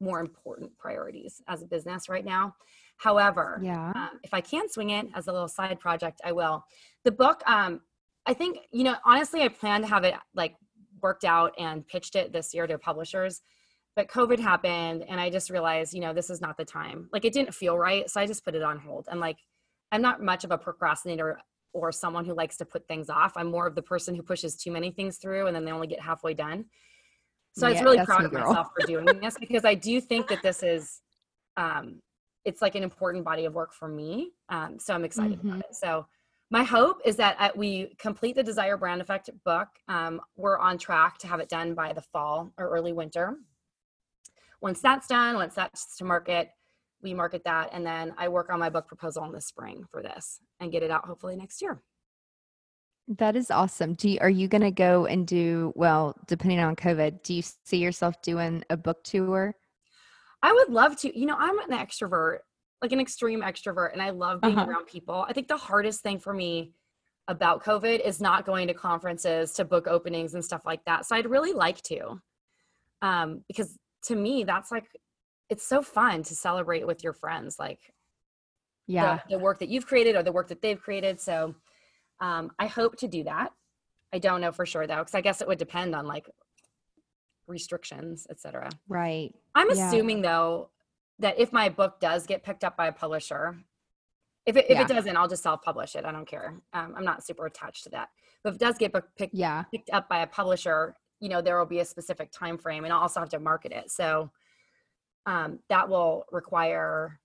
more 0.00 0.20
important 0.20 0.76
priorities 0.78 1.42
as 1.48 1.62
a 1.62 1.66
business 1.66 2.08
right 2.08 2.24
now. 2.24 2.54
However, 2.96 3.60
yeah, 3.62 3.92
um, 3.94 4.20
if 4.22 4.34
I 4.34 4.40
can 4.40 4.68
swing 4.68 4.90
it 4.90 5.06
as 5.14 5.26
a 5.26 5.32
little 5.32 5.48
side 5.48 5.80
project, 5.80 6.20
I 6.24 6.32
will. 6.32 6.64
The 7.04 7.12
book, 7.12 7.42
um, 7.46 7.80
I 8.26 8.34
think 8.34 8.58
you 8.72 8.84
know, 8.84 8.96
honestly, 9.04 9.42
I 9.42 9.48
plan 9.48 9.82
to 9.82 9.86
have 9.86 10.04
it 10.04 10.14
like 10.34 10.56
worked 11.02 11.24
out 11.24 11.54
and 11.58 11.86
pitched 11.86 12.16
it 12.16 12.32
this 12.32 12.52
year 12.52 12.66
to 12.66 12.78
publishers. 12.78 13.40
But 13.96 14.08
COVID 14.08 14.38
happened, 14.38 15.04
and 15.08 15.20
I 15.20 15.30
just 15.30 15.50
realized, 15.50 15.94
you 15.94 16.00
know, 16.00 16.12
this 16.14 16.30
is 16.30 16.40
not 16.40 16.56
the 16.56 16.64
time. 16.64 17.08
Like, 17.12 17.24
it 17.24 17.32
didn't 17.32 17.54
feel 17.54 17.76
right, 17.76 18.08
so 18.08 18.20
I 18.20 18.26
just 18.26 18.44
put 18.44 18.54
it 18.54 18.62
on 18.62 18.78
hold. 18.78 19.06
And 19.10 19.20
like, 19.20 19.38
I'm 19.92 20.02
not 20.02 20.22
much 20.22 20.44
of 20.44 20.52
a 20.52 20.58
procrastinator 20.58 21.40
or 21.72 21.92
someone 21.92 22.24
who 22.24 22.34
likes 22.34 22.56
to 22.58 22.64
put 22.64 22.86
things 22.88 23.10
off. 23.10 23.32
I'm 23.36 23.50
more 23.50 23.66
of 23.66 23.74
the 23.74 23.82
person 23.82 24.14
who 24.14 24.22
pushes 24.22 24.56
too 24.56 24.70
many 24.70 24.90
things 24.90 25.18
through 25.18 25.46
and 25.46 25.54
then 25.54 25.64
they 25.64 25.72
only 25.72 25.86
get 25.86 26.00
halfway 26.00 26.34
done. 26.34 26.66
So 27.52 27.66
yeah, 27.66 27.70
I 27.70 27.72
was 27.74 27.82
really 27.82 28.04
proud 28.04 28.24
of 28.24 28.32
myself 28.32 28.68
for 28.78 28.86
doing 28.86 29.04
this 29.20 29.36
because 29.38 29.64
I 29.64 29.74
do 29.74 30.00
think 30.00 30.28
that 30.28 30.42
this 30.42 30.62
is 30.62 31.00
um 31.56 32.00
it's 32.44 32.62
like 32.62 32.74
an 32.74 32.82
important 32.82 33.24
body 33.24 33.44
of 33.44 33.54
work 33.54 33.74
for 33.74 33.86
me. 33.86 34.30
Um, 34.48 34.78
so 34.78 34.94
I'm 34.94 35.04
excited 35.04 35.38
mm-hmm. 35.38 35.48
about 35.48 35.60
it. 35.60 35.74
So 35.74 36.06
my 36.50 36.64
hope 36.64 37.00
is 37.04 37.16
that 37.16 37.36
at, 37.38 37.56
we 37.56 37.94
complete 37.98 38.34
the 38.34 38.42
Desire 38.42 38.78
Brand 38.78 39.02
Effect 39.02 39.28
book. 39.44 39.68
Um, 39.88 40.22
we're 40.36 40.58
on 40.58 40.78
track 40.78 41.18
to 41.18 41.26
have 41.26 41.40
it 41.40 41.50
done 41.50 41.74
by 41.74 41.92
the 41.92 42.00
fall 42.00 42.50
or 42.56 42.70
early 42.70 42.94
winter. 42.94 43.36
Once 44.60 44.80
that's 44.80 45.06
done, 45.06 45.36
once 45.36 45.54
that's 45.54 45.96
to 45.96 46.04
market, 46.04 46.50
we 47.02 47.14
market 47.14 47.42
that 47.44 47.70
and 47.72 47.84
then 47.84 48.12
i 48.18 48.28
work 48.28 48.50
on 48.50 48.58
my 48.58 48.68
book 48.68 48.86
proposal 48.86 49.24
in 49.24 49.32
the 49.32 49.40
spring 49.40 49.84
for 49.90 50.02
this 50.02 50.40
and 50.60 50.72
get 50.72 50.82
it 50.82 50.90
out 50.90 51.04
hopefully 51.04 51.36
next 51.36 51.62
year. 51.62 51.82
That 53.18 53.34
is 53.34 53.50
awesome. 53.50 53.94
Do 53.94 54.08
you, 54.08 54.18
are 54.20 54.30
you 54.30 54.46
going 54.46 54.62
to 54.62 54.70
go 54.70 55.06
and 55.06 55.26
do 55.26 55.72
well 55.74 56.14
depending 56.26 56.60
on 56.60 56.76
covid 56.76 57.22
do 57.22 57.34
you 57.34 57.42
see 57.64 57.78
yourself 57.78 58.20
doing 58.22 58.64
a 58.70 58.76
book 58.76 59.02
tour? 59.04 59.54
I 60.42 60.52
would 60.52 60.68
love 60.70 60.96
to 61.00 61.18
you 61.18 61.26
know 61.26 61.36
i'm 61.38 61.58
an 61.58 61.70
extrovert 61.70 62.38
like 62.82 62.92
an 62.92 63.00
extreme 63.00 63.42
extrovert 63.42 63.92
and 63.92 64.02
i 64.02 64.10
love 64.10 64.40
being 64.40 64.58
uh-huh. 64.58 64.70
around 64.70 64.86
people. 64.86 65.24
I 65.28 65.32
think 65.32 65.48
the 65.48 65.56
hardest 65.56 66.02
thing 66.02 66.18
for 66.18 66.32
me 66.32 66.72
about 67.28 67.62
covid 67.62 68.00
is 68.00 68.20
not 68.20 68.44
going 68.44 68.66
to 68.66 68.74
conferences 68.74 69.52
to 69.52 69.64
book 69.64 69.86
openings 69.86 70.34
and 70.34 70.44
stuff 70.44 70.62
like 70.64 70.84
that 70.84 71.06
so 71.06 71.14
i'd 71.14 71.30
really 71.30 71.52
like 71.52 71.80
to 71.82 72.20
um 73.02 73.42
because 73.46 73.78
to 74.02 74.16
me 74.16 74.44
that's 74.44 74.70
like 74.70 74.86
it's 75.48 75.66
so 75.66 75.82
fun 75.82 76.22
to 76.22 76.34
celebrate 76.34 76.86
with 76.86 77.02
your 77.02 77.12
friends 77.12 77.58
like 77.58 77.92
yeah 78.86 79.20
the, 79.28 79.36
the 79.36 79.38
work 79.38 79.58
that 79.58 79.68
you've 79.68 79.86
created 79.86 80.16
or 80.16 80.22
the 80.22 80.32
work 80.32 80.48
that 80.48 80.62
they've 80.62 80.80
created 80.80 81.20
so 81.20 81.54
um, 82.20 82.50
i 82.58 82.66
hope 82.66 82.96
to 82.96 83.08
do 83.08 83.24
that 83.24 83.52
i 84.12 84.18
don't 84.18 84.40
know 84.40 84.52
for 84.52 84.66
sure 84.66 84.86
though 84.86 84.98
because 84.98 85.14
i 85.14 85.20
guess 85.20 85.40
it 85.40 85.48
would 85.48 85.58
depend 85.58 85.94
on 85.94 86.06
like 86.06 86.28
restrictions 87.46 88.26
etc 88.30 88.68
right 88.88 89.34
i'm 89.54 89.68
yeah. 89.70 89.88
assuming 89.88 90.22
though 90.22 90.70
that 91.18 91.38
if 91.38 91.52
my 91.52 91.68
book 91.68 92.00
does 92.00 92.26
get 92.26 92.42
picked 92.42 92.64
up 92.64 92.76
by 92.76 92.86
a 92.86 92.92
publisher 92.92 93.58
if 94.46 94.56
it, 94.56 94.64
if 94.70 94.76
yeah. 94.76 94.82
it 94.82 94.88
doesn't 94.88 95.16
i'll 95.16 95.28
just 95.28 95.42
self-publish 95.42 95.96
it 95.96 96.04
i 96.04 96.12
don't 96.12 96.28
care 96.28 96.54
um, 96.72 96.94
i'm 96.96 97.04
not 97.04 97.24
super 97.24 97.46
attached 97.46 97.82
to 97.84 97.90
that 97.90 98.08
but 98.42 98.50
if 98.50 98.54
it 98.56 98.60
does 98.60 98.78
get 98.78 98.92
book 98.92 99.08
picked, 99.18 99.34
yeah. 99.34 99.64
picked 99.64 99.90
up 99.90 100.08
by 100.08 100.20
a 100.22 100.26
publisher 100.26 100.96
you 101.20 101.28
know 101.28 101.40
there 101.40 101.58
will 101.58 101.66
be 101.66 101.80
a 101.80 101.84
specific 101.84 102.30
time 102.32 102.58
frame 102.58 102.84
and 102.84 102.92
i'll 102.92 103.00
also 103.00 103.20
have 103.20 103.28
to 103.28 103.38
market 103.38 103.72
it 103.72 103.90
so 103.90 104.30
um, 105.26 105.58
that 105.68 105.88
will 105.88 106.24
require 106.32 107.20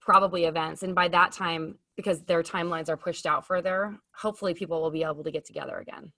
probably 0.00 0.44
events. 0.44 0.82
And 0.82 0.94
by 0.94 1.08
that 1.08 1.32
time, 1.32 1.76
because 1.96 2.22
their 2.22 2.42
timelines 2.42 2.88
are 2.88 2.96
pushed 2.96 3.26
out 3.26 3.46
further, 3.46 3.98
hopefully 4.14 4.54
people 4.54 4.80
will 4.80 4.90
be 4.90 5.02
able 5.02 5.24
to 5.24 5.30
get 5.30 5.44
together 5.44 5.78
again. 5.78 6.12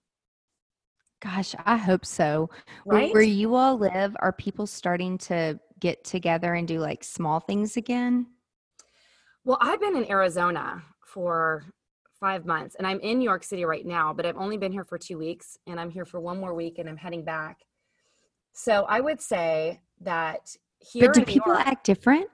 Gosh, 1.20 1.54
I 1.66 1.76
hope 1.76 2.06
so. 2.06 2.48
Right? 2.86 3.12
Where 3.12 3.22
you 3.22 3.54
all 3.54 3.76
live, 3.76 4.16
are 4.20 4.32
people 4.32 4.66
starting 4.66 5.18
to 5.18 5.58
get 5.78 6.04
together 6.04 6.54
and 6.54 6.66
do 6.66 6.78
like 6.78 7.04
small 7.04 7.40
things 7.40 7.76
again? 7.76 8.26
Well, 9.44 9.58
I've 9.60 9.80
been 9.80 9.96
in 9.96 10.10
Arizona 10.10 10.82
for 11.04 11.64
five 12.20 12.46
months 12.46 12.76
and 12.76 12.86
I'm 12.86 13.00
in 13.00 13.18
New 13.18 13.24
York 13.24 13.42
City 13.42 13.64
right 13.64 13.84
now, 13.84 14.12
but 14.12 14.26
I've 14.26 14.36
only 14.36 14.56
been 14.56 14.72
here 14.72 14.84
for 14.84 14.98
two 14.98 15.18
weeks 15.18 15.56
and 15.66 15.80
I'm 15.80 15.90
here 15.90 16.04
for 16.04 16.20
one 16.20 16.38
more 16.38 16.54
week 16.54 16.78
and 16.78 16.88
I'm 16.88 16.96
heading 16.96 17.24
back. 17.24 17.60
So 18.52 18.84
I 18.88 19.00
would 19.00 19.20
say 19.20 19.80
that 20.02 20.54
here 20.78 21.06
but 21.06 21.14
do 21.14 21.24
people 21.24 21.52
York, 21.52 21.66
act 21.66 21.86
different? 21.86 22.28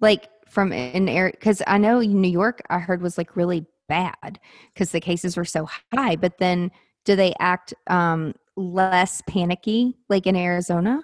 Like 0.00 0.28
from 0.48 0.72
an 0.72 1.08
area 1.08 1.32
because 1.32 1.62
i 1.66 1.78
know 1.78 2.00
new 2.00 2.28
york 2.28 2.60
i 2.68 2.78
heard 2.78 3.00
was 3.00 3.16
like 3.16 3.36
really 3.36 3.64
bad 3.88 4.38
because 4.74 4.90
the 4.90 5.00
cases 5.00 5.34
were 5.34 5.46
so 5.46 5.66
high 5.94 6.14
but 6.14 6.36
then 6.36 6.70
do 7.06 7.16
they 7.16 7.32
act 7.40 7.72
um 7.88 8.34
less 8.56 9.22
panicky 9.26 9.96
like 10.08 10.26
in 10.26 10.36
arizona? 10.36 11.02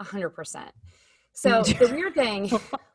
A 0.00 0.04
hundred 0.04 0.30
percent. 0.30 0.70
So 1.32 1.62
the 1.62 1.88
weird 1.92 2.14
thing 2.14 2.50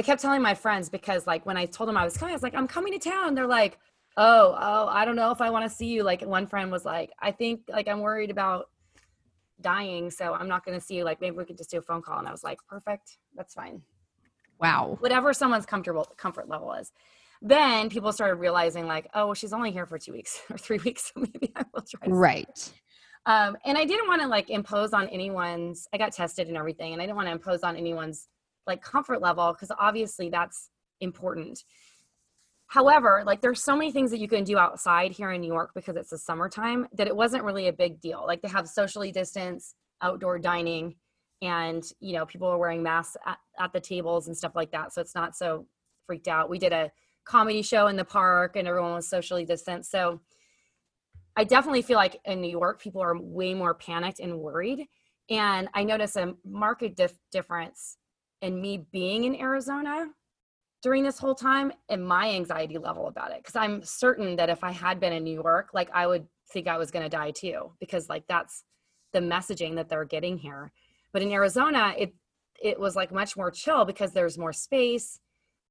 i 0.00 0.02
kept 0.02 0.20
telling 0.20 0.42
my 0.42 0.54
friends 0.54 0.88
because 0.88 1.26
like 1.26 1.44
when 1.46 1.56
i 1.56 1.64
told 1.64 1.88
them 1.88 1.96
i 1.96 2.04
was 2.04 2.16
coming 2.16 2.32
i 2.32 2.36
was 2.36 2.42
like 2.42 2.54
i'm 2.54 2.68
coming 2.68 2.92
to 2.92 2.98
town 2.98 3.34
they're 3.34 3.46
like 3.46 3.78
oh 4.16 4.56
oh 4.58 4.88
i 4.88 5.04
don't 5.04 5.16
know 5.16 5.30
if 5.30 5.40
i 5.40 5.50
want 5.50 5.64
to 5.68 5.74
see 5.74 5.86
you 5.86 6.02
like 6.02 6.22
one 6.22 6.46
friend 6.46 6.72
was 6.72 6.84
like 6.84 7.10
i 7.20 7.30
think 7.30 7.60
like 7.68 7.86
i'm 7.86 8.00
worried 8.00 8.30
about 8.30 8.66
dying, 9.60 10.10
so 10.10 10.34
I'm 10.34 10.48
not 10.48 10.64
going 10.64 10.78
to 10.78 10.84
see 10.84 10.96
you. 10.96 11.04
Like 11.04 11.20
maybe 11.20 11.36
we 11.36 11.44
could 11.44 11.56
just 11.56 11.70
do 11.70 11.78
a 11.78 11.82
phone 11.82 12.02
call. 12.02 12.18
And 12.18 12.28
I 12.28 12.32
was 12.32 12.44
like, 12.44 12.58
perfect, 12.68 13.18
that's 13.36 13.54
fine. 13.54 13.82
Wow. 14.58 14.96
Whatever 15.00 15.32
someone's 15.32 15.66
comfortable 15.66 16.06
comfort 16.16 16.48
level 16.48 16.72
is. 16.72 16.92
Then 17.42 17.88
people 17.88 18.12
started 18.12 18.34
realizing 18.34 18.86
like, 18.86 19.08
oh, 19.14 19.26
well, 19.26 19.34
she's 19.34 19.54
only 19.54 19.70
here 19.70 19.86
for 19.86 19.98
two 19.98 20.12
weeks 20.12 20.40
or 20.50 20.58
three 20.58 20.78
weeks, 20.78 21.12
so 21.14 21.20
maybe 21.20 21.52
I 21.56 21.64
will 21.72 21.82
try. 21.82 22.06
right. 22.06 22.72
Um, 23.26 23.56
and 23.64 23.76
I 23.76 23.84
didn't 23.84 24.08
want 24.08 24.22
to 24.22 24.28
like 24.28 24.50
impose 24.50 24.92
on 24.92 25.08
anyone's. 25.08 25.88
I 25.92 25.98
got 25.98 26.12
tested 26.12 26.48
and 26.48 26.56
everything, 26.56 26.92
and 26.92 27.00
I 27.00 27.06
didn't 27.06 27.16
want 27.16 27.28
to 27.28 27.32
impose 27.32 27.62
on 27.62 27.76
anyone's 27.76 28.28
like 28.70 28.82
comfort 28.82 29.20
level 29.20 29.52
because 29.52 29.70
obviously 29.78 30.30
that's 30.30 30.70
important. 31.00 31.64
However, 32.68 33.24
like 33.26 33.40
there's 33.40 33.62
so 33.62 33.76
many 33.76 33.90
things 33.90 34.10
that 34.12 34.20
you 34.20 34.28
can 34.28 34.44
do 34.44 34.56
outside 34.56 35.10
here 35.10 35.32
in 35.32 35.40
New 35.40 35.52
York 35.52 35.72
because 35.74 35.96
it's 35.96 36.10
the 36.10 36.18
summertime 36.18 36.86
that 36.94 37.08
it 37.08 37.16
wasn't 37.16 37.44
really 37.44 37.66
a 37.66 37.72
big 37.72 38.00
deal. 38.00 38.24
Like 38.26 38.42
they 38.42 38.48
have 38.48 38.68
socially 38.68 39.10
distance 39.10 39.74
outdoor 40.02 40.38
dining 40.38 40.94
and 41.42 41.84
you 42.00 42.14
know 42.14 42.26
people 42.26 42.48
are 42.48 42.58
wearing 42.58 42.82
masks 42.82 43.16
at, 43.26 43.38
at, 43.58 43.72
the 43.72 43.80
tables 43.80 44.26
and 44.26 44.36
stuff 44.36 44.52
like 44.54 44.70
that 44.72 44.92
so 44.92 45.00
it's 45.00 45.14
not 45.14 45.36
so 45.36 45.66
freaked 46.06 46.28
out 46.28 46.50
we 46.50 46.58
did 46.58 46.72
a 46.72 46.90
comedy 47.24 47.62
show 47.62 47.86
in 47.86 47.96
the 47.96 48.04
park 48.04 48.56
and 48.56 48.66
everyone 48.66 48.94
was 48.94 49.08
socially 49.08 49.44
distanced 49.44 49.90
so 49.90 50.20
i 51.36 51.44
definitely 51.44 51.82
feel 51.82 51.96
like 51.96 52.20
in 52.24 52.40
new 52.40 52.50
york 52.50 52.80
people 52.80 53.02
are 53.02 53.18
way 53.18 53.54
more 53.54 53.74
panicked 53.74 54.20
and 54.20 54.38
worried 54.38 54.86
and 55.28 55.68
i 55.74 55.82
notice 55.82 56.16
a 56.16 56.34
market 56.44 56.96
dif- 56.96 57.18
difference 57.30 57.96
in 58.42 58.60
me 58.60 58.86
being 58.92 59.24
in 59.24 59.40
arizona 59.40 60.06
during 60.82 61.04
this 61.04 61.18
whole 61.18 61.34
time 61.34 61.72
and 61.88 62.06
my 62.06 62.30
anxiety 62.30 62.78
level 62.78 63.06
about 63.06 63.32
it. 63.32 63.38
Because 63.38 63.56
i'm 63.56 63.82
certain 63.82 64.36
that 64.36 64.50
if 64.50 64.64
i 64.64 64.70
had 64.70 65.00
been 65.00 65.12
in 65.12 65.24
new 65.24 65.34
york 65.34 65.70
like 65.74 65.90
i 65.92 66.06
would 66.06 66.26
think 66.52 66.66
i 66.66 66.76
was 66.76 66.90
going 66.90 67.02
to 67.02 67.08
die 67.08 67.30
too 67.30 67.72
because 67.80 68.08
like 68.08 68.24
that's 68.28 68.64
the 69.12 69.20
messaging 69.20 69.74
that 69.76 69.88
they're 69.88 70.04
getting 70.04 70.38
here. 70.38 70.70
But 71.12 71.22
in 71.22 71.32
arizona 71.32 71.94
it 71.98 72.14
it 72.62 72.78
was 72.78 72.94
like 72.94 73.12
much 73.12 73.36
more 73.36 73.50
chill 73.50 73.84
because 73.84 74.12
there's 74.12 74.36
more 74.36 74.52
space. 74.52 75.18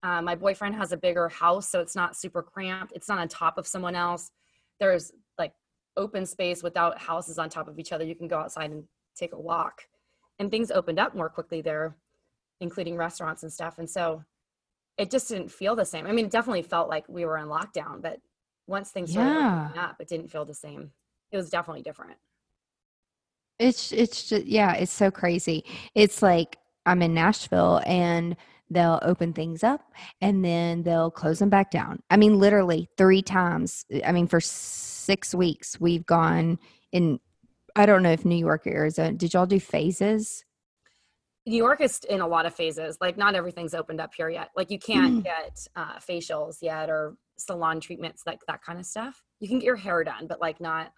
Uh, 0.01 0.21
my 0.21 0.33
boyfriend 0.33 0.75
has 0.75 0.91
a 0.91 0.97
bigger 0.97 1.29
house 1.29 1.69
so 1.69 1.79
it's 1.79 1.95
not 1.95 2.15
super 2.15 2.41
cramped. 2.41 2.93
It's 2.95 3.07
not 3.07 3.19
on 3.19 3.27
top 3.27 3.57
of 3.57 3.67
someone 3.67 3.95
else. 3.95 4.31
There's 4.79 5.11
like 5.37 5.53
open 5.97 6.25
space 6.25 6.63
without 6.63 6.99
houses 6.99 7.37
on 7.37 7.49
top 7.49 7.67
of 7.67 7.79
each 7.79 7.91
other. 7.91 8.05
You 8.05 8.15
can 8.15 8.27
go 8.27 8.39
outside 8.39 8.71
and 8.71 8.85
take 9.15 9.33
a 9.33 9.39
walk. 9.39 9.81
And 10.39 10.49
things 10.49 10.71
opened 10.71 10.99
up 10.99 11.15
more 11.15 11.29
quickly 11.29 11.61
there 11.61 11.97
including 12.61 12.95
restaurants 12.95 13.43
and 13.43 13.51
stuff 13.51 13.77
and 13.77 13.89
so 13.89 14.23
it 14.99 15.09
just 15.09 15.29
didn't 15.29 15.49
feel 15.49 15.77
the 15.77 15.85
same. 15.85 16.05
I 16.05 16.11
mean, 16.11 16.25
it 16.25 16.31
definitely 16.31 16.61
felt 16.61 16.89
like 16.89 17.07
we 17.07 17.23
were 17.23 17.37
in 17.37 17.47
lockdown, 17.47 18.01
but 18.01 18.19
once 18.67 18.91
things 18.91 19.11
started 19.11 19.31
yeah. 19.33 19.71
up, 19.77 19.95
it 19.99 20.09
didn't 20.09 20.27
feel 20.27 20.43
the 20.43 20.53
same. 20.53 20.91
It 21.31 21.37
was 21.37 21.49
definitely 21.49 21.83
different. 21.83 22.17
It's 23.57 23.91
it's 23.93 24.27
just 24.29 24.45
yeah, 24.45 24.73
it's 24.73 24.91
so 24.91 25.09
crazy. 25.09 25.63
It's 25.95 26.21
like 26.21 26.57
I'm 26.85 27.01
in 27.01 27.13
Nashville 27.13 27.81
and 27.85 28.35
they'll 28.69 28.99
open 29.01 29.33
things 29.33 29.63
up 29.63 29.81
and 30.21 30.43
then 30.43 30.83
they'll 30.83 31.11
close 31.11 31.39
them 31.39 31.49
back 31.49 31.71
down. 31.71 32.01
I 32.09 32.17
mean, 32.17 32.37
literally 32.37 32.89
three 32.97 33.21
times. 33.21 33.85
I 34.05 34.11
mean, 34.11 34.27
for 34.27 34.41
six 34.41 35.33
weeks 35.33 35.79
we've 35.79 36.05
gone 36.05 36.59
in. 36.91 37.19
I 37.75 37.85
don't 37.85 38.03
know 38.03 38.11
if 38.11 38.25
New 38.25 38.35
York 38.35 38.67
or 38.67 38.71
Arizona. 38.71 39.13
Did 39.13 39.33
y'all 39.33 39.45
do 39.45 39.59
phases? 39.59 40.43
New 41.49 41.57
York 41.57 41.81
is 41.81 41.99
in 42.07 42.21
a 42.21 42.27
lot 42.27 42.45
of 42.45 42.53
phases. 42.53 42.97
Like 43.01 43.17
not 43.17 43.33
everything's 43.33 43.73
opened 43.73 43.99
up 43.99 44.13
here 44.15 44.29
yet. 44.29 44.49
Like 44.55 44.69
you 44.69 44.77
can't 44.77 45.15
Mm. 45.19 45.23
get 45.23 45.67
uh, 45.75 45.97
facials 45.97 46.57
yet 46.61 46.89
or 46.89 47.15
salon 47.37 47.79
treatments, 47.79 48.23
like 48.27 48.39
that 48.47 48.61
kind 48.61 48.77
of 48.79 48.85
stuff. 48.85 49.23
You 49.39 49.47
can 49.47 49.57
get 49.59 49.65
your 49.65 49.75
hair 49.75 50.03
done, 50.03 50.27
but 50.27 50.39
like 50.39 50.61
not 50.61 50.93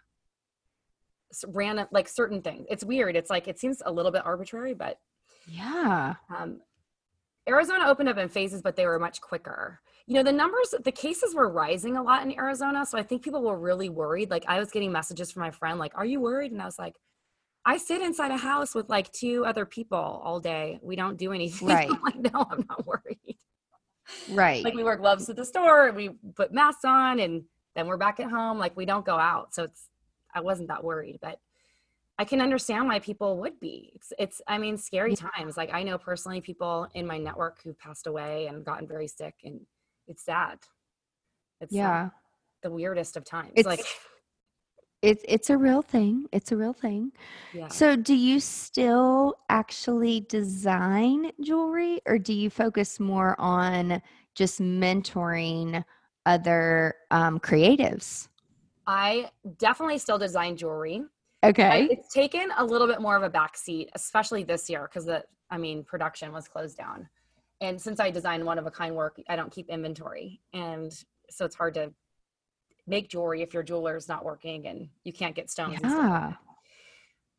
random, 1.48 1.88
like 1.92 2.10
certain 2.10 2.42
things. 2.42 2.68
It's 2.70 2.84
weird. 2.84 3.16
It's 3.16 3.30
like 3.30 3.48
it 3.48 3.60
seems 3.60 3.82
a 3.86 3.92
little 3.92 4.12
bit 4.12 4.26
arbitrary, 4.26 4.74
but 4.74 5.00
Yeah. 5.48 6.16
um, 6.36 6.60
Arizona 7.48 7.88
opened 7.88 8.10
up 8.10 8.18
in 8.18 8.28
phases, 8.28 8.62
but 8.62 8.76
they 8.76 8.86
were 8.86 9.00
much 9.00 9.22
quicker. 9.22 9.80
You 10.06 10.16
know, 10.16 10.24
the 10.24 10.34
numbers, 10.34 10.76
the 10.84 10.92
cases 10.92 11.34
were 11.34 11.50
rising 11.50 11.96
a 11.96 12.04
lot 12.04 12.24
in 12.24 12.38
Arizona. 12.38 12.86
So 12.86 12.98
I 12.98 13.04
think 13.04 13.24
people 13.24 13.42
were 13.42 13.58
really 13.58 13.88
worried. 13.90 14.30
Like 14.30 14.44
I 14.50 14.60
was 14.60 14.70
getting 14.72 14.92
messages 14.92 15.32
from 15.32 15.42
my 15.44 15.52
friend, 15.52 15.80
like, 15.80 15.94
are 15.96 16.06
you 16.06 16.20
worried? 16.20 16.52
And 16.52 16.62
I 16.62 16.66
was 16.66 16.78
like, 16.78 16.96
I 17.66 17.78
sit 17.78 18.02
inside 18.02 18.32
a 18.32 18.38
house 18.38 18.74
with 18.74 18.90
like 18.90 19.12
two 19.12 19.46
other 19.46 19.66
people 19.66 19.98
all 19.98 20.40
day. 20.40 20.80
We 20.82 20.96
don't 20.96 21.18
do 21.18 21.32
anything. 21.32 21.68
Right. 21.72 21.90
I'm 21.90 22.02
like, 22.02 22.34
no, 22.34 22.46
I'm 22.50 22.66
not 22.68 22.86
worried. 22.88 23.38
Right. 24.30 24.64
Like 24.64 24.74
we 24.74 24.84
wear 24.84 24.96
gloves 24.96 25.30
at 25.30 25.36
the 25.36 25.46
store 25.46 25.88
and 25.88 25.96
we 25.96 26.10
put 26.36 26.54
masks 26.54 26.86
on 26.86 27.20
and 27.20 27.44
then 27.76 27.88
we're 27.88 27.98
back 27.98 28.20
at 28.20 28.30
home. 28.30 28.58
Like 28.58 28.76
we 28.76 28.86
don't 28.86 29.06
go 29.06 29.16
out. 29.18 29.54
So 29.54 29.64
it's, 29.64 29.88
I 30.34 30.42
wasn't 30.42 30.70
that 30.70 30.84
worried, 30.84 31.20
but 31.22 31.40
I 32.18 32.26
can 32.26 32.42
understand 32.42 32.88
why 32.88 33.00
people 33.00 33.38
would 33.40 33.60
be. 33.60 33.92
It's, 33.96 34.14
it's 34.18 34.42
I 34.48 34.58
mean, 34.58 34.78
scary 34.78 35.16
times. 35.16 35.56
Like 35.56 35.70
I 35.74 35.84
know 35.84 35.98
personally 35.98 36.42
people 36.42 36.88
in 36.94 37.06
my 37.06 37.18
network 37.18 37.62
who 37.64 37.74
passed 37.74 38.08
away 38.08 38.48
and 38.48 38.66
gotten 38.66 38.88
very 38.88 39.08
sick 39.08 39.36
and 39.44 39.62
it's 40.08 40.26
sad. 40.26 40.58
It's 41.62 41.74
yeah. 41.74 42.10
the 42.64 42.72
weirdest 42.72 43.18
of 43.18 43.24
times. 43.24 43.52
It's- 43.56 43.66
like, 43.66 43.86
It's 45.02 45.24
it's 45.28 45.50
a 45.50 45.58
real 45.58 45.82
thing. 45.82 46.28
It's 46.32 46.52
a 46.52 46.58
real 46.58 46.74
thing. 46.74 47.12
yeah. 47.54 47.68
So, 47.70 47.96
do 47.96 48.14
you 48.14 48.40
still 48.40 49.36
actually 49.50 50.22
design 50.22 51.32
jewelry 51.42 52.02
or 52.06 52.20
do 52.20 52.34
you 52.34 52.50
focus 52.50 53.00
more 53.00 53.36
on 53.40 54.02
just 54.36 54.62
mentoring 54.62 55.84
other 56.26 56.96
um, 57.10 57.40
creatives? 57.40 58.28
I 58.86 59.30
definitely 59.58 59.98
still 59.98 60.18
design 60.18 60.56
jewelry. 60.56 61.04
Okay. 61.44 61.88
It's 61.90 62.14
taken 62.14 62.50
a 62.58 62.64
little 62.64 62.88
bit 62.88 63.02
more 63.02 63.16
of 63.16 63.24
a 63.24 63.30
backseat, 63.30 63.88
especially 63.96 64.44
this 64.44 64.70
year, 64.70 64.88
because 64.88 65.06
the 65.06 65.24
I 65.50 65.58
mean 65.58 65.84
production 65.84 66.32
was 66.32 66.48
closed 66.48 66.78
down, 66.78 67.10
and 67.60 67.82
since 67.82 68.00
I 68.00 68.12
design 68.12 68.46
one 68.46 68.60
of 68.60 68.68
a 68.68 68.72
kind 68.72 68.96
work, 68.96 69.20
I 69.28 69.36
don't 69.36 69.52
keep 69.52 69.68
inventory, 69.70 70.42
and 70.54 70.94
so 71.32 71.46
it's 71.46 71.56
hard 71.56 71.74
to 71.74 71.92
make 72.88 73.10
jewelry 73.10 73.42
if 73.42 73.54
your 73.54 73.64
jeweler 73.64 73.96
is 73.96 74.08
not 74.08 74.26
working 74.26 74.68
and 74.68 74.90
you 75.04 75.14
can't 75.14 75.36
get 75.36 75.50
stones. 75.50 75.80
and 75.82 75.92
stuff 75.92 76.04
Yeah. 76.04 76.34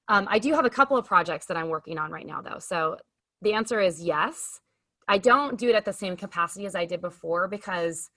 Um, 0.09 0.27
I 0.31 0.39
do 0.39 0.53
have 0.55 0.65
a 0.65 0.71
couple 0.71 0.97
of 0.97 1.05
projects 1.07 1.47
that 1.47 1.57
I'm 1.57 1.69
working 1.69 1.99
on 1.99 2.11
right 2.11 2.27
now, 2.27 2.41
though. 2.43 2.59
So 2.59 2.97
the 3.41 3.53
answer 3.55 3.81
is 3.81 4.03
yes. 4.03 4.61
I 5.09 5.19
don't 5.19 5.59
do 5.59 5.69
it 5.69 5.75
at 5.75 5.85
the 5.85 5.93
same 5.93 6.17
capacity 6.17 6.67
as 6.67 6.75
I 6.75 6.85
did 6.87 7.01
before 7.01 7.49
because 7.49 8.11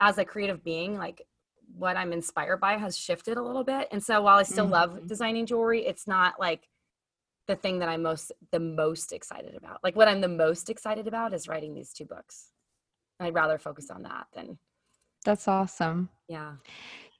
as 0.00 0.18
a 0.18 0.24
creative 0.24 0.62
being, 0.64 0.96
like 0.96 1.22
what 1.76 1.96
I'm 1.96 2.12
inspired 2.12 2.58
by 2.60 2.76
has 2.76 2.96
shifted 2.96 3.36
a 3.36 3.42
little 3.42 3.64
bit. 3.64 3.88
And 3.90 4.02
so 4.02 4.22
while 4.22 4.38
I 4.38 4.42
still 4.42 4.66
love 4.66 4.92
Mhm. 4.92 5.06
designing 5.08 5.46
jewelry, 5.46 5.84
it's 5.86 6.06
not 6.06 6.38
like 6.38 6.68
the 7.46 7.56
thing 7.56 7.78
that 7.80 7.88
I'm 7.88 8.02
most 8.02 8.32
the 8.52 8.60
most 8.60 9.12
excited 9.12 9.54
about. 9.54 9.82
Like 9.84 9.96
what 9.96 10.08
I'm 10.08 10.20
the 10.20 10.28
most 10.28 10.70
excited 10.70 11.06
about 11.06 11.34
is 11.34 11.46
writing 11.48 11.74
these 11.74 11.92
two 11.92 12.04
books. 12.06 12.52
I'd 13.20 13.34
rather 13.34 13.58
focus 13.58 13.90
on 13.90 14.02
that 14.02 14.26
than 14.34 14.58
That's 15.24 15.48
awesome. 15.48 16.08
yeah. 16.28 16.54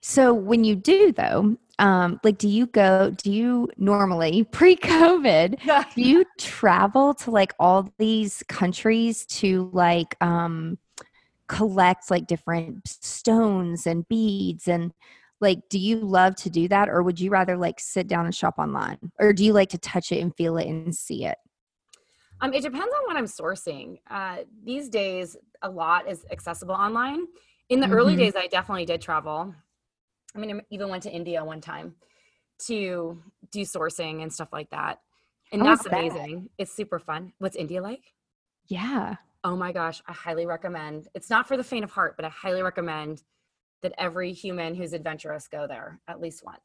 So, 0.01 0.35
when 0.35 0.65
you 0.65 0.77
do 0.77 1.13
though, 1.13 1.57
um, 1.79 2.21
like, 2.23 2.39
do 2.39 2.49
you 2.49 2.67
go? 2.67 3.11
Do 3.11 3.33
you 3.33 3.69
normally 3.77 4.45
pre-COVID? 4.53 5.59
Do 5.95 6.03
you 6.03 6.25
travel 6.39 7.15
to 7.15 7.31
like 7.31 7.55
all 7.59 7.91
these 7.99 8.43
countries 8.49 9.25
to 9.27 9.71
like 9.73 10.15
um, 10.21 10.79
collect 11.49 12.11
like 12.11 12.27
different 12.27 12.87
stones 12.87 13.87
and 13.87 14.09
beads 14.09 14.67
and 14.69 14.93
like 15.41 15.59
do 15.69 15.79
you 15.79 15.99
love 15.99 16.35
to 16.37 16.49
do 16.49 16.69
that 16.69 16.89
or 16.89 17.03
would 17.03 17.21
you 17.21 17.31
rather 17.31 17.57
like 17.57 17.79
sit 17.79 18.07
down 18.07 18.25
and 18.25 18.35
shop 18.35 18.55
online 18.59 18.99
or 19.21 19.33
do 19.33 19.45
you 19.45 19.53
like 19.53 19.69
to 19.69 19.79
touch 19.79 20.11
it 20.11 20.21
and 20.21 20.35
feel 20.37 20.57
it 20.57 20.67
and 20.67 20.95
see 20.95 21.25
it 21.25 21.37
Um, 22.41 22.53
it 22.55 22.63
depends 22.63 22.93
on 22.95 23.07
what 23.07 23.17
I'm 23.17 23.27
sourcing. 23.27 23.99
Uh, 24.11 24.39
these 24.65 24.89
days, 24.89 25.37
a 25.63 25.69
lot 25.71 26.09
is 26.09 26.25
accessible 26.31 26.75
online. 26.75 27.27
In 27.69 27.81
the 27.81 27.89
early 27.89 28.15
Mhm. 28.15 28.19
days, 28.19 28.37
I 28.37 28.47
definitely 28.47 28.85
did 28.85 29.01
travel. 29.01 29.55
I 30.35 30.39
mean, 30.39 30.57
I 30.59 30.61
even 30.71 30.89
went 30.89 31.03
to 31.05 31.11
India 31.11 31.45
one 31.45 31.61
time 31.61 31.97
to 32.67 33.23
do 33.51 33.61
sourcing 33.63 34.23
and 34.23 34.33
stuff 34.33 34.53
like 34.53 34.71
that. 34.71 35.01
And 35.53 35.63
How 35.63 35.71
was 35.71 35.81
that's 35.81 35.91
that? 35.91 35.99
amazing. 36.01 36.51
It's 36.59 36.73
super 36.73 36.99
fun. 36.99 37.33
What's 37.39 37.57
India 37.57 37.83
like? 37.83 38.13
yeah 38.67 39.17
Oh 39.47 39.55
my 39.57 39.73
gosh, 39.73 40.01
I 40.07 40.13
highly 40.15 40.47
recommend. 40.47 41.07
It's 41.15 41.29
not 41.29 41.47
for 41.47 41.59
the 41.59 41.63
faint 41.65 41.85
of 41.85 41.91
heart, 41.91 42.17
but 42.17 42.25
I 42.25 42.31
highly 42.31 42.63
recommend 42.63 43.23
that 43.83 43.93
every 43.99 44.33
human 44.33 44.75
who's 44.75 44.95
adventurous 44.95 45.49
go 45.49 45.67
there 45.67 46.01
at 46.09 46.19
least 46.19 46.43
once. 46.43 46.65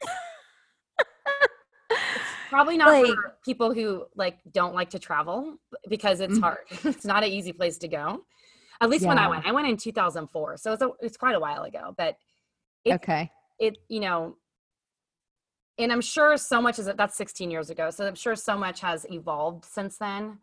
Probably 2.50 2.78
not 2.78 2.88
Like- 2.88 3.08
for 3.08 3.38
people 3.44 3.74
who 3.74 4.06
like 4.16 4.40
don't 4.54 4.74
like 4.74 4.92
to 4.92 5.00
travel 5.00 5.58
because 5.90 6.22
it's 6.22 6.40
Mhm. 6.40 6.42
hard. 6.42 6.60
it's 6.86 7.04
not 7.06 7.24
an 7.26 7.30
easy 7.30 7.52
place 7.52 7.78
to 7.80 7.90
go. 7.90 8.26
At 8.82 8.90
least 8.90 9.06
when 9.06 9.18
I 9.18 9.28
went, 9.28 9.46
I 9.46 9.52
went 9.52 9.68
in 9.68 9.76
2004, 9.78 10.58
so 10.58 10.74
it's 10.74 10.82
a, 10.82 10.90
it's 11.02 11.18
quite 11.18 11.36
a 11.36 11.40
while 11.40 11.64
ago. 11.64 11.94
But 11.98 12.16
It's- 12.86 12.96
okay 12.96 13.32
it, 13.60 13.78
you 13.90 14.00
know, 14.00 14.38
and 15.78 15.92
I'm 15.92 16.02
sure 16.02 16.38
so 16.38 16.62
much 16.62 16.80
is 16.80 16.86
that's 16.86 17.16
16 17.18 17.52
years 17.52 17.70
ago. 17.70 17.90
So 17.90 18.08
I'm 18.08 18.16
sure 18.16 18.36
so 18.36 18.58
much 18.58 18.80
has 18.82 19.06
evolved 19.10 19.66
since 19.66 19.98
then 19.98 20.40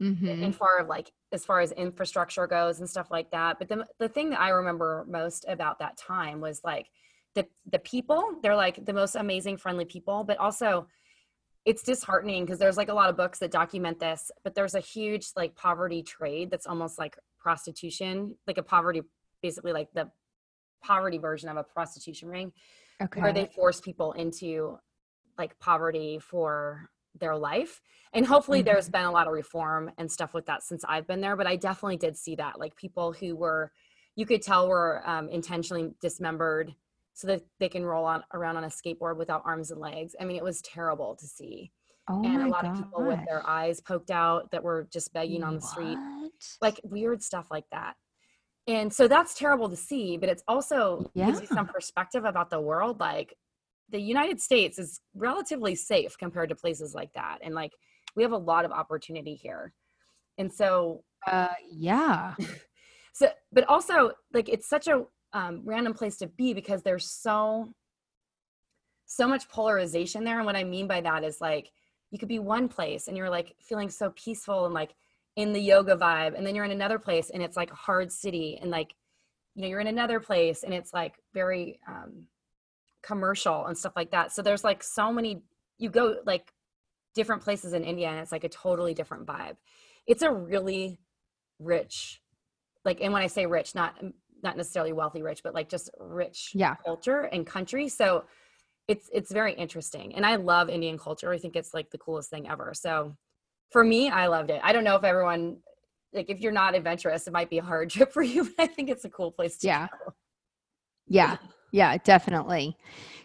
hmm 0.00 0.26
in 0.26 0.52
far 0.52 0.78
of 0.80 0.88
like 0.88 1.12
as 1.32 1.44
far 1.44 1.60
as 1.60 1.70
infrastructure 1.72 2.46
goes 2.46 2.80
and 2.80 2.90
stuff 2.90 3.10
like 3.12 3.30
that 3.30 3.58
but 3.60 3.68
the, 3.68 3.86
the 4.00 4.08
thing 4.08 4.30
that 4.30 4.40
i 4.40 4.48
remember 4.48 5.04
most 5.08 5.44
about 5.48 5.78
that 5.78 5.96
time 5.96 6.40
was 6.40 6.60
like 6.64 6.88
the 7.36 7.46
the 7.70 7.78
people 7.78 8.34
they're 8.42 8.56
like 8.56 8.84
the 8.84 8.92
most 8.92 9.14
amazing 9.14 9.56
friendly 9.56 9.84
people 9.84 10.24
but 10.24 10.36
also 10.38 10.86
it's 11.64 11.84
disheartening 11.84 12.44
because 12.44 12.58
there's 12.58 12.76
like 12.76 12.88
a 12.88 12.94
lot 12.94 13.08
of 13.08 13.16
books 13.16 13.38
that 13.38 13.52
document 13.52 14.00
this 14.00 14.32
but 14.42 14.54
there's 14.56 14.74
a 14.74 14.80
huge 14.80 15.28
like 15.36 15.54
poverty 15.54 16.02
trade 16.02 16.50
that's 16.50 16.66
almost 16.66 16.98
like 16.98 17.16
prostitution 17.44 18.34
like 18.48 18.58
a 18.58 18.62
poverty 18.62 19.02
basically 19.42 19.72
like 19.72 19.88
the 19.92 20.10
poverty 20.82 21.18
version 21.18 21.48
of 21.48 21.56
a 21.56 21.62
prostitution 21.62 22.28
ring 22.28 22.52
okay 23.00 23.20
where 23.20 23.32
they 23.32 23.46
force 23.46 23.80
people 23.80 24.12
into 24.12 24.78
like 25.38 25.58
poverty 25.58 26.18
for 26.18 26.88
their 27.20 27.36
life. 27.36 27.80
And 28.12 28.24
hopefully 28.26 28.60
Mm-hmm. 28.60 28.66
there's 28.66 28.88
been 28.88 29.04
a 29.04 29.10
lot 29.10 29.26
of 29.26 29.32
reform 29.32 29.90
and 29.98 30.10
stuff 30.10 30.34
with 30.34 30.46
that 30.46 30.62
since 30.62 30.84
I've 30.88 31.06
been 31.06 31.20
there, 31.20 31.36
but 31.36 31.46
I 31.46 31.56
definitely 31.56 31.96
did 31.96 32.16
see 32.16 32.34
that 32.36 32.58
like 32.58 32.74
people 32.76 33.12
who 33.12 33.36
were 33.36 33.70
you 34.16 34.26
could 34.26 34.42
tell 34.42 34.68
were 34.68 35.02
um, 35.04 35.28
intentionally 35.28 35.90
dismembered 36.00 36.72
so 37.14 37.26
that 37.28 37.42
they 37.60 37.68
can 37.68 37.84
roll 37.84 38.04
on 38.04 38.22
around 38.32 38.56
on 38.56 38.64
a 38.64 38.68
skateboard 38.68 39.16
without 39.16 39.42
arms 39.44 39.70
and 39.70 39.80
legs. 39.80 40.14
I 40.20 40.24
mean, 40.24 40.36
it 40.36 40.44
was 40.44 40.60
terrible 40.62 41.14
to 41.16 41.26
see. 41.26 41.72
oh 42.08 42.22
and 42.24 42.42
a 42.42 42.48
lot 42.48 42.64
of 42.64 42.76
people 42.76 43.04
with 43.04 43.20
their 43.28 43.42
eyes 43.46 43.80
poked 43.80 44.10
out 44.10 44.50
that 44.52 44.62
were 44.62 44.86
just 44.92 45.12
begging 45.12 45.42
on 45.42 45.54
the 45.54 45.60
street? 45.60 45.98
Like 46.60 46.80
weird 46.84 47.22
stuff 47.22 47.46
like 47.50 47.64
that. 47.72 47.94
And 48.66 48.92
so 48.92 49.08
that's 49.08 49.34
terrible 49.34 49.68
to 49.68 49.76
see, 49.76 50.16
but 50.16 50.28
it's 50.28 50.42
also 50.48 51.10
gives 51.14 51.40
you 51.40 51.46
some 51.46 51.66
perspective 51.66 52.24
about 52.24 52.48
the 52.48 52.60
world. 52.60 52.98
Like 52.98 53.34
the 53.90 54.00
United 54.00 54.40
States 54.40 54.78
is 54.78 55.00
relatively 55.14 55.74
safe 55.74 56.16
compared 56.18 56.48
to 56.48 56.54
places 56.54 56.94
like 56.94 57.12
that. 57.12 57.38
And 57.42 57.54
like 57.54 57.72
we 58.16 58.22
have 58.22 58.32
a 58.32 58.38
lot 58.38 58.64
of 58.64 58.72
opportunity 58.72 59.34
here. 59.34 59.74
And 60.38 60.52
so 60.52 61.04
uh 61.26 61.48
yeah 61.70 62.34
so 63.12 63.28
but 63.52 63.64
also 63.68 64.12
like 64.32 64.48
it's 64.48 64.68
such 64.68 64.88
a 64.88 65.04
um, 65.32 65.62
random 65.64 65.94
place 65.94 66.16
to 66.18 66.26
be 66.26 66.54
because 66.54 66.82
there's 66.82 67.10
so 67.10 67.72
so 69.06 69.26
much 69.26 69.48
polarization 69.48 70.24
there 70.24 70.36
and 70.36 70.46
what 70.46 70.56
i 70.56 70.64
mean 70.64 70.86
by 70.86 71.00
that 71.00 71.24
is 71.24 71.40
like 71.40 71.70
you 72.10 72.18
could 72.18 72.28
be 72.28 72.38
one 72.38 72.68
place 72.68 73.08
and 73.08 73.16
you're 73.16 73.30
like 73.30 73.54
feeling 73.60 73.90
so 73.90 74.10
peaceful 74.10 74.64
and 74.64 74.74
like 74.74 74.94
in 75.36 75.52
the 75.52 75.60
yoga 75.60 75.96
vibe 75.96 76.36
and 76.36 76.46
then 76.46 76.54
you're 76.54 76.64
in 76.64 76.70
another 76.70 76.98
place 76.98 77.30
and 77.30 77.42
it's 77.42 77.56
like 77.56 77.70
a 77.72 77.76
hard 77.76 78.12
city 78.12 78.58
and 78.60 78.70
like 78.70 78.94
you 79.54 79.62
know 79.62 79.68
you're 79.68 79.80
in 79.80 79.86
another 79.86 80.20
place 80.20 80.62
and 80.62 80.72
it's 80.72 80.92
like 80.92 81.14
very 81.32 81.80
um 81.88 82.26
commercial 83.02 83.66
and 83.66 83.76
stuff 83.76 83.92
like 83.96 84.10
that. 84.12 84.32
So 84.32 84.42
there's 84.42 84.64
like 84.64 84.82
so 84.82 85.12
many 85.12 85.42
you 85.78 85.90
go 85.90 86.16
like 86.24 86.52
different 87.14 87.42
places 87.42 87.72
in 87.74 87.84
india 87.84 88.08
and 88.08 88.18
it's 88.18 88.32
like 88.32 88.44
a 88.44 88.48
totally 88.48 88.94
different 88.94 89.26
vibe. 89.26 89.56
It's 90.06 90.22
a 90.22 90.30
really 90.32 90.98
rich 91.58 92.20
like 92.84 93.00
and 93.00 93.12
when 93.12 93.22
i 93.22 93.26
say 93.28 93.46
rich 93.46 93.74
not 93.74 93.94
not 94.42 94.56
necessarily 94.56 94.92
wealthy 94.92 95.22
rich 95.22 95.42
but 95.42 95.54
like 95.54 95.68
just 95.68 95.90
rich 95.98 96.50
Yeah. 96.54 96.74
culture 96.84 97.20
and 97.32 97.46
country. 97.46 97.88
So 97.88 98.24
it's 98.88 99.08
it's 99.12 99.32
very 99.32 99.54
interesting 99.54 100.14
and 100.14 100.26
i 100.26 100.36
love 100.36 100.68
indian 100.68 100.98
culture. 100.98 101.32
I 101.32 101.38
think 101.38 101.56
it's 101.56 101.72
like 101.74 101.90
the 101.90 101.98
coolest 101.98 102.30
thing 102.30 102.48
ever. 102.48 102.72
So 102.74 103.16
for 103.70 103.84
me 103.84 104.10
i 104.10 104.26
loved 104.26 104.50
it 104.50 104.60
i 104.62 104.72
don't 104.72 104.84
know 104.84 104.96
if 104.96 105.04
everyone 105.04 105.56
like 106.12 106.30
if 106.30 106.40
you're 106.40 106.52
not 106.52 106.74
adventurous 106.74 107.26
it 107.26 107.32
might 107.32 107.50
be 107.50 107.58
a 107.58 107.62
hard 107.62 107.90
trip 107.90 108.12
for 108.12 108.22
you 108.22 108.44
but 108.44 108.54
i 108.58 108.66
think 108.66 108.90
it's 108.90 109.04
a 109.04 109.10
cool 109.10 109.30
place 109.32 109.58
to 109.58 109.66
Yeah. 109.66 109.88
go. 110.06 110.14
Yeah, 111.06 111.36
yeah, 111.70 111.98
definitely. 111.98 112.76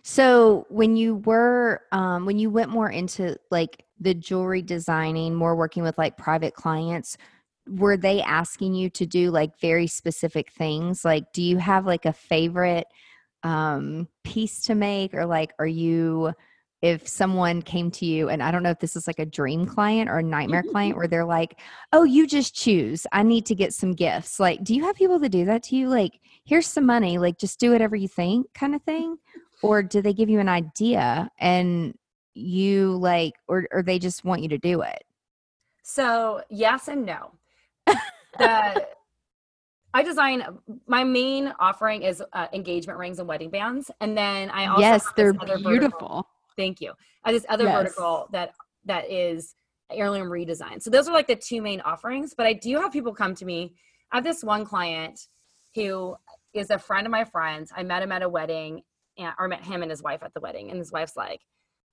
So 0.04 0.66
when 0.70 0.98
you 0.98 1.16
were 1.16 1.82
um 1.92 2.26
when 2.26 2.40
you 2.40 2.50
went 2.50 2.72
more 2.72 2.90
into 2.90 3.38
like 3.52 3.86
the 4.00 4.14
jewelry 4.14 4.62
designing, 4.62 5.36
more 5.36 5.56
working 5.56 5.84
with 5.84 5.98
like 5.98 6.18
private 6.18 6.54
clients, 6.54 7.18
were 7.68 7.98
they 7.98 8.22
asking 8.22 8.74
you 8.74 8.90
to 8.92 9.06
do 9.06 9.32
like 9.32 9.60
very 9.60 9.88
specific 9.88 10.52
things? 10.52 11.06
Like, 11.06 11.32
do 11.34 11.42
you 11.44 11.58
have 11.58 11.86
like 11.86 12.06
a 12.06 12.14
favorite 12.14 12.88
um, 13.44 14.08
piece 14.24 14.64
to 14.64 14.76
make, 14.76 15.14
or 15.14 15.26
like, 15.26 15.54
are 15.60 15.68
you 15.68 16.34
if 16.82 17.08
someone 17.08 17.62
came 17.62 17.92
to 17.92 18.06
you 18.06 18.30
and 18.30 18.42
i 18.42 18.52
don't 18.52 18.64
know 18.64 18.70
if 18.70 18.80
this 18.80 18.96
is 18.96 19.08
like 19.08 19.20
a 19.20 19.26
dream 19.26 19.66
client 19.66 20.10
or 20.10 20.20
a 20.20 20.24
nightmare 20.24 20.64
client 20.72 20.96
where 20.96 21.08
they're 21.08 21.26
like 21.26 21.60
oh 21.92 22.04
you 22.04 22.28
just 22.28 22.56
choose. 22.56 23.06
I 23.12 23.24
need 23.24 23.46
to 23.48 23.56
get 23.56 23.74
some 23.74 23.94
gifts. 23.94 24.40
Like 24.40 24.64
do 24.64 24.74
you 24.76 24.84
have 24.84 24.96
people 24.96 25.20
that 25.20 25.30
do 25.30 25.46
that 25.46 25.64
to 25.64 25.76
you? 25.76 25.90
Like 25.90 26.20
here's 26.46 26.68
some 26.68 26.86
money. 26.86 27.18
Like 27.18 27.38
just 27.38 27.60
do 27.60 27.72
whatever 27.72 27.96
you 27.96 28.08
think 28.08 28.48
kind 28.54 28.76
of 28.76 28.82
thing? 28.84 29.18
Or 29.62 29.84
do 29.84 30.02
they 30.02 30.14
give 30.14 30.30
you 30.30 30.40
an 30.40 30.50
idea 30.50 31.30
and 31.40 31.98
you 32.34 32.96
like 32.98 33.34
or 33.48 33.68
or 33.72 33.84
they 33.84 34.00
just 34.00 34.24
want 34.24 34.42
you 34.42 34.50
to 34.50 34.58
do 34.58 34.82
it? 34.82 35.04
So 35.84 36.42
yes 36.50 36.88
and 36.88 37.06
no. 37.06 37.32
The 38.38 38.88
I 39.92 40.04
design 40.04 40.44
my 40.86 41.04
main 41.04 41.52
offering 41.60 42.04
is 42.04 42.22
uh, 42.34 42.46
engagement 42.54 43.00
rings 43.00 43.18
and 43.18 43.28
wedding 43.28 43.50
bands, 43.50 43.90
and 44.00 44.16
then 44.16 44.52
I 44.52 44.68
also 44.68 44.82
yes, 44.82 45.06
they're 45.16 45.34
beautiful. 45.34 45.64
Vertical 45.64 46.28
Thank 46.60 46.82
you. 46.82 46.92
And 47.26 47.34
this 47.34 47.46
other 47.48 47.64
yes. 47.64 47.78
vertical 47.78 48.28
that 48.34 48.54
that 48.84 49.10
is 49.10 49.56
heirloom 49.90 50.28
redesign. 50.28 50.82
So 50.82 50.90
those 50.90 51.08
are 51.08 51.14
like 51.14 51.28
the 51.28 51.38
two 51.38 51.62
main 51.62 51.80
offerings. 51.82 52.34
But 52.36 52.46
I 52.46 52.54
do 52.54 52.82
have 52.82 52.92
people 52.92 53.14
come 53.14 53.34
to 53.36 53.46
me. 53.46 53.74
I 54.12 54.18
have 54.18 54.26
this 54.26 54.44
one 54.44 54.66
client 54.66 55.18
who 55.74 56.16
is 56.54 56.70
a 56.70 56.78
friend 56.78 57.08
of 57.08 57.12
my 57.12 57.24
friends. 57.24 57.72
I 57.76 57.84
met 57.84 58.04
him 58.04 58.12
at 58.12 58.24
a 58.24 58.30
wedding, 58.30 58.82
and, 59.18 59.34
or 59.40 59.48
met 59.48 59.64
him 59.64 59.82
and 59.82 59.90
his 59.90 60.04
wife 60.04 60.22
at 60.22 60.34
the 60.34 60.42
wedding, 60.42 60.70
and 60.70 60.80
his 60.80 60.92
wife's 60.92 61.16
like, 61.16 61.40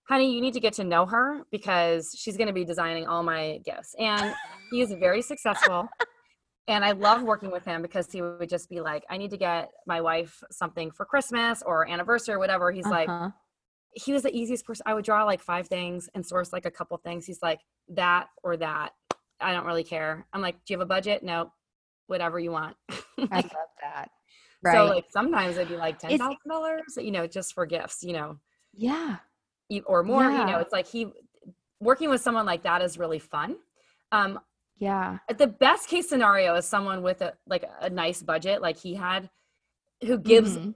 "Honey, 0.08 0.34
you 0.34 0.40
need 0.40 0.54
to 0.54 0.60
get 0.60 0.72
to 0.74 0.84
know 0.84 1.06
her 1.06 1.42
because 1.52 2.12
she's 2.18 2.36
going 2.36 2.48
to 2.48 2.52
be 2.52 2.64
designing 2.64 3.06
all 3.06 3.22
my 3.22 3.60
gifts." 3.64 3.94
And 4.00 4.34
he 4.72 4.80
is 4.80 4.92
very 4.98 5.22
successful. 5.22 5.88
and 6.68 6.84
I 6.84 6.92
love 6.92 7.22
working 7.22 7.52
with 7.52 7.64
him 7.64 7.82
because 7.82 8.10
he 8.10 8.20
would 8.20 8.48
just 8.48 8.68
be 8.68 8.80
like, 8.80 9.04
I 9.08 9.16
need 9.18 9.30
to 9.30 9.36
get 9.36 9.70
my 9.86 10.00
wife 10.00 10.42
something 10.50 10.90
for 10.90 11.06
Christmas 11.06 11.62
or 11.64 11.88
anniversary 11.88 12.34
or 12.34 12.40
whatever. 12.40 12.72
He's 12.72 12.86
uh-huh. 12.86 12.94
like, 13.06 13.32
he 13.97 14.12
was 14.12 14.22
the 14.22 14.36
easiest 14.36 14.66
person. 14.66 14.84
I 14.86 14.94
would 14.94 15.05
draw 15.05 15.24
like 15.24 15.40
five 15.40 15.68
things 15.68 16.09
and 16.14 16.24
source 16.24 16.53
like 16.53 16.66
a 16.66 16.70
couple 16.70 16.97
things. 16.99 17.24
He's 17.24 17.40
like, 17.42 17.61
that 17.88 18.28
or 18.42 18.57
that. 18.59 18.92
I 19.40 19.53
don't 19.53 19.64
really 19.64 19.84
care. 19.84 20.26
I'm 20.32 20.42
like, 20.42 20.57
do 20.66 20.74
you 20.74 20.78
have 20.78 20.84
a 20.84 20.88
budget? 20.88 21.22
No, 21.22 21.53
whatever 22.07 22.38
you 22.38 22.51
want. 22.51 22.76
like, 23.16 23.32
I 23.32 23.36
love 23.36 23.72
that. 23.82 24.09
Right. 24.62 24.74
So 24.74 24.84
like 24.86 25.05
sometimes 25.11 25.57
it'd 25.57 25.68
be 25.68 25.76
like 25.76 25.99
ten 25.99 26.16
thousand 26.16 26.36
dollars, 26.49 26.97
you 26.97 27.11
know, 27.11 27.26
just 27.26 27.55
for 27.55 27.66
gifts, 27.66 28.03
you 28.03 28.12
know. 28.12 28.38
Yeah. 28.74 29.16
Or 29.86 30.03
more, 30.03 30.22
yeah. 30.22 30.40
you 30.40 30.53
know. 30.53 30.59
It's 30.59 30.72
like 30.72 30.86
he 30.86 31.09
working 31.80 32.11
with 32.11 32.20
someone 32.20 32.47
like 32.47 32.62
that 32.64 32.82
is 32.82 32.99
really 32.99 33.18
fun. 33.18 33.57
Um, 34.12 34.40
yeah. 34.78 35.18
The 35.36 35.47
best 35.47 35.88
case 35.88 36.09
scenario 36.09 36.55
is 36.55 36.66
someone 36.66 37.03
with 37.03 37.22
a 37.22 37.34
like 37.47 37.64
a 37.80 37.90
nice 37.90 38.22
budget, 38.22 38.61
like 38.61 38.78
he 38.78 38.94
had, 38.94 39.30
who 40.03 40.18
gives 40.18 40.57
mm-hmm 40.57 40.70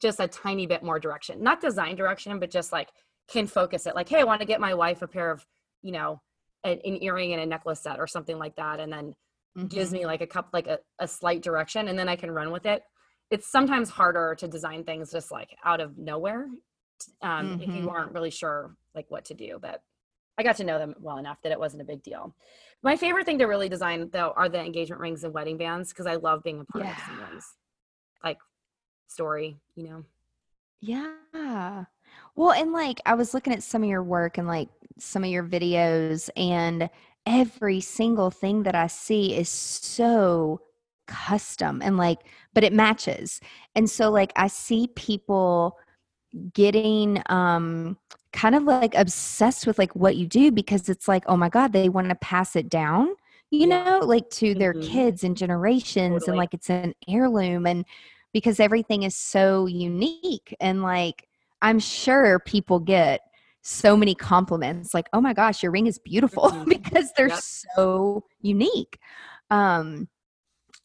just 0.00 0.20
a 0.20 0.28
tiny 0.28 0.66
bit 0.66 0.82
more 0.82 0.98
direction 0.98 1.42
not 1.42 1.60
design 1.60 1.96
direction 1.96 2.38
but 2.38 2.50
just 2.50 2.72
like 2.72 2.88
can 3.28 3.46
focus 3.46 3.86
it 3.86 3.94
like 3.94 4.08
hey 4.08 4.20
i 4.20 4.24
want 4.24 4.40
to 4.40 4.46
get 4.46 4.60
my 4.60 4.74
wife 4.74 5.02
a 5.02 5.06
pair 5.06 5.30
of 5.30 5.44
you 5.82 5.92
know 5.92 6.20
an, 6.64 6.78
an 6.84 7.02
earring 7.02 7.32
and 7.32 7.42
a 7.42 7.46
necklace 7.46 7.80
set 7.80 7.98
or 7.98 8.06
something 8.06 8.38
like 8.38 8.56
that 8.56 8.80
and 8.80 8.92
then 8.92 9.14
mm-hmm. 9.56 9.66
gives 9.66 9.92
me 9.92 10.06
like 10.06 10.20
a 10.20 10.26
cup 10.26 10.48
like 10.52 10.66
a, 10.66 10.78
a 10.98 11.06
slight 11.06 11.42
direction 11.42 11.88
and 11.88 11.98
then 11.98 12.08
i 12.08 12.16
can 12.16 12.30
run 12.30 12.50
with 12.50 12.66
it 12.66 12.82
it's 13.30 13.50
sometimes 13.50 13.90
harder 13.90 14.34
to 14.38 14.48
design 14.48 14.84
things 14.84 15.12
just 15.12 15.30
like 15.30 15.50
out 15.64 15.80
of 15.80 15.98
nowhere 15.98 16.46
um, 17.22 17.50
mm-hmm. 17.50 17.62
if 17.62 17.68
you 17.68 17.74
mm-hmm. 17.74 17.88
aren't 17.88 18.12
really 18.12 18.30
sure 18.30 18.74
like 18.94 19.06
what 19.08 19.24
to 19.24 19.34
do 19.34 19.58
but 19.60 19.82
i 20.38 20.42
got 20.42 20.56
to 20.56 20.64
know 20.64 20.78
them 20.78 20.94
well 21.00 21.18
enough 21.18 21.38
that 21.42 21.52
it 21.52 21.60
wasn't 21.60 21.80
a 21.80 21.84
big 21.84 22.02
deal 22.02 22.34
my 22.82 22.96
favorite 22.96 23.26
thing 23.26 23.38
to 23.38 23.44
really 23.44 23.68
design 23.68 24.08
though 24.12 24.32
are 24.36 24.48
the 24.48 24.60
engagement 24.60 25.00
rings 25.00 25.24
and 25.24 25.34
wedding 25.34 25.56
bands 25.56 25.90
because 25.90 26.06
i 26.06 26.16
love 26.16 26.42
being 26.42 26.60
a 26.60 26.64
part 26.64 26.84
yeah. 26.84 26.92
of 26.92 27.02
someone's 27.04 27.44
like 28.24 28.38
story, 29.08 29.56
you 29.74 29.84
know? 29.84 30.04
Yeah. 30.80 31.84
Well, 32.36 32.52
and 32.52 32.72
like 32.72 33.00
I 33.04 33.14
was 33.14 33.34
looking 33.34 33.52
at 33.52 33.62
some 33.62 33.82
of 33.82 33.88
your 33.88 34.02
work 34.02 34.38
and 34.38 34.46
like 34.46 34.68
some 34.98 35.24
of 35.24 35.30
your 35.30 35.44
videos, 35.44 36.30
and 36.36 36.88
every 37.26 37.80
single 37.80 38.30
thing 38.30 38.62
that 38.62 38.74
I 38.74 38.86
see 38.86 39.34
is 39.34 39.48
so 39.48 40.60
custom 41.06 41.80
and 41.82 41.96
like, 41.96 42.20
but 42.54 42.64
it 42.64 42.72
matches. 42.72 43.40
And 43.74 43.88
so, 43.90 44.10
like, 44.10 44.32
I 44.36 44.48
see 44.48 44.88
people 44.94 45.78
getting 46.52 47.22
um 47.26 47.96
kind 48.32 48.54
of 48.54 48.64
like 48.64 48.94
obsessed 48.94 49.66
with 49.66 49.78
like 49.78 49.96
what 49.96 50.16
you 50.16 50.26
do 50.26 50.52
because 50.52 50.88
it's 50.88 51.08
like, 51.08 51.24
oh 51.26 51.36
my 51.36 51.48
God, 51.48 51.72
they 51.72 51.88
want 51.88 52.10
to 52.10 52.14
pass 52.16 52.54
it 52.54 52.68
down, 52.68 53.08
you 53.50 53.66
yeah. 53.66 53.84
know, 53.84 53.98
like 54.00 54.28
to 54.30 54.54
their 54.54 54.74
mm-hmm. 54.74 54.92
kids 54.92 55.24
and 55.24 55.36
generations, 55.36 56.22
totally. 56.22 56.28
and 56.28 56.38
like 56.38 56.54
it's 56.54 56.70
an 56.70 56.94
heirloom. 57.08 57.66
And 57.66 57.84
because 58.32 58.60
everything 58.60 59.02
is 59.02 59.16
so 59.16 59.66
unique 59.66 60.54
and 60.60 60.82
like 60.82 61.26
i'm 61.62 61.78
sure 61.78 62.38
people 62.40 62.78
get 62.78 63.20
so 63.62 63.96
many 63.96 64.14
compliments 64.14 64.94
like 64.94 65.08
oh 65.12 65.20
my 65.20 65.32
gosh 65.32 65.62
your 65.62 65.72
ring 65.72 65.86
is 65.86 65.98
beautiful 65.98 66.44
mm-hmm. 66.50 66.68
because 66.68 67.12
they're 67.16 67.28
yep. 67.28 67.40
so 67.40 68.24
unique 68.40 68.98
um 69.50 70.08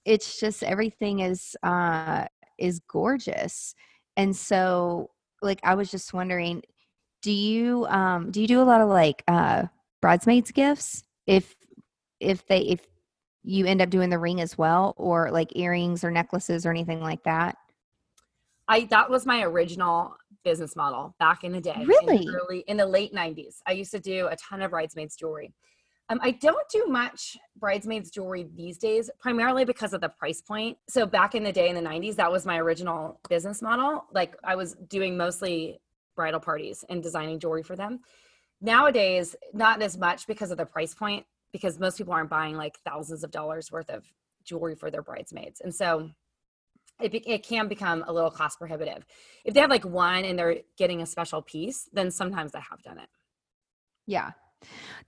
it's 0.05 0.39
just 0.39 0.63
everything 0.63 1.19
is 1.19 1.55
uh 1.63 2.25
is 2.57 2.79
gorgeous 2.87 3.75
and 4.17 4.35
so 4.35 5.09
like 5.41 5.59
i 5.63 5.75
was 5.75 5.89
just 5.89 6.13
wondering 6.13 6.61
do 7.21 7.31
you 7.31 7.85
um 7.87 8.31
do 8.31 8.41
you 8.41 8.47
do 8.47 8.61
a 8.61 8.63
lot 8.63 8.81
of 8.81 8.89
like 8.89 9.23
uh 9.27 9.63
bridesmaids 10.01 10.51
gifts 10.51 11.03
if 11.25 11.55
if 12.19 12.45
they 12.47 12.59
if 12.61 12.81
you 13.43 13.65
end 13.65 13.81
up 13.81 13.89
doing 13.89 14.09
the 14.09 14.19
ring 14.19 14.41
as 14.41 14.57
well 14.57 14.93
or 14.97 15.31
like 15.31 15.55
earrings 15.55 16.03
or 16.03 16.11
necklaces 16.11 16.65
or 16.65 16.71
anything 16.71 17.01
like 17.01 17.23
that? 17.23 17.57
I 18.67 18.85
that 18.85 19.09
was 19.09 19.25
my 19.25 19.43
original 19.43 20.15
business 20.43 20.75
model 20.75 21.15
back 21.19 21.43
in 21.43 21.51
the 21.51 21.61
day. 21.61 21.83
Really? 21.85 22.17
In 22.17 22.21
the, 22.25 22.39
early, 22.39 22.59
in 22.67 22.77
the 22.77 22.85
late 22.85 23.13
90s. 23.13 23.61
I 23.65 23.71
used 23.71 23.91
to 23.91 23.99
do 23.99 24.27
a 24.27 24.35
ton 24.35 24.61
of 24.61 24.71
bridesmaids 24.71 25.15
jewelry. 25.15 25.53
Um, 26.09 26.19
I 26.21 26.31
don't 26.31 26.67
do 26.69 26.85
much 26.87 27.37
bridesmaids 27.57 28.11
jewelry 28.11 28.47
these 28.55 28.77
days, 28.77 29.09
primarily 29.19 29.63
because 29.63 29.93
of 29.93 30.01
the 30.01 30.09
price 30.09 30.41
point. 30.41 30.77
So 30.89 31.05
back 31.05 31.33
in 31.33 31.43
the 31.43 31.51
day 31.51 31.69
in 31.69 31.75
the 31.75 31.81
90s, 31.81 32.15
that 32.15 32.31
was 32.31 32.45
my 32.45 32.57
original 32.57 33.19
business 33.29 33.61
model. 33.61 34.05
Like 34.11 34.35
I 34.43 34.55
was 34.55 34.73
doing 34.89 35.15
mostly 35.15 35.79
bridal 36.15 36.41
parties 36.41 36.83
and 36.89 37.01
designing 37.01 37.39
jewelry 37.39 37.63
for 37.63 37.75
them. 37.75 38.01
Nowadays, 38.61 39.35
not 39.53 39.81
as 39.81 39.97
much 39.97 40.27
because 40.27 40.51
of 40.51 40.57
the 40.57 40.65
price 40.65 40.93
point 40.93 41.25
because 41.53 41.79
most 41.79 41.97
people 41.97 42.13
aren't 42.13 42.29
buying 42.29 42.57
like 42.57 42.77
thousands 42.83 43.23
of 43.23 43.31
dollars 43.31 43.71
worth 43.71 43.89
of 43.89 44.03
jewelry 44.43 44.75
for 44.75 44.91
their 44.91 45.01
bridesmaids. 45.01 45.61
And 45.61 45.73
so 45.73 46.09
it, 46.99 47.13
it 47.25 47.43
can 47.43 47.67
become 47.67 48.03
a 48.07 48.11
little 48.11 48.31
cost 48.31 48.59
prohibitive. 48.59 49.05
If 49.45 49.53
they 49.53 49.61
have 49.61 49.69
like 49.69 49.85
one 49.85 50.25
and 50.25 50.37
they're 50.37 50.57
getting 50.77 51.01
a 51.01 51.05
special 51.05 51.41
piece, 51.41 51.87
then 51.93 52.11
sometimes 52.11 52.53
I 52.55 52.59
have 52.69 52.81
done 52.83 52.97
it. 52.97 53.07
Yeah. 54.05 54.31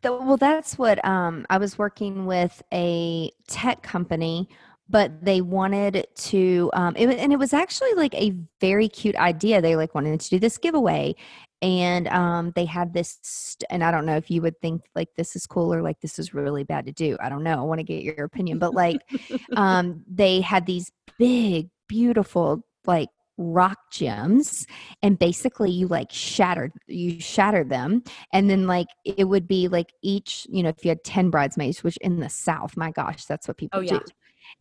The, 0.02 0.14
well, 0.14 0.38
that's 0.38 0.78
what 0.78 1.04
um, 1.06 1.46
I 1.50 1.58
was 1.58 1.78
working 1.78 2.26
with 2.26 2.62
a 2.74 3.32
tech 3.48 3.82
company, 3.84 4.50
but 4.90 5.24
they 5.24 5.42
wanted 5.42 6.06
to, 6.16 6.70
um, 6.74 6.96
it, 6.96 7.10
and 7.10 7.32
it 7.34 7.40
was 7.40 7.54
actually 7.54 7.94
like 7.94 8.14
a 8.16 8.36
very 8.60 8.88
cute 8.88 9.16
idea. 9.16 9.62
They 9.62 9.76
like 9.76 9.96
wanted 9.96 10.20
to 10.20 10.30
do 10.30 10.40
this 10.40 10.58
giveaway, 10.58 11.16
and 11.62 12.08
um, 12.10 12.52
they 12.56 12.66
had 12.66 12.94
this 12.94 13.18
st- 13.22 13.66
and 13.70 13.84
i 13.84 13.92
don't 13.92 14.06
know 14.06 14.18
if 14.18 14.30
you 14.30 14.42
would 14.42 14.60
think 14.62 14.82
like 14.96 15.10
this 15.16 15.36
is 15.36 15.46
cool 15.46 15.74
or 15.74 15.82
like 15.82 16.00
this 16.02 16.20
is 16.20 16.34
really 16.34 16.64
bad 16.64 16.86
to 16.86 16.92
do 16.92 17.18
i 17.22 17.30
don't 17.30 17.44
know 17.44 17.60
i 17.60 17.62
want 17.62 17.80
to 17.80 17.84
get 17.84 18.04
your 18.04 18.26
opinion 18.26 18.60
but 18.60 18.74
like 18.74 18.98
um, 19.56 20.04
they 20.08 20.42
had 20.42 20.66
these 20.66 20.92
big 21.18 21.70
beautiful 21.88 22.62
like 22.86 23.10
rock 23.38 23.78
gems 23.92 24.66
and 25.04 25.20
basically 25.20 25.70
you 25.70 25.88
like 25.88 26.10
shattered 26.10 26.72
you 26.88 27.20
shattered 27.20 27.70
them 27.70 28.02
and 28.32 28.50
then 28.50 28.66
like 28.66 28.88
it 29.04 29.26
would 29.26 29.46
be 29.46 29.68
like 29.68 29.92
each 30.02 30.48
you 30.50 30.64
know 30.64 30.70
if 30.70 30.86
you 30.86 30.90
had 30.90 31.04
10 31.04 31.30
bridesmaids 31.30 31.84
which 31.84 31.98
in 31.98 32.22
the 32.22 32.30
south 32.30 32.78
my 32.78 32.92
gosh 32.92 33.26
that's 33.26 33.48
what 33.48 33.58
people 33.58 33.80
oh, 33.80 33.82
yeah. 33.82 34.00
do 34.00 34.06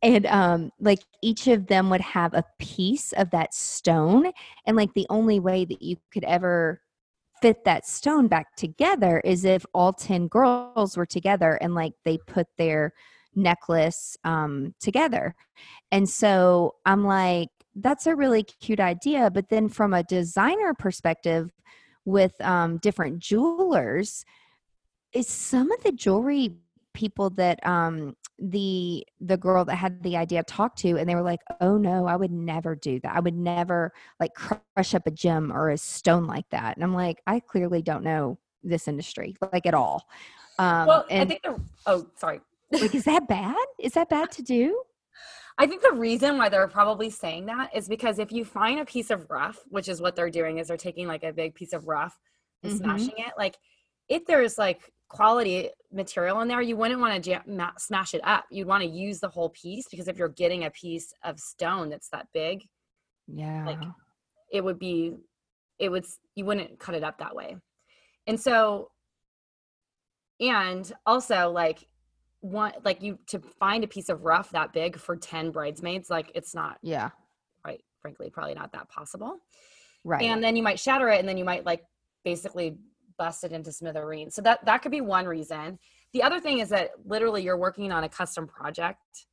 and 0.03 0.26
um 0.26 0.70
like 0.80 1.01
each 1.22 1.47
of 1.47 1.66
them 1.66 1.91
would 1.91 2.01
have 2.01 2.35
a 2.35 2.45
piece 2.59 3.12
of 3.12 3.30
that 3.30 3.55
stone 3.55 4.30
and 4.66 4.76
like 4.76 4.93
the 4.95 5.07
only 5.11 5.41
way 5.41 5.64
that 5.64 5.82
you 5.82 5.97
could 6.12 6.24
ever 6.24 6.80
fit 7.43 7.64
that 7.64 7.87
stone 7.87 8.26
back 8.26 8.57
together 8.57 9.20
is 9.24 9.45
if 9.45 9.66
all 9.74 9.93
10 9.93 10.28
girls 10.28 10.97
were 10.97 11.07
together 11.07 11.59
and 11.61 11.74
like 11.74 11.93
they 12.05 12.16
put 12.16 12.47
their 12.57 12.93
necklace 13.35 14.16
um, 14.24 14.74
together. 14.80 15.35
And 15.91 16.09
so 16.09 16.76
I'm 16.87 17.05
like, 17.05 17.49
that's 17.74 18.07
a 18.07 18.14
really 18.14 18.45
cute 18.45 18.80
idea. 18.80 19.30
But 19.30 19.49
then 19.49 19.68
from 19.68 19.93
a 19.93 20.03
designer 20.05 20.74
perspective, 20.74 21.51
with 22.07 22.39
um, 22.41 22.78
different 22.78 23.18
jewelers, 23.18 24.24
is 25.12 25.26
some 25.26 25.70
of 25.70 25.82
the 25.82 25.93
jewelry 25.93 26.57
people 26.95 27.31
that 27.31 27.65
um 27.67 28.17
the 28.39 29.05
the 29.21 29.37
girl 29.37 29.65
that 29.65 29.77
had 29.77 30.03
the 30.03 30.17
idea 30.17 30.43
talked 30.45 30.79
to 30.79 30.97
and 30.97 31.09
they 31.09 31.15
were 31.15 31.23
like 31.23 31.41
oh 31.61 31.77
no 31.77 32.07
i 32.07 32.17
would 32.17 32.33
never 32.33 32.75
do 32.75 32.99
that 33.01 33.15
i 33.15 33.21
would 33.21 33.35
never 33.35 33.93
like 34.19 34.33
crush 34.35 34.95
up 34.95 35.07
a 35.07 35.11
gem 35.11 35.53
or 35.53 35.71
a 35.71 35.79
stone 35.79 36.27
like 36.27 36.49
that 36.51 36.77
and 36.77 36.83
i'm 36.83 36.95
like 36.95 37.21
i 37.27 37.39
clearly 37.39 37.83
don't 37.83 38.03
know 38.03 38.39
this 38.65 38.89
industry, 38.89 39.37
like 39.53 39.67
at 39.67 39.75
all. 39.75 40.07
Um, 40.59 40.87
well, 40.87 41.07
and, 41.11 41.23
I 41.23 41.27
think 41.27 41.43
the 41.43 41.61
oh, 41.87 42.07
sorry. 42.17 42.41
like, 42.73 42.95
is 42.95 43.05
that 43.05 43.29
bad? 43.29 43.57
Is 43.79 43.93
that 43.93 44.09
bad 44.09 44.31
to 44.33 44.43
do? 44.43 44.83
I 45.59 45.67
think 45.67 45.83
the 45.83 45.93
reason 45.93 46.39
why 46.39 46.49
they're 46.49 46.67
probably 46.67 47.11
saying 47.11 47.47
that 47.47 47.71
is 47.77 47.89
because 47.89 48.19
if 48.19 48.33
you 48.33 48.45
find 48.45 48.81
a 48.81 48.85
piece 48.85 49.11
of 49.11 49.31
rough, 49.31 49.61
which 49.69 49.89
is 49.89 50.01
what 50.01 50.17
they're 50.17 50.31
doing, 50.31 50.59
is 50.59 50.67
they're 50.67 50.77
taking 50.77 51.07
like 51.07 51.23
a 51.23 51.33
big 51.33 51.55
piece 51.55 51.73
of 51.73 51.87
rough 51.87 52.19
and 52.65 52.73
mm-hmm. 52.73 52.83
smashing 52.83 53.15
it. 53.19 53.35
Like, 53.39 53.57
if 54.09 54.27
there's 54.27 54.59
like 54.59 54.93
quality 55.09 55.71
material 55.93 56.41
in 56.41 56.49
there, 56.49 56.61
you 56.63 56.77
wouldn't 56.77 57.01
want 57.01 57.15
to 57.15 57.21
jam- 57.21 57.73
smash 57.79 58.15
it 58.15 58.21
up. 58.25 58.45
You'd 58.51 58.67
want 58.67 58.83
to 58.83 58.89
use 58.89 59.21
the 59.21 59.29
whole 59.29 59.51
piece 59.51 59.87
because 59.89 60.09
if 60.09 60.17
you're 60.17 60.29
getting 60.29 60.65
a 60.65 60.71
piece 60.71 61.13
of 61.23 61.39
stone 61.39 61.91
that's 61.91 62.09
that 62.11 62.27
big, 62.33 62.65
yeah, 63.27 63.65
like 63.65 63.79
it 64.53 64.63
would 64.63 64.79
be, 64.79 65.15
it 65.79 65.91
would 65.91 66.05
you 66.35 66.45
wouldn't 66.45 66.79
cut 66.79 66.95
it 66.95 67.05
up 67.05 67.19
that 67.19 67.35
way. 67.35 67.57
And 68.27 68.39
so, 68.41 68.91
and 70.41 70.91
also 71.07 71.51
like 71.51 71.87
one 72.45 72.73
like 72.85 73.01
you 73.03 73.19
to 73.27 73.39
find 73.39 73.85
a 73.85 73.87
piece 73.87 74.11
of 74.11 74.23
rough 74.23 74.51
that 74.51 74.73
big 74.75 74.99
for 74.99 75.17
10 75.17 75.51
bridesmaids 75.51 76.11
like 76.11 76.31
it's 76.35 76.55
not 76.55 76.77
yeah 76.83 77.09
right 77.65 77.83
frankly 78.03 78.29
probably 78.29 78.53
not 78.53 78.71
that 78.73 78.87
possible 78.91 79.39
right 80.05 80.23
and 80.23 80.45
then 80.45 80.55
you 80.55 80.63
might 80.63 80.79
shatter 80.79 81.09
it 81.09 81.19
and 81.19 81.27
then 81.27 81.39
you 81.39 81.45
might 81.45 81.65
like 81.65 81.85
basically 82.23 82.77
bust 83.19 83.45
it 83.45 83.53
into 83.53 83.73
smithereens 83.73 84.35
so 84.35 84.43
that 84.43 84.65
that 84.65 84.83
could 84.83 84.93
be 84.93 85.01
one 85.01 85.27
reason 85.27 85.79
the 86.12 86.23
other 86.23 86.41
thing 86.41 86.59
is 86.59 86.69
that 86.69 86.91
literally 87.05 87.43
you're 87.43 87.57
working 87.57 87.93
on 87.93 88.05
a 88.05 88.09
custom 88.09 88.47
project 88.47 89.27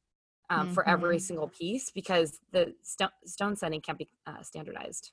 um, 0.49 0.65
mm-hmm. 0.65 0.73
for 0.73 0.87
every 0.87 1.17
mm-hmm. 1.17 1.23
single 1.23 1.47
piece 1.47 1.89
because 1.89 2.39
the 2.51 2.73
stone, 2.83 3.09
stone 3.25 3.55
setting 3.55 3.81
can't 3.81 3.97
be 3.97 4.09
uh, 4.27 4.41
standardized 4.41 5.11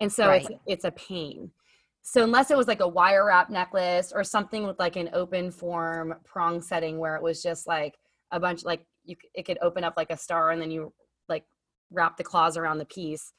and 0.00 0.12
so 0.12 0.28
right. 0.28 0.42
it's 0.42 0.60
it's 0.66 0.84
a 0.84 0.90
pain 0.92 1.50
so 2.02 2.22
unless 2.22 2.50
it 2.50 2.56
was 2.56 2.68
like 2.68 2.80
a 2.80 2.88
wire 2.88 3.26
wrap 3.26 3.50
necklace 3.50 4.12
or 4.14 4.24
something 4.24 4.66
with 4.66 4.78
like 4.78 4.96
an 4.96 5.10
open 5.12 5.50
form 5.50 6.14
prong 6.24 6.60
setting 6.60 6.98
where 6.98 7.16
it 7.16 7.22
was 7.22 7.42
just 7.42 7.66
like 7.66 7.98
a 8.30 8.40
bunch 8.40 8.64
like 8.64 8.84
you 9.04 9.16
it 9.34 9.44
could 9.44 9.58
open 9.62 9.84
up 9.84 9.94
like 9.96 10.10
a 10.10 10.16
star 10.16 10.50
and 10.50 10.60
then 10.60 10.70
you 10.70 10.92
like 11.28 11.44
wrap 11.90 12.16
the 12.16 12.24
claws 12.24 12.56
around 12.56 12.78
the 12.78 12.84
piece 12.84 13.32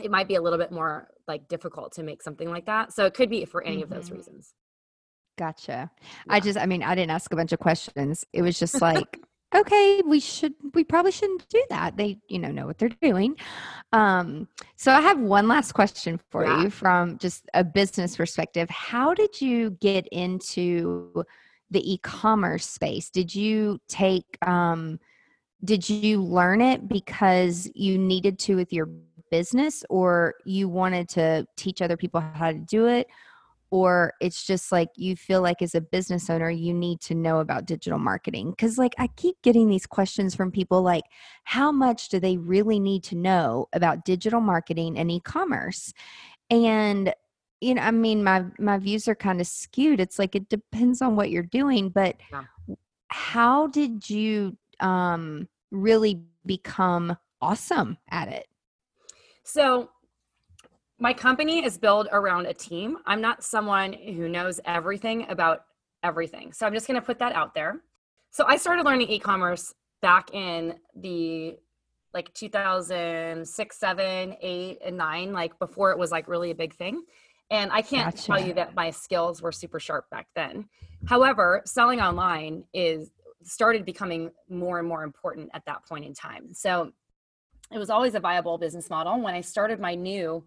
it 0.00 0.10
might 0.10 0.28
be 0.28 0.36
a 0.36 0.40
little 0.40 0.58
bit 0.58 0.72
more 0.72 1.08
like 1.28 1.48
difficult 1.48 1.92
to 1.92 2.02
make 2.02 2.22
something 2.22 2.50
like 2.50 2.66
that 2.66 2.92
so 2.92 3.04
it 3.04 3.14
could 3.14 3.30
be 3.30 3.44
for 3.44 3.62
any 3.62 3.76
mm-hmm. 3.76 3.84
of 3.84 3.90
those 3.90 4.06
mm-hmm. 4.06 4.16
reasons 4.16 4.54
gotcha 5.38 5.90
yeah. 6.26 6.32
i 6.34 6.40
just 6.40 6.58
i 6.58 6.66
mean 6.66 6.82
i 6.82 6.94
didn't 6.94 7.10
ask 7.10 7.32
a 7.32 7.36
bunch 7.36 7.52
of 7.52 7.58
questions 7.58 8.24
it 8.32 8.42
was 8.42 8.58
just 8.58 8.80
like 8.80 9.20
okay 9.54 10.00
we 10.06 10.18
should 10.20 10.54
we 10.74 10.82
probably 10.84 11.12
shouldn't 11.12 11.46
do 11.48 11.62
that 11.68 11.96
they 11.96 12.18
you 12.28 12.38
know 12.38 12.50
know 12.50 12.66
what 12.66 12.78
they're 12.78 12.88
doing 13.00 13.34
um 13.92 14.48
so 14.76 14.92
i 14.92 15.00
have 15.00 15.20
one 15.20 15.48
last 15.48 15.72
question 15.72 16.18
for 16.30 16.44
yeah. 16.44 16.62
you 16.62 16.70
from 16.70 17.18
just 17.18 17.44
a 17.54 17.62
business 17.62 18.16
perspective 18.16 18.68
how 18.70 19.12
did 19.14 19.40
you 19.40 19.70
get 19.80 20.06
into 20.08 21.24
the 21.70 21.92
e-commerce 21.92 22.66
space 22.66 23.10
did 23.10 23.34
you 23.34 23.78
take 23.88 24.38
um 24.46 24.98
did 25.64 25.88
you 25.88 26.20
learn 26.20 26.60
it 26.60 26.88
because 26.88 27.70
you 27.74 27.96
needed 27.96 28.38
to 28.38 28.56
with 28.56 28.72
your 28.72 28.88
business 29.32 29.82
or 29.88 30.34
you 30.44 30.68
wanted 30.68 31.08
to 31.08 31.46
teach 31.56 31.80
other 31.80 31.96
people 31.96 32.20
how 32.20 32.52
to 32.52 32.58
do 32.58 32.86
it 32.86 33.08
or 33.72 34.12
it's 34.20 34.44
just 34.44 34.70
like 34.70 34.90
you 34.96 35.16
feel 35.16 35.40
like 35.40 35.62
as 35.62 35.74
a 35.74 35.80
business 35.80 36.28
owner 36.28 36.50
you 36.50 36.74
need 36.74 37.00
to 37.00 37.14
know 37.14 37.40
about 37.40 37.64
digital 37.64 37.98
marketing? 37.98 38.50
Because 38.50 38.76
like 38.76 38.94
i 38.98 39.06
keep 39.16 39.40
getting 39.42 39.68
these 39.68 39.86
questions 39.86 40.34
from 40.34 40.52
people 40.52 40.82
like 40.82 41.04
how 41.44 41.72
much 41.72 42.10
do 42.10 42.20
they 42.20 42.36
really 42.36 42.78
need 42.78 43.02
to 43.04 43.16
know 43.16 43.66
about 43.72 44.04
digital 44.04 44.42
marketing 44.42 44.98
and 44.98 45.10
e-commerce? 45.10 45.94
And 46.50 47.14
you 47.62 47.74
know 47.74 47.82
i 47.82 47.90
mean 47.90 48.22
my 48.22 48.44
my 48.58 48.76
views 48.76 49.08
are 49.08 49.14
kind 49.14 49.40
of 49.40 49.46
skewed. 49.46 50.00
It's 50.00 50.18
like 50.18 50.34
it 50.34 50.50
depends 50.50 51.00
on 51.00 51.16
what 51.16 51.30
you're 51.30 51.42
doing 51.42 51.88
but 51.88 52.16
yeah. 52.30 52.44
how 53.08 53.68
did 53.68 54.10
you 54.10 54.54
um 54.80 55.48
really 55.70 56.20
become 56.44 57.16
awesome 57.40 57.96
at 58.10 58.28
it 58.28 58.46
so 59.44 59.90
my 60.98 61.12
company 61.12 61.64
is 61.64 61.78
built 61.78 62.06
around 62.12 62.46
a 62.46 62.54
team. 62.54 62.98
I'm 63.06 63.20
not 63.20 63.42
someone 63.42 63.92
who 63.92 64.28
knows 64.28 64.60
everything 64.64 65.26
about 65.28 65.64
everything. 66.02 66.52
So 66.52 66.66
I'm 66.66 66.72
just 66.72 66.86
going 66.86 67.00
to 67.00 67.04
put 67.04 67.18
that 67.18 67.34
out 67.34 67.54
there. 67.54 67.80
So 68.30 68.44
I 68.46 68.56
started 68.56 68.84
learning 68.84 69.08
e-commerce 69.08 69.74
back 70.00 70.32
in 70.32 70.74
the 70.96 71.56
like 72.14 72.32
2006, 72.34 73.78
7, 73.78 74.36
8 74.40 74.78
and 74.84 74.96
9 74.96 75.32
like 75.32 75.58
before 75.58 75.90
it 75.90 75.98
was 75.98 76.10
like 76.10 76.28
really 76.28 76.50
a 76.50 76.54
big 76.54 76.74
thing. 76.74 77.02
And 77.50 77.70
I 77.72 77.82
can't 77.82 78.14
gotcha. 78.14 78.26
tell 78.26 78.40
you 78.40 78.54
that 78.54 78.74
my 78.74 78.90
skills 78.90 79.42
were 79.42 79.52
super 79.52 79.80
sharp 79.80 80.08
back 80.10 80.28
then. 80.34 80.68
However, 81.06 81.62
selling 81.66 82.00
online 82.00 82.64
is 82.72 83.10
started 83.42 83.84
becoming 83.84 84.30
more 84.48 84.78
and 84.78 84.86
more 84.86 85.02
important 85.02 85.50
at 85.52 85.64
that 85.66 85.84
point 85.86 86.04
in 86.04 86.14
time. 86.14 86.54
So 86.54 86.92
it 87.74 87.78
was 87.78 87.90
always 87.90 88.14
a 88.14 88.20
viable 88.20 88.58
business 88.58 88.90
model. 88.90 89.20
When 89.20 89.34
I 89.34 89.40
started 89.40 89.80
my 89.80 89.94
new 89.94 90.44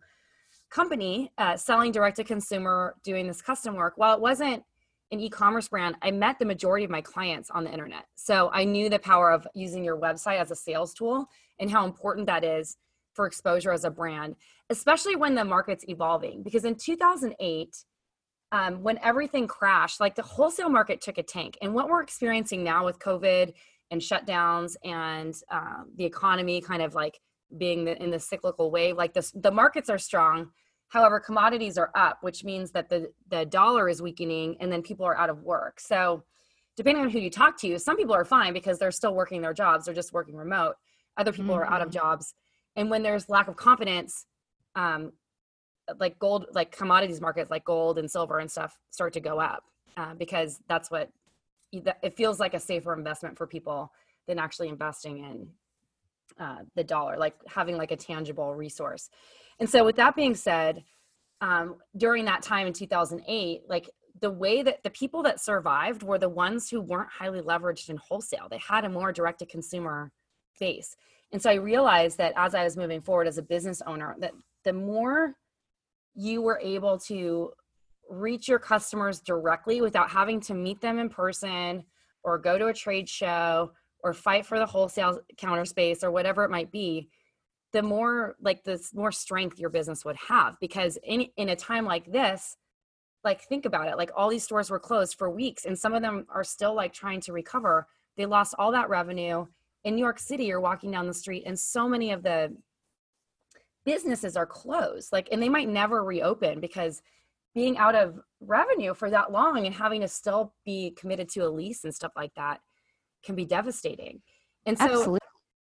company 0.69 1.31
uh, 1.37 1.57
selling 1.57 1.91
direct 1.91 2.17
to 2.17 2.23
consumer 2.23 2.95
doing 3.03 3.27
this 3.27 3.41
custom 3.41 3.75
work 3.75 3.93
while 3.97 4.15
it 4.15 4.21
wasn't 4.21 4.63
an 5.11 5.19
e-commerce 5.19 5.67
brand 5.67 5.95
i 6.01 6.09
met 6.09 6.39
the 6.39 6.45
majority 6.45 6.83
of 6.83 6.91
my 6.91 7.01
clients 7.01 7.49
on 7.51 7.63
the 7.63 7.71
internet. 7.71 8.05
So 8.15 8.49
i 8.53 8.63
knew 8.63 8.89
the 8.89 8.99
power 8.99 9.31
of 9.31 9.47
using 9.53 9.83
your 9.83 9.97
website 9.97 10.39
as 10.39 10.51
a 10.51 10.55
sales 10.55 10.93
tool 10.93 11.27
and 11.59 11.69
how 11.69 11.85
important 11.85 12.27
that 12.27 12.43
is 12.43 12.77
for 13.13 13.25
exposure 13.27 13.71
as 13.71 13.85
a 13.85 13.91
brand 13.91 14.35
especially 14.71 15.15
when 15.15 15.35
the 15.35 15.45
market's 15.45 15.85
evolving. 15.87 16.41
Because 16.41 16.65
in 16.65 16.75
2008 16.75 17.85
um, 18.51 18.81
when 18.83 18.97
everything 19.03 19.47
crashed 19.47 19.99
like 19.99 20.15
the 20.15 20.23
wholesale 20.23 20.69
market 20.69 21.01
took 21.01 21.17
a 21.17 21.23
tank. 21.23 21.57
And 21.61 21.73
what 21.73 21.87
we're 21.87 22.01
experiencing 22.01 22.63
now 22.63 22.83
with 22.83 22.99
covid 22.99 23.53
and 23.91 24.01
shutdowns 24.01 24.75
and 24.83 25.35
um, 25.51 25.91
the 25.95 26.05
economy 26.05 26.61
kind 26.61 26.81
of 26.81 26.95
like 26.95 27.19
being 27.57 27.85
the, 27.85 28.01
in 28.01 28.09
the 28.09 28.19
cyclical 28.19 28.71
wave 28.71 28.97
like 28.97 29.13
this 29.13 29.31
the 29.35 29.51
markets 29.51 29.89
are 29.89 29.97
strong 29.97 30.49
however 30.89 31.19
commodities 31.19 31.77
are 31.77 31.91
up 31.95 32.17
which 32.21 32.43
means 32.43 32.71
that 32.71 32.89
the 32.89 33.11
the 33.29 33.45
dollar 33.45 33.87
is 33.87 34.01
weakening 34.01 34.57
and 34.59 34.71
then 34.71 34.81
people 34.81 35.05
are 35.05 35.17
out 35.17 35.29
of 35.29 35.43
work 35.43 35.79
so 35.79 36.23
depending 36.75 37.03
on 37.03 37.09
who 37.09 37.19
you 37.19 37.29
talk 37.29 37.59
to 37.59 37.77
some 37.77 37.95
people 37.95 38.15
are 38.15 38.25
fine 38.25 38.53
because 38.53 38.79
they're 38.79 38.91
still 38.91 39.13
working 39.13 39.41
their 39.41 39.53
jobs 39.53 39.85
they're 39.85 39.93
just 39.93 40.13
working 40.13 40.35
remote 40.35 40.75
other 41.17 41.31
people 41.31 41.55
mm-hmm. 41.55 41.63
are 41.63 41.73
out 41.73 41.81
of 41.81 41.89
mm-hmm. 41.89 41.99
jobs 41.99 42.33
and 42.75 42.89
when 42.89 43.03
there's 43.03 43.29
lack 43.29 43.47
of 43.47 43.55
confidence 43.55 44.25
um, 44.75 45.11
like 45.99 46.17
gold 46.19 46.47
like 46.53 46.75
commodities 46.75 47.21
markets 47.21 47.51
like 47.51 47.63
gold 47.63 47.97
and 47.99 48.09
silver 48.09 48.39
and 48.39 48.49
stuff 48.49 48.77
start 48.89 49.13
to 49.13 49.19
go 49.19 49.39
up 49.39 49.63
uh, 49.97 50.13
because 50.15 50.59
that's 50.67 50.89
what 50.91 51.09
it 52.03 52.15
feels 52.15 52.39
like 52.39 52.53
a 52.53 52.59
safer 52.59 52.93
investment 52.93 53.37
for 53.37 53.47
people 53.47 53.91
than 54.27 54.39
actually 54.39 54.69
investing 54.69 55.19
in 55.19 55.47
uh, 56.39 56.63
the 56.75 56.83
dollar, 56.83 57.17
like 57.17 57.35
having 57.47 57.77
like 57.77 57.91
a 57.91 57.95
tangible 57.95 58.55
resource. 58.55 59.09
And 59.59 59.69
so, 59.69 59.85
with 59.85 59.95
that 59.97 60.15
being 60.15 60.35
said, 60.35 60.83
um, 61.41 61.75
during 61.95 62.25
that 62.25 62.41
time 62.41 62.67
in 62.67 62.73
2008, 62.73 63.61
like 63.67 63.89
the 64.21 64.31
way 64.31 64.63
that 64.63 64.83
the 64.83 64.89
people 64.89 65.23
that 65.23 65.39
survived 65.39 66.03
were 66.03 66.17
the 66.17 66.29
ones 66.29 66.69
who 66.69 66.81
weren't 66.81 67.09
highly 67.09 67.41
leveraged 67.41 67.89
in 67.89 67.97
wholesale. 67.97 68.47
They 68.49 68.57
had 68.57 68.85
a 68.85 68.89
more 68.89 69.11
direct 69.11 69.39
to 69.39 69.45
consumer 69.45 70.11
base. 70.59 70.95
And 71.31 71.41
so 71.41 71.49
I 71.49 71.55
realized 71.55 72.17
that 72.17 72.33
as 72.37 72.55
I 72.55 72.63
was 72.63 72.77
moving 72.77 73.01
forward 73.01 73.27
as 73.27 73.37
a 73.37 73.43
business 73.43 73.81
owner, 73.85 74.15
that 74.19 74.31
the 74.63 74.73
more 74.73 75.35
you 76.15 76.41
were 76.41 76.59
able 76.63 76.97
to 76.99 77.51
reach 78.09 78.47
your 78.47 78.59
customers 78.59 79.19
directly 79.19 79.81
without 79.81 80.09
having 80.09 80.39
to 80.39 80.53
meet 80.53 80.81
them 80.81 80.99
in 80.99 81.09
person 81.09 81.83
or 82.23 82.37
go 82.37 82.57
to 82.57 82.67
a 82.67 82.73
trade 82.73 83.09
show 83.09 83.71
or 84.03 84.13
fight 84.13 84.45
for 84.45 84.59
the 84.59 84.65
wholesale 84.65 85.19
counter 85.37 85.65
space 85.65 86.03
or 86.03 86.11
whatever 86.11 86.43
it 86.43 86.51
might 86.51 86.71
be 86.71 87.09
the 87.75 87.81
more 87.81 88.37
like 88.39 88.63
the 88.63 88.81
more 88.93 89.11
strength 89.11 89.59
your 89.59 89.69
business 89.69 90.05
would 90.05 90.15
have 90.15 90.57
because 90.61 90.97
in 91.03 91.27
in 91.35 91.49
a 91.49 91.55
time 91.55 91.83
like 91.83 92.09
this 92.09 92.55
like 93.25 93.41
think 93.41 93.65
about 93.65 93.89
it 93.89 93.97
like 93.97 94.11
all 94.15 94.29
these 94.29 94.43
stores 94.43 94.69
were 94.69 94.79
closed 94.79 95.17
for 95.17 95.29
weeks 95.29 95.65
and 95.65 95.77
some 95.77 95.93
of 95.93 96.01
them 96.01 96.25
are 96.29 96.43
still 96.43 96.73
like 96.73 96.93
trying 96.93 97.19
to 97.19 97.33
recover. 97.33 97.85
They 98.15 98.25
lost 98.25 98.55
all 98.57 98.71
that 98.71 98.87
revenue. 98.87 99.45
In 99.83 99.95
new 99.95 100.01
york 100.01 100.19
city 100.19 100.45
you're 100.45 100.61
walking 100.61 100.89
down 100.89 101.05
the 101.05 101.13
street 101.13 101.43
and 101.45 101.59
so 101.59 101.89
many 101.89 102.11
of 102.11 102.23
the 102.23 102.55
businesses 103.85 104.37
are 104.37 104.45
closed 104.47 105.11
like 105.11 105.27
and 105.31 105.43
they 105.43 105.49
might 105.49 105.67
never 105.67 106.03
reopen 106.03 106.59
because 106.59 107.01
being 107.55 107.77
out 107.77 107.95
of 107.95 108.19
revenue 108.41 108.93
for 108.93 109.09
that 109.09 109.31
long 109.31 109.65
and 109.65 109.73
having 109.73 110.01
to 110.01 110.07
still 110.07 110.53
be 110.65 110.91
committed 110.99 111.29
to 111.29 111.39
a 111.39 111.49
lease 111.49 111.85
and 111.85 111.95
stuff 111.95 112.11
like 112.15 112.33
that 112.35 112.59
can 113.23 113.33
be 113.33 113.45
devastating. 113.45 114.21
And 114.65 114.77
so 114.77 114.85
Absolutely. 114.85 115.19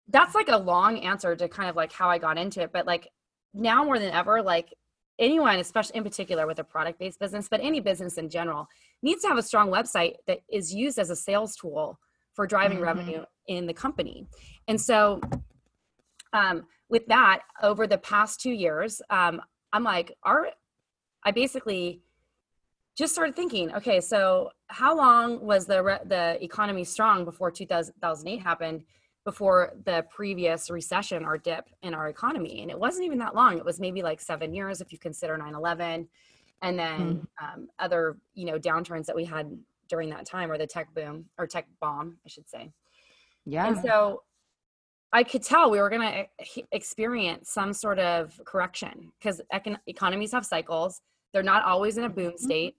that's 0.09 0.35
like 0.35 0.49
a 0.49 0.57
long 0.57 0.99
answer 0.99 1.35
to 1.37 1.49
kind 1.49 1.71
of 1.71 1.77
like 1.77 1.93
how 1.93 2.11
I 2.11 2.19
got 2.19 2.37
into 2.37 2.61
it. 2.61 2.73
But 2.73 2.87
like 2.87 3.09
now 3.55 3.85
more 3.85 3.99
than 3.99 4.13
ever, 4.13 4.43
like 4.43 4.75
anyone, 5.19 5.61
especially 5.61 5.97
in 5.97 6.05
particular 6.05 6.47
with 6.47 6.59
a 6.59 6.65
product 6.65 6.99
based 6.99 7.21
business, 7.21 7.49
but 7.49 7.61
any 7.63 7.81
business 7.81 8.19
in 8.19 8.29
general, 8.29 8.67
needs 9.03 9.23
to 9.23 9.29
have 9.29 9.39
a 9.39 9.43
strong 9.43 9.71
website 9.71 10.15
that 10.27 10.41
is 10.51 10.75
used 10.75 10.99
as 10.99 11.11
a 11.11 11.17
sales 11.17 11.55
tool 11.57 11.99
for 12.35 12.47
driving 12.47 12.79
mm-hmm. 12.79 12.87
revenue 12.87 13.25
in 13.47 13.67
the 13.67 13.73
company. 13.73 14.27
And 14.67 14.81
so, 14.81 15.21
um, 16.33 16.67
with 16.89 17.07
that, 17.07 17.43
over 17.63 17.87
the 17.87 17.99
past 17.99 18.41
two 18.41 18.51
years, 18.51 19.01
um, 19.09 19.41
I'm 19.73 19.85
like, 19.85 20.13
our, 20.25 20.49
I 21.25 21.31
basically 21.31 22.03
just 22.97 23.13
started 23.13 23.35
thinking, 23.35 23.75
okay, 23.75 24.01
so 24.01 24.51
how 24.69 24.97
long 24.97 25.45
was 25.45 25.67
the 25.67 25.83
re- 25.83 25.99
the 26.05 26.43
economy 26.43 26.85
strong 26.85 27.25
before 27.25 27.51
2008 27.51 28.37
happened? 28.39 28.85
Before 29.25 29.73
the 29.87 30.05
previous 30.11 30.69
recession 30.69 31.25
or 31.25 31.39
dip 31.39 31.71
in 31.83 31.95
our 31.95 32.11
economy, 32.11 32.61
and 32.61 32.71
it 32.71 32.79
wasn't 32.79 33.07
even 33.07 33.19
that 33.21 33.35
long. 33.35 33.57
It 33.57 33.65
was 33.65 33.81
maybe 33.81 34.03
like 34.03 34.21
seven 34.21 34.53
years 34.53 34.83
if 34.83 34.93
you 34.93 34.99
consider 34.99 35.39
9/11, 35.39 36.07
and 36.61 36.79
then 36.79 37.01
mm. 37.01 37.27
um, 37.43 37.69
other 37.79 38.19
you 38.35 38.45
know 38.45 38.59
downturns 38.59 39.07
that 39.07 39.17
we 39.17 39.25
had 39.25 39.59
during 39.89 40.11
that 40.11 40.27
time, 40.27 40.51
or 40.51 40.59
the 40.59 40.67
tech 40.67 40.93
boom 40.95 41.25
or 41.39 41.47
tech 41.47 41.67
bomb, 41.81 42.19
I 42.27 42.29
should 42.29 42.51
say. 42.51 42.71
Yeah. 43.47 43.67
And 43.69 43.79
so 43.79 44.25
I 45.15 45.23
could 45.23 45.43
tell 45.43 45.71
we 45.71 45.81
were 45.81 45.91
going 45.91 46.03
to 46.03 46.63
experience 46.73 47.51
some 47.51 47.73
sort 47.73 48.01
of 48.01 48.39
correction 48.45 49.13
because 49.19 49.41
econ- 49.53 49.79
economies 49.87 50.33
have 50.33 50.45
cycles. 50.45 51.01
They're 51.35 51.43
not 51.43 51.65
always 51.65 51.99
in 51.99 52.05
a 52.05 52.09
boom 52.09 52.29
mm-hmm. 52.29 52.45
state. 52.45 52.77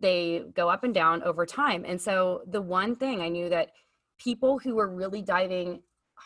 They 0.00 0.42
go 0.54 0.68
up 0.68 0.84
and 0.84 0.92
down 0.92 1.22
over 1.22 1.46
time. 1.46 1.84
And 1.86 1.98
so 1.98 2.42
the 2.48 2.60
one 2.60 2.96
thing 2.96 3.22
I 3.22 3.28
knew 3.28 3.48
that 3.48 3.70
people 4.18 4.58
who 4.58 4.74
were 4.74 4.88
really 4.88 5.22
diving 5.22 5.80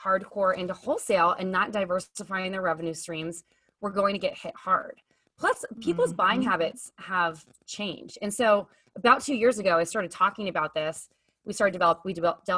hardcore 0.04 0.56
into 0.56 0.74
wholesale 0.74 1.36
and 1.38 1.52
not 1.52 1.72
diversifying 1.72 2.50
their 2.50 2.62
revenue 2.62 2.94
streams 2.94 3.44
were 3.80 3.90
going 3.90 4.14
to 4.14 4.18
get 4.18 4.36
hit 4.36 4.54
hard. 4.56 5.00
Plus, 5.38 5.64
people's 5.80 6.10
mm-hmm. 6.10 6.16
buying 6.16 6.42
habits 6.42 6.92
have 6.96 7.44
changed. 7.66 8.18
And 8.22 8.32
so 8.32 8.68
about 8.96 9.20
two 9.20 9.34
years 9.34 9.58
ago, 9.58 9.76
I 9.76 9.84
started 9.84 10.10
talking 10.10 10.48
about 10.48 10.74
this. 10.74 11.10
We 11.44 11.52
started 11.52 11.72
develop 11.72 12.00
we 12.04 12.14
developed 12.14 12.48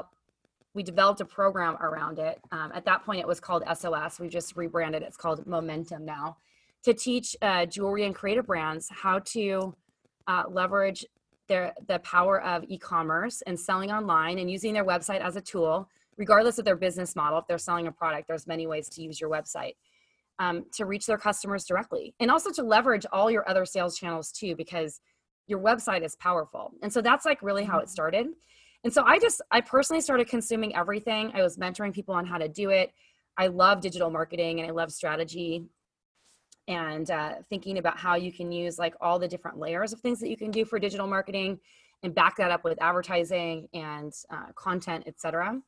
we 0.75 0.83
developed 0.85 1.21
a 1.21 1.25
program 1.25 1.77
around 1.81 2.21
it. 2.21 2.41
Um, 2.53 2.71
at 2.73 2.85
that 2.85 3.05
point, 3.05 3.21
it 3.21 3.27
was 3.27 3.41
called 3.41 3.65
SOS. 3.75 4.21
We 4.21 4.29
just 4.29 4.57
rebranded. 4.57 5.03
It's 5.03 5.17
called 5.17 5.45
Momentum 5.45 6.05
now, 6.05 6.37
to 6.85 6.95
teach 6.95 7.37
uh, 7.43 7.67
jewelry 7.67 8.05
and 8.05 8.15
creative 8.15 8.47
brands 8.47 8.89
how 8.91 9.19
to 9.21 9.75
uh, 10.27 10.45
leverage 10.49 11.05
their 11.49 11.73
the 11.89 11.99
power 12.01 12.43
of 12.43 12.65
e-commerce 12.69 13.43
and 13.47 13.59
selling 13.59 13.91
online 13.91 14.39
and 14.39 14.51
using 14.51 14.75
their 14.75 14.85
website 14.85 15.21
as 15.21 15.37
a 15.37 15.41
tool, 15.41 15.89
regardless 16.17 16.59
of 16.59 16.65
their 16.65 16.77
business 16.77 17.17
model. 17.17 17.39
If 17.39 17.47
they're 17.47 17.59
selling 17.59 17.87
a 17.87 17.93
product, 17.93 18.29
there's 18.29 18.47
many 18.47 18.67
ways 18.67 18.89
to 18.91 19.03
use 19.03 19.21
your 19.21 19.31
website. 19.31 19.75
Um, 20.41 20.67
to 20.75 20.85
reach 20.85 21.05
their 21.05 21.19
customers 21.19 21.65
directly 21.65 22.15
and 22.21 22.31
also 22.31 22.53
to 22.53 22.63
leverage 22.63 23.05
all 23.11 23.29
your 23.29 23.49
other 23.51 23.65
sales 23.65 23.99
channels 23.99 24.31
too 24.31 24.55
because 24.55 25.01
your 25.49 25.59
website 25.59 26.05
is 26.05 26.15
powerful 26.15 26.71
and 26.81 26.93
so 26.93 27.03
that's 27.03 27.25
like 27.25 27.43
really 27.43 27.65
how 27.65 27.79
it 27.79 27.87
mm-hmm. 27.87 27.91
started 27.91 28.27
and 28.85 28.93
so 28.93 29.03
I 29.05 29.19
just, 29.19 29.43
I 29.51 29.61
personally 29.61 30.01
started 30.01 30.29
consuming 30.29 30.75
everything. 30.77 31.33
I 31.35 31.43
was 31.43 31.57
mentoring 31.57 31.93
people 31.93 32.15
on 32.15 32.27
how 32.27 32.39
to 32.39 32.49
do 32.49 32.71
it. 32.71 32.93
I 33.37 33.49
love 33.49 33.81
digital 33.81 34.11
marketing 34.11 34.61
and 34.61 34.69
I 34.69 34.73
love 34.73 34.93
strategy 34.93 35.65
and 36.69 37.11
uh, 37.11 37.35
thinking 37.49 37.79
about 37.79 37.99
how 37.99 38.15
you 38.15 38.31
can 38.31 38.53
use 38.53 38.79
like 38.79 38.95
all 39.01 39.19
the 39.19 39.27
different 39.27 39.59
layers 39.59 39.93
of 39.93 40.01
things 40.01 40.21
that 40.21 40.29
you 40.29 40.37
can 40.37 40.51
do 40.51 40.65
for 40.65 40.79
digital 40.79 41.07
marketing 41.07 41.59
and 42.03 42.15
back 42.15 42.37
that 42.37 42.51
up 42.51 42.63
with 42.63 42.81
advertising 42.81 43.67
and 43.73 44.13
uh, 44.31 44.53
content, 44.55 45.05
etc. 45.07 45.61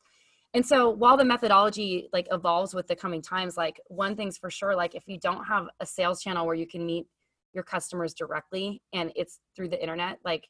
And 0.52 0.64
so 0.64 0.90
while 0.90 1.16
the 1.16 1.24
methodology 1.24 2.08
like 2.12 2.28
evolves 2.30 2.74
with 2.74 2.86
the 2.86 2.94
coming 2.94 3.22
times, 3.22 3.56
like 3.56 3.80
one 3.88 4.14
thing's 4.14 4.36
for 4.36 4.50
sure, 4.50 4.76
like 4.76 4.94
if 4.94 5.04
you 5.06 5.18
don't 5.18 5.44
have 5.44 5.68
a 5.80 5.86
sales 5.86 6.22
channel 6.22 6.46
where 6.46 6.54
you 6.54 6.66
can 6.66 6.84
meet 6.84 7.06
your 7.52 7.64
customers 7.64 8.14
directly 8.14 8.82
and 8.92 9.10
it's 9.16 9.40
through 9.56 9.68
the 9.68 9.80
internet, 9.80 10.18
like 10.24 10.46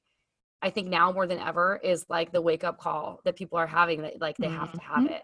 I 0.62 0.70
think 0.70 0.88
now 0.88 1.12
more 1.12 1.26
than 1.26 1.38
ever 1.38 1.80
is 1.82 2.04
like 2.08 2.32
the 2.32 2.42
wake 2.42 2.64
up 2.64 2.78
call 2.78 3.20
that 3.24 3.36
people 3.36 3.56
are 3.56 3.66
having 3.66 4.02
that 4.02 4.20
like 4.20 4.36
they 4.36 4.48
mm-hmm. 4.48 4.58
have 4.58 4.72
to 4.72 4.80
have 4.80 5.06
it. 5.06 5.22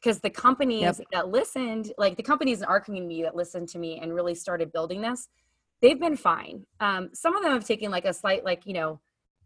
Because 0.00 0.20
the 0.20 0.30
companies 0.30 0.82
yep. 0.82 0.96
that 1.12 1.28
listened, 1.28 1.92
like 1.98 2.16
the 2.16 2.22
companies 2.22 2.58
in 2.60 2.66
our 2.66 2.80
community 2.80 3.22
that 3.22 3.34
listened 3.34 3.68
to 3.70 3.78
me 3.78 3.98
and 4.00 4.14
really 4.14 4.34
started 4.34 4.72
building 4.72 5.00
this, 5.00 5.28
they've 5.82 5.98
been 5.98 6.16
fine. 6.16 6.64
Um, 6.80 7.10
some 7.12 7.36
of 7.36 7.42
them 7.42 7.52
have 7.52 7.64
taken 7.64 7.90
like 7.90 8.04
a 8.04 8.12
slight, 8.12 8.44
like, 8.44 8.64
you 8.64 8.74
know, 8.74 9.00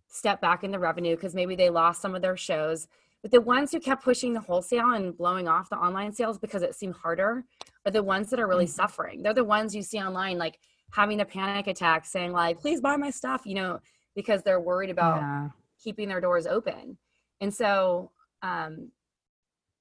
step 0.08 0.42
back 0.42 0.62
in 0.62 0.70
the 0.70 0.78
revenue 0.78 1.16
because 1.16 1.34
maybe 1.34 1.56
they 1.56 1.70
lost 1.70 2.02
some 2.02 2.14
of 2.14 2.20
their 2.20 2.36
shows. 2.36 2.86
But 3.22 3.30
the 3.30 3.40
ones 3.40 3.72
who 3.72 3.80
kept 3.80 4.04
pushing 4.04 4.34
the 4.34 4.40
wholesale 4.40 4.90
and 4.92 5.16
blowing 5.16 5.48
off 5.48 5.70
the 5.70 5.76
online 5.76 6.12
sales 6.12 6.38
because 6.38 6.62
it 6.62 6.74
seemed 6.74 6.96
harder 6.96 7.44
are 7.86 7.92
the 7.92 8.02
ones 8.02 8.28
that 8.30 8.40
are 8.40 8.48
really 8.48 8.64
mm-hmm. 8.66 8.72
suffering. 8.72 9.22
They're 9.22 9.32
the 9.32 9.44
ones 9.44 9.74
you 9.74 9.82
see 9.82 10.00
online, 10.00 10.38
like 10.38 10.58
having 10.90 11.20
a 11.20 11.24
panic 11.24 11.66
attack 11.66 12.04
saying, 12.04 12.32
like, 12.32 12.58
please 12.58 12.80
buy 12.80 12.96
my 12.96 13.10
stuff. 13.10 13.42
You 13.46 13.54
know, 13.54 13.80
because 14.14 14.42
they're 14.42 14.60
worried 14.60 14.90
about 14.90 15.20
yeah. 15.20 15.48
keeping 15.82 16.08
their 16.08 16.20
doors 16.20 16.46
open. 16.46 16.98
And 17.40 17.54
so, 17.54 18.10
um, 18.42 18.90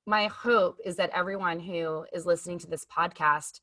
my 0.06 0.28
hope 0.28 0.78
is 0.84 0.95
that 0.97 1.12
everyone 1.14 1.60
who 1.60 2.06
is 2.14 2.26
listening 2.26 2.60
to 2.60 2.68
this 2.68 2.86
podcast 2.86 3.62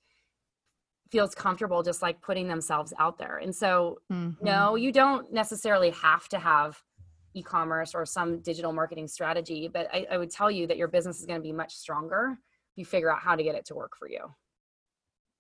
feels 1.11 1.35
comfortable 1.35 1.83
just 1.83 2.03
like 2.03 2.21
putting 2.21 2.49
themselves 2.49 2.93
out 2.99 3.19
there. 3.19 3.39
And 3.39 3.55
so, 3.55 3.99
mm-hmm. 4.13 4.45
no, 4.45 4.77
you 4.77 4.93
don't 4.93 5.33
necessarily 5.33 5.91
have 5.91 6.29
to 6.29 6.39
have 6.39 6.81
e-commerce 7.35 7.95
or 7.95 8.05
some 8.05 8.41
digital 8.41 8.73
marketing 8.73 9.09
strategy, 9.09 9.69
but 9.73 9.89
I, 9.93 10.07
I 10.11 10.19
would 10.19 10.31
tell 10.31 10.51
you 10.51 10.67
that 10.67 10.77
your 10.77 10.89
business 10.89 11.19
is 11.21 11.27
going 11.27 11.39
to 11.39 11.43
be 11.43 11.53
much 11.53 11.75
stronger 11.75 12.39
if 12.73 12.79
you 12.79 12.85
figure 12.85 13.13
out 13.13 13.21
how 13.21 13.37
to 13.37 13.43
get 13.43 13.55
it 13.55 13.65
to 13.67 13.75
work 13.75 13.93
for 13.99 14.09
you. 14.09 14.21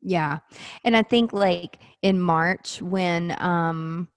Yeah. 0.01 0.39
And 0.85 0.97
I 0.97 1.03
think 1.03 1.33
like 1.33 1.79
in 2.03 2.21
March 2.21 2.81
when 2.81 3.37
um 3.43 4.09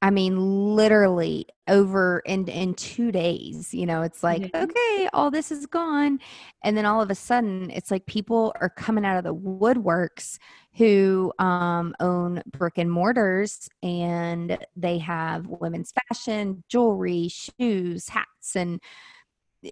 I 0.00 0.10
mean, 0.10 0.76
literally 0.76 1.46
over 1.66 2.20
in 2.20 2.46
in 2.48 2.74
two 2.74 3.10
days. 3.10 3.74
You 3.74 3.86
know, 3.86 4.02
it's 4.02 4.22
like 4.22 4.42
mm-hmm. 4.42 4.64
okay, 4.64 5.08
all 5.12 5.30
this 5.30 5.50
is 5.50 5.66
gone, 5.66 6.20
and 6.62 6.76
then 6.76 6.86
all 6.86 7.00
of 7.00 7.10
a 7.10 7.14
sudden, 7.14 7.70
it's 7.70 7.90
like 7.90 8.06
people 8.06 8.52
are 8.60 8.70
coming 8.70 9.04
out 9.04 9.18
of 9.18 9.24
the 9.24 9.34
woodworks 9.34 10.38
who 10.76 11.32
um, 11.40 11.94
own 11.98 12.42
brick 12.52 12.74
and 12.78 12.90
mortars, 12.90 13.68
and 13.82 14.56
they 14.76 14.98
have 14.98 15.46
women's 15.46 15.92
fashion, 16.08 16.62
jewelry, 16.68 17.28
shoes, 17.28 18.08
hats, 18.08 18.54
and 18.54 18.80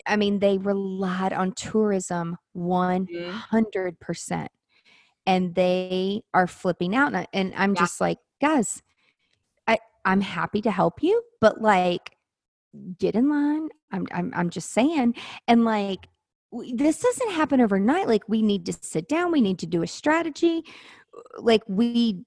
I 0.07 0.16
mean, 0.16 0.41
they 0.41 0.59
relied 0.59 1.33
on 1.33 1.53
tourism 1.53 2.37
mm-hmm. 3.07 3.31
hundred 3.31 4.01
percent, 4.01 4.51
and 5.24 5.55
they 5.55 6.22
are 6.35 6.49
flipping 6.49 6.97
out, 6.97 7.14
and, 7.14 7.29
and 7.33 7.55
I'm 7.57 7.74
yeah. 7.74 7.81
just 7.81 8.01
like, 8.01 8.18
guys 8.41 8.83
I'm 10.07 10.22
happy 10.22 10.62
to 10.62 10.70
help 10.70 11.02
you, 11.02 11.22
but 11.40 11.61
like 11.61 12.16
get 12.98 13.14
in 13.14 13.28
line. 13.28 13.68
I'm 13.92 14.07
I'm 14.12 14.32
I'm 14.34 14.50
just 14.50 14.72
saying 14.72 15.14
and 15.48 15.64
like 15.64 16.09
this 16.72 17.00
doesn't 17.00 17.32
happen 17.32 17.61
overnight 17.61 18.07
like 18.07 18.22
we 18.28 18.40
need 18.40 18.64
to 18.66 18.72
sit 18.72 19.09
down, 19.09 19.32
we 19.32 19.40
need 19.40 19.59
to 19.59 19.66
do 19.66 19.82
a 19.82 19.86
strategy. 19.86 20.62
Uh, 21.16 21.42
like 21.42 21.62
we 21.68 22.24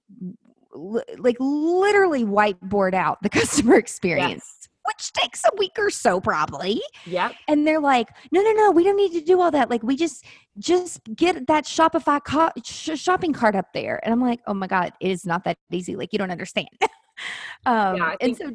like 1.17 1.38
literally 1.39 2.23
whiteboard 2.23 2.93
out 2.93 3.21
the 3.23 3.30
customer 3.39 3.75
experience. 3.75 4.43
Yes. 4.45 4.55
Which 4.86 5.13
takes 5.13 5.43
a 5.43 5.55
week 5.57 5.73
or 5.77 5.91
so, 5.91 6.19
probably. 6.19 6.82
Yeah. 7.05 7.30
And 7.47 7.67
they're 7.67 7.80
like, 7.80 8.09
no, 8.32 8.41
no, 8.41 8.51
no, 8.53 8.71
we 8.71 8.84
don't 8.84 8.95
need 8.95 9.11
to 9.11 9.21
do 9.21 9.39
all 9.39 9.51
that. 9.51 9.69
Like, 9.69 9.84
we 9.84 9.95
just 9.95 10.25
just 10.57 11.01
get 11.15 11.45
that 11.45 11.65
Shopify 11.65 12.19
co- 12.23 12.49
sh- 12.63 12.99
shopping 12.99 13.32
cart 13.32 13.55
up 13.55 13.67
there. 13.73 13.99
And 14.03 14.11
I'm 14.11 14.21
like, 14.21 14.39
oh 14.47 14.53
my 14.55 14.65
god, 14.65 14.93
it 14.99 15.11
is 15.11 15.25
not 15.27 15.43
that 15.43 15.57
easy. 15.71 15.95
Like, 15.95 16.09
you 16.11 16.17
don't 16.17 16.32
understand. 16.32 16.69
um, 17.65 17.97
yeah, 17.97 18.15
and 18.22 18.38
so, 18.38 18.51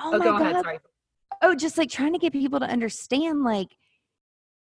oh, 0.00 0.10
oh 0.14 0.18
my 0.18 0.24
god, 0.24 0.66
ahead, 0.66 0.80
oh, 1.42 1.54
just 1.54 1.78
like 1.78 1.90
trying 1.90 2.12
to 2.12 2.18
get 2.18 2.32
people 2.32 2.60
to 2.60 2.66
understand, 2.66 3.44
like 3.44 3.76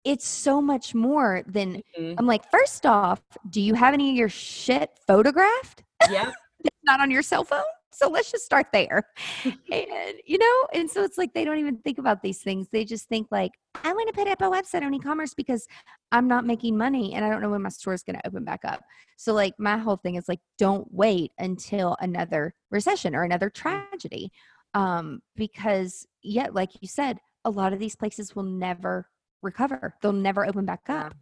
it's 0.04 0.26
so 0.26 0.62
much 0.62 0.94
more 0.94 1.42
than 1.46 1.82
mm-hmm. 1.98 2.14
I'm 2.18 2.26
like, 2.26 2.50
first 2.50 2.86
off, 2.86 3.20
do 3.48 3.60
you 3.60 3.74
have 3.74 3.94
any 3.94 4.10
of 4.10 4.16
your 4.16 4.28
shit 4.28 4.90
photographed? 5.06 5.82
Yeah. 6.10 6.32
not 6.84 7.00
on 7.00 7.10
your 7.10 7.22
cell 7.22 7.44
phone? 7.44 7.62
So 7.92 8.08
let's 8.08 8.30
just 8.30 8.44
start 8.44 8.66
there. 8.72 9.04
and 9.44 10.14
you 10.24 10.38
know, 10.38 10.66
and 10.72 10.90
so 10.90 11.02
it's 11.02 11.18
like 11.18 11.34
they 11.34 11.44
don't 11.44 11.58
even 11.58 11.78
think 11.78 11.98
about 11.98 12.22
these 12.22 12.38
things. 12.42 12.68
They 12.70 12.84
just 12.84 13.08
think 13.08 13.28
like, 13.30 13.52
I 13.82 13.92
want 13.92 14.08
to 14.08 14.14
put 14.14 14.28
up 14.28 14.40
a 14.40 14.44
website 14.44 14.82
on 14.82 14.94
e-commerce 14.94 15.34
because 15.34 15.66
I'm 16.12 16.28
not 16.28 16.46
making 16.46 16.76
money 16.76 17.14
and 17.14 17.24
I 17.24 17.30
don't 17.30 17.42
know 17.42 17.50
when 17.50 17.62
my 17.62 17.68
store 17.68 17.94
is 17.94 18.02
going 18.02 18.16
to 18.16 18.26
open 18.26 18.44
back 18.44 18.60
up. 18.64 18.82
So 19.16 19.32
like 19.32 19.54
my 19.58 19.76
whole 19.76 19.96
thing 19.96 20.14
is 20.14 20.28
like 20.28 20.40
don't 20.58 20.86
wait 20.92 21.32
until 21.38 21.96
another 22.00 22.54
recession 22.70 23.14
or 23.14 23.24
another 23.24 23.50
tragedy. 23.50 24.32
Um 24.74 25.20
because 25.34 26.06
yet 26.22 26.54
like 26.54 26.70
you 26.80 26.88
said, 26.88 27.18
a 27.44 27.50
lot 27.50 27.72
of 27.72 27.78
these 27.78 27.96
places 27.96 28.36
will 28.36 28.44
never 28.44 29.08
recover. 29.42 29.94
They'll 30.00 30.12
never 30.12 30.46
open 30.46 30.64
back 30.64 30.88
up. 30.88 31.14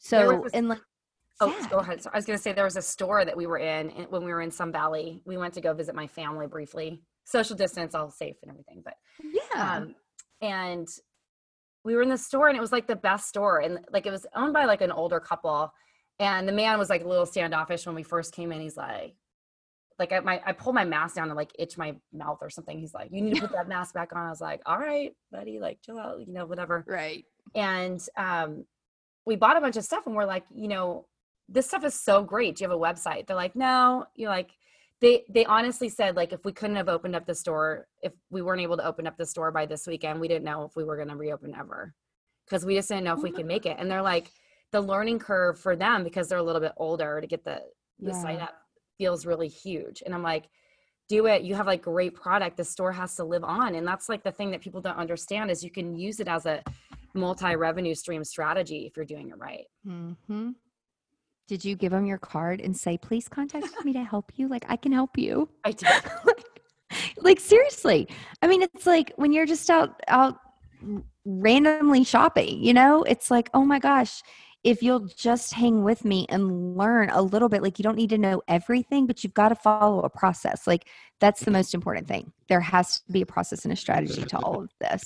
So 0.00 0.46
and 0.52 0.68
like 0.68 0.80
Oh, 1.40 1.66
go 1.68 1.78
ahead. 1.78 2.02
So 2.02 2.10
I 2.12 2.16
was 2.16 2.24
going 2.24 2.38
to 2.38 2.42
say 2.42 2.52
there 2.52 2.64
was 2.64 2.76
a 2.76 2.82
store 2.82 3.24
that 3.24 3.36
we 3.36 3.46
were 3.46 3.58
in 3.58 3.88
when 4.08 4.24
we 4.24 4.32
were 4.32 4.40
in 4.40 4.50
Sun 4.50 4.72
Valley. 4.72 5.20
We 5.24 5.36
went 5.36 5.54
to 5.54 5.60
go 5.60 5.74
visit 5.74 5.94
my 5.94 6.06
family 6.06 6.46
briefly. 6.46 7.02
Social 7.24 7.56
distance, 7.56 7.94
all 7.94 8.10
safe 8.10 8.36
and 8.42 8.50
everything, 8.50 8.82
but 8.84 8.94
yeah. 9.22 9.76
Um, 9.76 9.94
and 10.40 10.86
we 11.84 11.96
were 11.96 12.02
in 12.02 12.08
the 12.08 12.18
store, 12.18 12.48
and 12.48 12.56
it 12.56 12.60
was 12.60 12.72
like 12.72 12.86
the 12.86 12.96
best 12.96 13.28
store, 13.28 13.60
and 13.60 13.80
like 13.92 14.06
it 14.06 14.10
was 14.10 14.26
owned 14.34 14.52
by 14.52 14.66
like 14.66 14.82
an 14.82 14.92
older 14.92 15.20
couple, 15.20 15.72
and 16.18 16.46
the 16.46 16.52
man 16.52 16.78
was 16.78 16.90
like 16.90 17.02
a 17.02 17.08
little 17.08 17.26
standoffish 17.26 17.86
when 17.86 17.94
we 17.94 18.02
first 18.02 18.34
came 18.34 18.52
in. 18.52 18.60
He's 18.60 18.76
like, 18.76 19.14
like 19.98 20.12
I 20.12 20.20
my 20.20 20.40
I 20.44 20.52
pulled 20.52 20.74
my 20.74 20.84
mask 20.84 21.16
down 21.16 21.28
to 21.28 21.34
like 21.34 21.52
itch 21.58 21.78
my 21.78 21.96
mouth 22.12 22.38
or 22.42 22.50
something. 22.50 22.78
He's 22.78 22.94
like, 22.94 23.08
you 23.10 23.22
need 23.22 23.36
to 23.36 23.40
put 23.40 23.52
that 23.54 23.68
mask 23.68 23.94
back 23.94 24.14
on. 24.14 24.26
I 24.26 24.30
was 24.30 24.40
like, 24.40 24.60
all 24.66 24.78
right, 24.78 25.12
buddy, 25.32 25.58
like 25.58 25.78
chill 25.82 25.98
out, 25.98 26.20
you 26.26 26.32
know, 26.32 26.46
whatever. 26.46 26.84
Right. 26.86 27.24
And 27.54 28.00
um, 28.18 28.66
we 29.26 29.36
bought 29.36 29.56
a 29.56 29.60
bunch 29.60 29.76
of 29.76 29.84
stuff, 29.84 30.06
and 30.06 30.14
we're 30.14 30.26
like, 30.26 30.44
you 30.54 30.68
know 30.68 31.06
this 31.48 31.66
stuff 31.66 31.84
is 31.84 31.94
so 31.94 32.22
great. 32.22 32.56
Do 32.56 32.64
you 32.64 32.70
have 32.70 32.76
a 32.76 32.80
website? 32.80 33.26
They're 33.26 33.36
like, 33.36 33.54
no. 33.56 34.06
You're 34.14 34.30
like, 34.30 34.50
they 35.00 35.24
they 35.28 35.44
honestly 35.44 35.88
said 35.88 36.16
like 36.16 36.32
if 36.32 36.44
we 36.44 36.52
couldn't 36.52 36.76
have 36.76 36.88
opened 36.88 37.14
up 37.14 37.26
the 37.26 37.34
store 37.34 37.86
if 38.02 38.12
we 38.30 38.42
weren't 38.42 38.62
able 38.62 38.76
to 38.76 38.86
open 38.86 39.06
up 39.06 39.16
the 39.16 39.26
store 39.26 39.50
by 39.50 39.66
this 39.66 39.86
weekend 39.86 40.20
we 40.20 40.28
didn't 40.28 40.44
know 40.44 40.64
if 40.64 40.76
we 40.76 40.84
were 40.84 40.96
going 40.96 41.08
to 41.08 41.16
reopen 41.16 41.54
ever 41.54 41.94
because 42.46 42.64
we 42.64 42.74
just 42.74 42.88
didn't 42.88 43.04
know 43.04 43.14
if 43.14 43.22
we 43.22 43.30
could 43.30 43.46
make 43.46 43.66
it 43.66 43.76
and 43.78 43.90
they're 43.90 44.02
like 44.02 44.30
the 44.72 44.80
learning 44.80 45.18
curve 45.18 45.58
for 45.58 45.76
them 45.76 46.04
because 46.04 46.28
they're 46.28 46.38
a 46.38 46.42
little 46.42 46.60
bit 46.60 46.72
older 46.78 47.20
to 47.20 47.26
get 47.26 47.44
the 47.44 47.60
the 48.00 48.12
yeah. 48.12 48.22
site 48.22 48.40
up 48.40 48.54
feels 48.98 49.26
really 49.26 49.48
huge 49.48 50.02
and 50.06 50.14
i'm 50.14 50.22
like 50.22 50.48
do 51.08 51.26
it 51.26 51.42
you 51.42 51.54
have 51.54 51.66
like 51.66 51.82
great 51.82 52.14
product 52.14 52.56
the 52.56 52.64
store 52.64 52.92
has 52.92 53.14
to 53.14 53.24
live 53.24 53.44
on 53.44 53.74
and 53.74 53.86
that's 53.86 54.08
like 54.08 54.22
the 54.22 54.32
thing 54.32 54.50
that 54.50 54.62
people 54.62 54.80
don't 54.80 54.96
understand 54.96 55.50
is 55.50 55.62
you 55.62 55.70
can 55.70 55.94
use 55.94 56.18
it 56.18 56.28
as 56.28 56.46
a 56.46 56.62
multi 57.12 57.54
revenue 57.56 57.94
stream 57.94 58.24
strategy 58.24 58.86
if 58.86 58.96
you're 58.96 59.04
doing 59.04 59.28
it 59.28 59.38
right 59.38 59.66
mm-hmm. 59.86 60.50
Did 61.46 61.64
you 61.64 61.76
give 61.76 61.92
them 61.92 62.06
your 62.06 62.18
card 62.18 62.60
and 62.60 62.76
say 62.76 62.96
please 62.98 63.28
contact 63.28 63.66
me 63.84 63.92
to 63.92 64.02
help 64.02 64.32
you 64.36 64.48
like 64.48 64.64
i 64.68 64.76
can 64.76 64.92
help 64.92 65.16
you 65.16 65.48
i 65.64 65.72
did 65.72 65.88
like, 66.24 66.44
like 67.18 67.40
seriously 67.40 68.08
i 68.42 68.46
mean 68.46 68.62
it's 68.62 68.86
like 68.86 69.12
when 69.16 69.32
you're 69.32 69.46
just 69.46 69.68
out 69.70 70.00
out 70.08 70.38
randomly 71.24 72.04
shopping 72.04 72.62
you 72.62 72.74
know 72.74 73.02
it's 73.04 73.30
like 73.30 73.48
oh 73.54 73.64
my 73.64 73.78
gosh 73.78 74.22
if 74.64 74.82
you'll 74.82 75.06
just 75.14 75.52
hang 75.52 75.84
with 75.84 76.06
me 76.06 76.24
and 76.30 76.76
learn 76.76 77.10
a 77.10 77.20
little 77.20 77.50
bit, 77.50 77.62
like 77.62 77.78
you 77.78 77.82
don't 77.82 77.96
need 77.96 78.08
to 78.08 78.18
know 78.18 78.42
everything, 78.48 79.06
but 79.06 79.22
you've 79.22 79.34
got 79.34 79.50
to 79.50 79.54
follow 79.54 80.00
a 80.00 80.08
process. 80.08 80.66
Like 80.66 80.88
that's 81.20 81.44
the 81.44 81.50
most 81.50 81.74
important 81.74 82.08
thing. 82.08 82.32
There 82.48 82.60
has 82.60 83.00
to 83.00 83.12
be 83.12 83.20
a 83.20 83.26
process 83.26 83.64
and 83.64 83.72
a 83.72 83.76
strategy 83.76 84.22
to 84.24 84.38
all 84.38 84.62
of 84.62 84.70
this. 84.80 85.04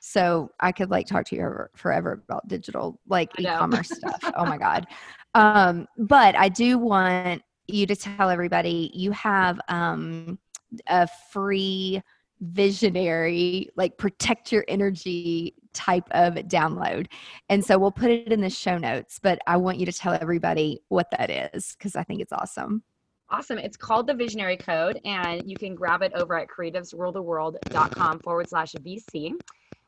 So 0.00 0.52
I 0.60 0.70
could 0.70 0.90
like 0.90 1.08
talk 1.08 1.26
to 1.26 1.36
you 1.36 1.52
forever 1.74 2.22
about 2.24 2.46
digital, 2.46 3.00
like 3.08 3.30
e-commerce 3.36 3.90
stuff. 3.90 4.20
Oh 4.36 4.46
my 4.46 4.58
God. 4.58 4.86
Um, 5.34 5.86
but 5.96 6.36
I 6.36 6.48
do 6.48 6.78
want 6.78 7.42
you 7.66 7.86
to 7.86 7.96
tell 7.96 8.30
everybody 8.30 8.90
you 8.94 9.12
have 9.12 9.60
um, 9.68 10.38
a 10.86 11.08
free 11.32 12.02
visionary, 12.40 13.68
like 13.76 13.96
protect 13.98 14.50
your 14.50 14.64
energy 14.66 15.54
type 15.72 16.08
of 16.10 16.34
download. 16.34 17.06
And 17.48 17.64
so 17.64 17.78
we'll 17.78 17.92
put 17.92 18.10
it 18.10 18.32
in 18.32 18.40
the 18.40 18.50
show 18.50 18.78
notes, 18.78 19.18
but 19.22 19.38
I 19.46 19.56
want 19.56 19.78
you 19.78 19.86
to 19.86 19.92
tell 19.92 20.14
everybody 20.20 20.80
what 20.88 21.10
that 21.12 21.30
is 21.30 21.76
because 21.76 21.96
I 21.96 22.02
think 22.02 22.20
it's 22.20 22.32
awesome. 22.32 22.82
Awesome. 23.28 23.58
It's 23.58 23.76
called 23.76 24.08
the 24.08 24.14
Visionary 24.14 24.56
Code, 24.56 25.00
and 25.04 25.48
you 25.48 25.56
can 25.56 25.76
grab 25.76 26.02
it 26.02 26.12
over 26.14 26.36
at 26.36 26.48
creativesruletheworld.com 26.48 28.18
forward 28.20 28.48
slash 28.48 28.72
VC. 28.72 29.34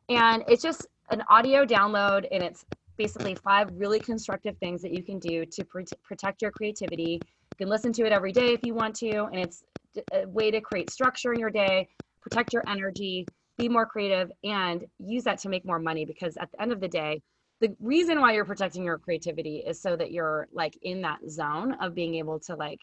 And 0.09 0.45
it's 0.47 0.63
just 0.63 0.87
an 1.11 1.25
audio 1.29 1.65
download, 1.67 2.27
and 2.31 2.41
it's 2.43 2.65
basically 2.97 3.35
five 3.35 3.69
really 3.75 4.01
constructive 4.01 4.57
things 4.59 4.83
that 4.83 4.93
you 4.93 5.03
can 5.03 5.19
do 5.19 5.45
to 5.47 5.65
pr- 5.65 5.81
protect 6.03 6.43
your 6.43 6.51
creativity. 6.51 7.21
You 7.23 7.57
can 7.59 7.69
listen 7.69 7.93
to 7.95 8.07
it 8.07 8.13
every 8.13 8.33
day 8.33 8.53
if 8.53 8.61
you 8.63 8.75
want 8.75 8.95
to, 8.97 9.25
and 9.25 9.37
it's 9.37 9.65
a 10.13 10.27
way 10.29 10.51
to 10.51 10.61
create 10.61 10.91
structure 10.91 11.33
in 11.33 11.41
your 11.41 11.51
day, 11.51 11.89
protect 12.21 12.53
your 12.53 12.63
energy, 12.69 13.27
be 13.59 13.69
more 13.69 13.87
creative 13.87 14.31
and 14.45 14.85
use 14.99 15.25
that 15.25 15.39
to 15.39 15.49
make 15.49 15.65
more 15.65 15.79
money 15.79 16.05
because 16.05 16.37
at 16.39 16.51
the 16.51 16.63
end 16.63 16.73
of 16.73 16.81
the 16.81 16.89
day 16.89 17.21
the 17.61 17.75
reason 17.79 18.21
why 18.21 18.33
you're 18.33 18.45
protecting 18.45 18.83
your 18.83 18.99
creativity 18.99 19.63
is 19.65 19.81
so 19.81 19.95
that 19.95 20.11
you're 20.11 20.49
like 20.53 20.77
in 20.83 21.01
that 21.03 21.21
zone 21.31 21.75
of 21.81 21.95
being 21.95 22.17
able 22.17 22.41
to 22.41 22.57
like 22.57 22.81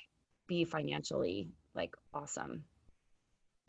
be 0.48 0.64
financially 0.64 1.50
like 1.76 1.94
awesome. 2.14 2.64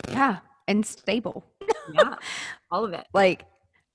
Yeah 0.08 0.38
and 0.68 0.86
stable. 0.86 1.44
Yeah 1.92 2.14
all 2.70 2.84
of 2.84 2.92
it. 2.92 3.06
Like 3.14 3.44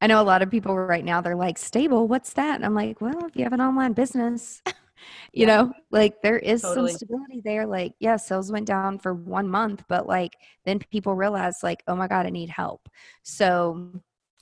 i 0.05 0.07
know 0.07 0.21
a 0.21 0.23
lot 0.23 0.43
of 0.43 0.51
people 0.51 0.77
right 0.77 1.03
now 1.03 1.19
they're 1.19 1.35
like 1.35 1.57
stable 1.57 2.07
what's 2.07 2.33
that 2.33 2.55
and 2.55 2.63
i'm 2.63 2.75
like 2.75 3.01
well 3.01 3.25
if 3.25 3.35
you 3.35 3.43
have 3.43 3.53
an 3.53 3.61
online 3.61 3.91
business 3.91 4.61
you 5.33 5.45
yeah. 5.45 5.47
know 5.47 5.73
like 5.89 6.21
there 6.21 6.37
is 6.37 6.61
totally. 6.61 6.91
some 6.91 6.97
stability 6.97 7.41
there 7.43 7.65
like 7.65 7.93
yeah 7.99 8.15
sales 8.15 8.51
went 8.51 8.67
down 8.67 8.99
for 8.99 9.15
one 9.15 9.49
month 9.49 9.83
but 9.89 10.07
like 10.07 10.33
then 10.63 10.79
people 10.91 11.15
realize 11.15 11.57
like 11.63 11.83
oh 11.87 11.95
my 11.95 12.07
god 12.07 12.27
i 12.27 12.29
need 12.29 12.49
help 12.49 12.87
so 13.23 13.91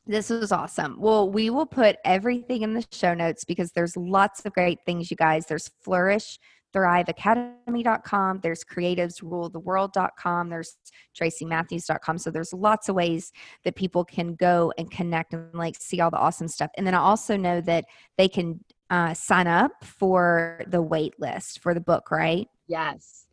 this 0.06 0.30
was 0.30 0.52
awesome. 0.52 0.98
Well, 1.00 1.30
we 1.30 1.50
will 1.50 1.66
put 1.66 1.96
everything 2.04 2.64
in 2.64 2.74
the 2.74 2.86
show 2.92 3.14
notes 3.14 3.46
because 3.46 3.72
there's 3.72 3.96
lots 3.96 4.42
of 4.46 4.52
great 4.52 4.80
things, 4.86 5.10
you 5.10 5.16
guys. 5.16 5.46
There's 5.46 5.72
Flourish, 5.82 6.40
thriveacademy.com, 6.74 8.40
there's 8.42 8.64
creativesruletheworld.com, 8.64 10.50
there's 10.50 10.78
tracymatthews.com. 11.20 12.18
So 12.18 12.32
there's 12.32 12.54
lots 12.54 12.90
of 12.90 12.96
ways 12.96 13.32
that 13.64 13.76
people 13.76 14.04
can 14.04 14.36
go 14.36 14.74
and 14.78 14.90
connect 14.90 15.34
and 15.34 15.54
like 15.54 15.76
see 15.80 16.02
all 16.02 16.12
the 16.12 16.18
awesome 16.18 16.48
stuff. 16.48 16.72
And 16.78 16.86
then 16.86 16.96
I 16.96 17.00
also 17.00 17.38
know 17.38 17.62
that 17.62 17.86
they 18.18 18.28
can 18.28 18.64
uh, 18.90 19.14
sign 19.14 19.48
up 19.48 19.72
for 19.84 20.62
the 20.68 20.82
wait 20.82 21.20
list 21.20 21.60
for 21.60 21.74
the 21.74 21.82
book, 21.82 22.12
right? 22.12 22.48
Yes. 22.68 23.26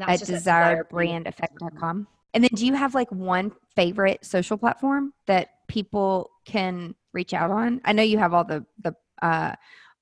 At 0.00 0.20
desirebrandeffect.com. 0.20 2.06
And 2.34 2.44
then 2.44 2.50
do 2.54 2.66
you 2.66 2.74
have 2.74 2.94
like 2.94 3.10
one 3.10 3.52
favorite 3.74 4.24
social 4.24 4.58
platform 4.58 5.14
that 5.26 5.48
people 5.68 6.30
can 6.44 6.94
reach 7.14 7.32
out 7.32 7.50
on? 7.50 7.80
I 7.84 7.94
know 7.94 8.02
you 8.02 8.18
have 8.18 8.34
all 8.34 8.44
the 8.44 8.66
the 8.82 8.94
uh 9.22 9.54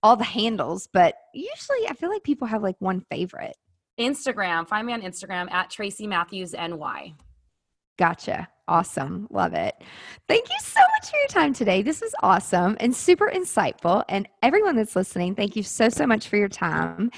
all 0.05 0.17
the 0.17 0.23
handles, 0.23 0.87
but 0.93 1.15
usually 1.33 1.89
I 1.89 1.95
feel 1.95 2.11
like 2.11 2.23
people 2.23 2.47
have 2.47 2.63
like 2.63 2.77
one 2.79 3.01
favorite. 3.11 3.57
Instagram. 3.99 4.69
Find 4.69 4.87
me 4.87 4.93
on 4.93 5.01
Instagram 5.01 5.51
at 5.51 5.71
Tracy 5.71 6.07
Matthews 6.07 6.53
NY. 6.53 7.15
Gotcha. 7.97 8.49
Awesome. 8.67 9.27
Love 9.31 9.53
it. 9.53 9.75
Thank 10.27 10.49
you 10.49 10.57
so 10.59 10.81
much 10.81 11.11
for 11.11 11.17
your 11.19 11.29
time 11.29 11.53
today. 11.53 11.83
This 11.83 12.01
was 12.01 12.15
awesome 12.23 12.79
and 12.81 12.97
super 12.97 13.31
insightful. 13.31 14.05
And 14.09 14.27
everyone 14.43 14.75
that's 14.75 14.97
listening, 14.97 15.35
thank 15.35 15.55
you 15.55 15.63
so, 15.63 15.91
so 15.91 16.07
much 16.07 16.29
for 16.29 16.39
your 16.39 16.49
time. 16.49 17.11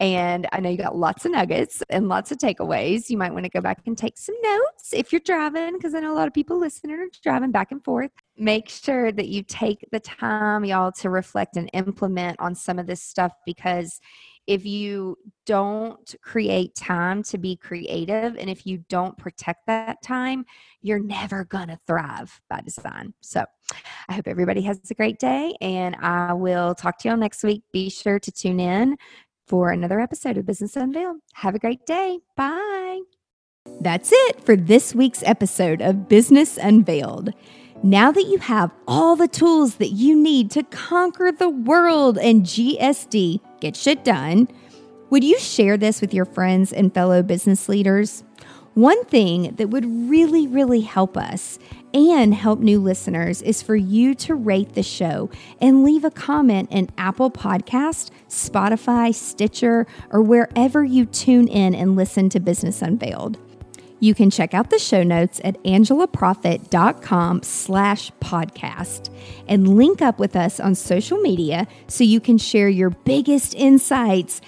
And 0.00 0.48
I 0.52 0.60
know 0.60 0.70
you 0.70 0.78
got 0.78 0.96
lots 0.96 1.26
of 1.26 1.32
nuggets 1.32 1.82
and 1.90 2.08
lots 2.08 2.32
of 2.32 2.38
takeaways. 2.38 3.10
You 3.10 3.18
might 3.18 3.34
want 3.34 3.44
to 3.44 3.50
go 3.50 3.60
back 3.60 3.80
and 3.84 3.98
take 3.98 4.16
some 4.16 4.34
notes 4.42 4.94
if 4.94 5.12
you're 5.12 5.20
driving, 5.20 5.74
because 5.74 5.94
I 5.94 6.00
know 6.00 6.14
a 6.14 6.16
lot 6.16 6.26
of 6.26 6.32
people 6.32 6.58
listening 6.58 6.96
are 6.96 7.06
driving 7.22 7.50
back 7.50 7.70
and 7.70 7.84
forth. 7.84 8.10
Make 8.38 8.70
sure 8.70 9.12
that 9.12 9.28
you 9.28 9.42
take 9.42 9.86
the 9.92 10.00
time, 10.00 10.64
y'all, 10.64 10.90
to 10.92 11.10
reflect 11.10 11.58
and 11.58 11.68
implement 11.74 12.40
on 12.40 12.54
some 12.54 12.78
of 12.78 12.86
this 12.86 13.02
stuff 13.02 13.32
because 13.44 14.00
if 14.46 14.66
you 14.66 15.16
don't 15.46 16.14
create 16.22 16.74
time 16.74 17.22
to 17.22 17.38
be 17.38 17.56
creative 17.56 18.36
and 18.36 18.50
if 18.50 18.66
you 18.66 18.84
don't 18.88 19.16
protect 19.16 19.66
that 19.66 20.02
time, 20.02 20.44
you're 20.82 20.98
never 20.98 21.44
going 21.44 21.68
to 21.68 21.78
thrive 21.86 22.40
by 22.50 22.60
design. 22.60 23.14
So 23.20 23.44
I 24.08 24.14
hope 24.14 24.28
everybody 24.28 24.62
has 24.62 24.78
a 24.90 24.94
great 24.94 25.18
day 25.18 25.54
and 25.60 25.96
I 25.96 26.32
will 26.34 26.74
talk 26.74 26.98
to 26.98 27.08
you 27.08 27.12
all 27.12 27.18
next 27.18 27.42
week. 27.42 27.62
Be 27.72 27.88
sure 27.88 28.18
to 28.18 28.32
tune 28.32 28.60
in 28.60 28.96
for 29.46 29.70
another 29.70 30.00
episode 30.00 30.36
of 30.36 30.46
Business 30.46 30.76
Unveiled. 30.76 31.18
Have 31.34 31.54
a 31.54 31.58
great 31.58 31.86
day. 31.86 32.18
Bye. 32.36 33.00
That's 33.80 34.10
it 34.12 34.44
for 34.44 34.56
this 34.56 34.94
week's 34.94 35.22
episode 35.22 35.80
of 35.80 36.08
Business 36.08 36.58
Unveiled. 36.58 37.30
Now 37.82 38.12
that 38.12 38.24
you 38.24 38.38
have 38.38 38.70
all 38.88 39.14
the 39.16 39.28
tools 39.28 39.76
that 39.76 39.90
you 39.90 40.16
need 40.16 40.50
to 40.52 40.62
conquer 40.62 41.30
the 41.30 41.50
world 41.50 42.16
and 42.16 42.42
GSD, 42.42 43.40
get 43.64 43.76
shit 43.76 44.04
done, 44.04 44.46
would 45.10 45.24
you 45.24 45.38
share 45.38 45.76
this 45.76 46.00
with 46.00 46.12
your 46.12 46.26
friends 46.26 46.72
and 46.72 46.92
fellow 46.92 47.22
business 47.22 47.68
leaders? 47.68 48.22
One 48.74 49.04
thing 49.04 49.54
that 49.54 49.70
would 49.70 49.86
really, 50.10 50.46
really 50.46 50.80
help 50.80 51.16
us 51.16 51.58
and 51.94 52.34
help 52.34 52.58
new 52.58 52.80
listeners 52.80 53.40
is 53.40 53.62
for 53.62 53.76
you 53.76 54.14
to 54.16 54.34
rate 54.34 54.74
the 54.74 54.82
show 54.82 55.30
and 55.60 55.84
leave 55.84 56.04
a 56.04 56.10
comment 56.10 56.70
in 56.72 56.90
Apple 56.98 57.30
Podcast, 57.30 58.10
Spotify, 58.28 59.14
Stitcher, 59.14 59.86
or 60.10 60.20
wherever 60.20 60.84
you 60.84 61.06
tune 61.06 61.46
in 61.46 61.74
and 61.74 61.94
listen 61.94 62.28
to 62.30 62.40
Business 62.40 62.82
Unveiled. 62.82 63.38
You 64.04 64.14
can 64.14 64.28
check 64.28 64.52
out 64.52 64.68
the 64.68 64.78
show 64.78 65.02
notes 65.02 65.40
at 65.44 65.56
angelaproffitt.com 65.64 67.42
slash 67.42 68.12
podcast 68.20 69.08
and 69.48 69.78
link 69.78 70.02
up 70.02 70.18
with 70.18 70.36
us 70.36 70.60
on 70.60 70.74
social 70.74 71.16
media 71.16 71.66
so 71.86 72.04
you 72.04 72.20
can 72.20 72.36
share 72.36 72.68
your 72.68 72.90
biggest 72.90 73.54
insights. 73.54 74.42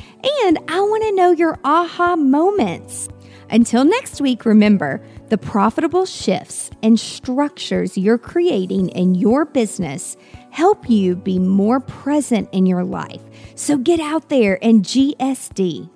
And 0.44 0.58
I 0.68 0.78
want 0.80 1.04
to 1.04 1.12
know 1.14 1.30
your 1.30 1.58
aha 1.64 2.16
moments. 2.16 3.08
Until 3.48 3.86
next 3.86 4.20
week, 4.20 4.44
remember 4.44 5.02
the 5.30 5.38
profitable 5.38 6.04
shifts 6.04 6.70
and 6.82 7.00
structures 7.00 7.96
you're 7.96 8.18
creating 8.18 8.90
in 8.90 9.14
your 9.14 9.46
business 9.46 10.18
help 10.50 10.90
you 10.90 11.16
be 11.16 11.38
more 11.38 11.80
present 11.80 12.46
in 12.52 12.66
your 12.66 12.84
life. 12.84 13.22
So 13.54 13.78
get 13.78 14.00
out 14.00 14.28
there 14.28 14.62
and 14.62 14.82
GSD. 14.82 15.88